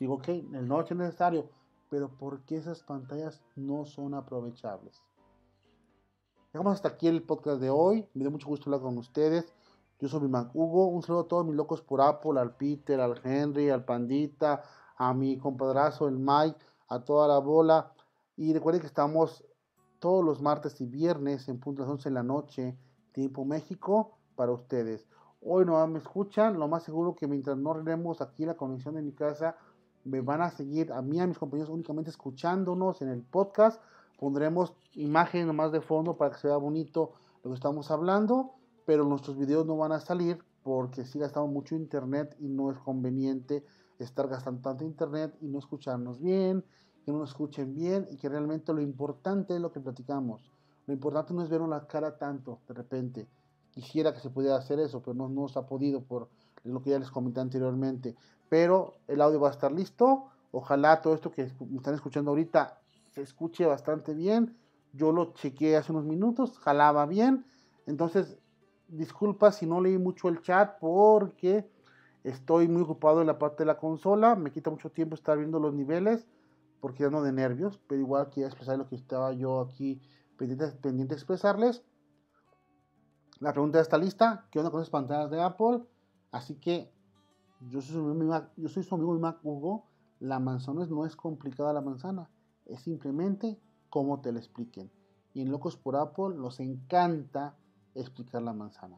Digo, 0.00 0.14
ok, 0.14 0.28
el 0.28 0.66
notch 0.66 0.90
es 0.90 0.96
necesario. 0.96 1.48
Pero 1.88 2.08
¿por 2.08 2.40
qué 2.44 2.56
esas 2.56 2.82
pantallas 2.82 3.44
no 3.54 3.84
son 3.84 4.14
aprovechables? 4.14 5.02
Dejamos 6.52 6.74
hasta 6.74 6.88
aquí 6.88 7.06
el 7.06 7.22
podcast 7.22 7.60
de 7.60 7.70
hoy. 7.70 8.08
Me 8.12 8.24
da 8.24 8.30
mucho 8.30 8.48
gusto 8.48 8.68
hablar 8.68 8.82
con 8.82 8.98
ustedes. 8.98 9.54
Yo 10.02 10.08
soy 10.08 10.22
mi 10.22 10.26
Mac 10.26 10.50
Hugo. 10.52 10.88
Un 10.88 11.00
saludo 11.02 11.20
a 11.22 11.28
todos 11.28 11.46
mis 11.46 11.54
locos 11.54 11.80
por 11.80 12.00
Apple, 12.00 12.40
al 12.40 12.56
Peter, 12.56 12.98
al 12.98 13.20
Henry, 13.22 13.70
al 13.70 13.84
Pandita, 13.84 14.60
a 14.96 15.14
mi 15.14 15.38
compadrazo, 15.38 16.08
el 16.08 16.18
Mike, 16.18 16.58
a 16.88 17.04
toda 17.04 17.28
la 17.28 17.38
bola. 17.38 17.92
Y 18.36 18.52
recuerden 18.52 18.80
que 18.80 18.88
estamos 18.88 19.44
todos 20.00 20.24
los 20.24 20.42
martes 20.42 20.80
y 20.80 20.86
viernes 20.86 21.48
en 21.48 21.60
punto 21.60 21.82
las 21.82 21.90
11 21.92 22.08
de 22.08 22.14
la 22.16 22.24
noche, 22.24 22.76
tiempo 23.12 23.44
México, 23.44 24.18
para 24.34 24.50
ustedes. 24.50 25.06
Hoy 25.40 25.64
no 25.64 25.86
me 25.86 26.00
escuchan, 26.00 26.58
lo 26.58 26.66
más 26.66 26.82
seguro 26.82 27.14
que 27.14 27.28
mientras 27.28 27.56
no 27.56 27.70
arreglemos 27.70 28.20
aquí 28.20 28.44
la 28.44 28.56
conexión 28.56 28.96
de 28.96 29.02
mi 29.02 29.12
casa, 29.12 29.54
me 30.02 30.20
van 30.20 30.42
a 30.42 30.50
seguir 30.50 30.92
a 30.92 31.00
mí 31.00 31.18
y 31.18 31.20
a 31.20 31.28
mis 31.28 31.38
compañeros 31.38 31.70
únicamente 31.70 32.10
escuchándonos 32.10 33.02
en 33.02 33.08
el 33.08 33.22
podcast. 33.22 33.80
Pondremos 34.18 34.74
imagen 34.94 35.46
nomás 35.46 35.70
de 35.70 35.80
fondo 35.80 36.16
para 36.16 36.32
que 36.32 36.38
se 36.38 36.48
vea 36.48 36.56
bonito 36.56 37.12
lo 37.44 37.50
que 37.50 37.54
estamos 37.54 37.92
hablando, 37.92 38.56
pero 38.86 39.04
nuestros 39.04 39.36
videos 39.36 39.66
no 39.66 39.76
van 39.76 39.92
a 39.92 40.00
salir 40.00 40.38
porque 40.62 41.04
sí 41.04 41.18
gastamos 41.18 41.50
mucho 41.50 41.74
internet 41.74 42.36
y 42.40 42.48
no 42.48 42.70
es 42.70 42.78
conveniente 42.78 43.64
estar 43.98 44.28
gastando 44.28 44.62
tanto 44.62 44.84
internet 44.84 45.36
y 45.40 45.46
no 45.46 45.58
escucharnos 45.58 46.20
bien 46.20 46.64
que 47.04 47.12
no 47.12 47.18
nos 47.18 47.30
escuchen 47.30 47.74
bien 47.74 48.06
y 48.10 48.16
que 48.16 48.28
realmente 48.28 48.72
lo 48.72 48.80
importante 48.80 49.54
es 49.54 49.60
lo 49.60 49.72
que 49.72 49.80
platicamos. 49.80 50.50
Lo 50.86 50.94
importante 50.94 51.34
no 51.34 51.42
es 51.42 51.48
ver 51.48 51.60
la 51.62 51.86
cara 51.86 52.16
tanto 52.16 52.60
de 52.68 52.74
repente. 52.74 53.28
Quisiera 53.70 54.12
que 54.12 54.20
se 54.20 54.30
pudiera 54.30 54.56
hacer 54.56 54.78
eso, 54.78 55.00
pero 55.00 55.14
no, 55.14 55.28
no 55.28 55.48
se 55.48 55.58
ha 55.58 55.62
podido 55.62 56.02
por 56.02 56.28
lo 56.64 56.82
que 56.82 56.90
ya 56.90 56.98
les 56.98 57.10
comenté 57.10 57.40
anteriormente. 57.40 58.14
Pero 58.48 58.94
el 59.08 59.20
audio 59.20 59.40
va 59.40 59.48
a 59.48 59.52
estar 59.52 59.72
listo. 59.72 60.26
Ojalá 60.52 61.00
todo 61.00 61.14
esto 61.14 61.30
que 61.30 61.50
me 61.68 61.78
están 61.78 61.94
escuchando 61.94 62.30
ahorita 62.30 62.78
se 63.10 63.22
escuche 63.22 63.64
bastante 63.64 64.14
bien. 64.14 64.56
Yo 64.92 65.10
lo 65.12 65.32
chequeé 65.32 65.76
hace 65.76 65.92
unos 65.92 66.04
minutos, 66.04 66.58
jalaba 66.58 67.06
bien. 67.06 67.46
Entonces, 67.86 68.36
disculpa 68.92 69.52
si 69.52 69.66
no 69.66 69.80
leí 69.80 69.98
mucho 69.98 70.28
el 70.28 70.42
chat 70.42 70.78
porque 70.78 71.68
estoy 72.24 72.68
muy 72.68 72.82
ocupado 72.82 73.20
en 73.20 73.26
la 73.26 73.38
parte 73.38 73.62
de 73.62 73.66
la 73.66 73.78
consola. 73.78 74.36
Me 74.36 74.52
quita 74.52 74.70
mucho 74.70 74.90
tiempo 74.90 75.14
estar 75.14 75.38
viendo 75.38 75.58
los 75.58 75.74
niveles 75.74 76.26
porque 76.80 77.04
ando 77.04 77.22
de 77.22 77.32
nervios, 77.32 77.80
pero 77.88 78.00
igual 78.00 78.28
quería 78.28 78.46
expresar 78.46 78.76
lo 78.76 78.88
que 78.88 78.96
estaba 78.96 79.32
yo 79.32 79.60
aquí 79.60 80.00
pendiente, 80.36 80.66
pendiente 80.78 81.14
de 81.14 81.18
expresarles. 81.18 81.82
La 83.40 83.52
pregunta 83.52 83.80
está 83.80 83.98
lista, 83.98 84.46
¿qué 84.50 84.58
onda 84.58 84.70
con 84.70 84.80
esas 84.80 84.90
pantallas 84.90 85.30
de 85.30 85.40
Apple? 85.40 85.82
Así 86.30 86.56
que 86.56 86.92
yo 87.70 87.80
soy 87.80 87.94
su 87.94 88.10
amigo, 88.10 88.40
yo 88.56 88.68
soy 88.68 88.82
su 88.82 88.94
amigo 88.94 89.18
Mac 89.18 89.38
Hugo, 89.42 89.86
la 90.20 90.38
manzana 90.38 90.86
no 90.86 91.06
es 91.06 91.16
complicada 91.16 91.72
la 91.72 91.80
manzana, 91.80 92.28
es 92.66 92.80
simplemente 92.82 93.58
cómo 93.90 94.20
te 94.20 94.32
la 94.32 94.38
expliquen. 94.38 94.90
Y 95.34 95.40
en 95.40 95.50
Locos 95.50 95.76
por 95.76 95.96
Apple 95.96 96.36
nos 96.36 96.60
encanta 96.60 97.56
explicar 97.94 98.42
la 98.42 98.52
manzana. 98.52 98.96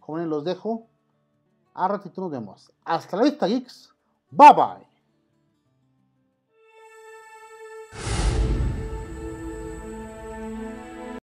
Jóvenes, 0.00 0.28
los 0.28 0.44
dejo. 0.44 0.86
A 1.74 1.88
ratito 1.88 2.20
nos 2.20 2.30
vemos. 2.30 2.72
Hasta 2.84 3.16
la 3.16 3.24
vista, 3.24 3.46
geeks. 3.46 3.90
Bye 4.30 4.54
bye. 4.54 4.93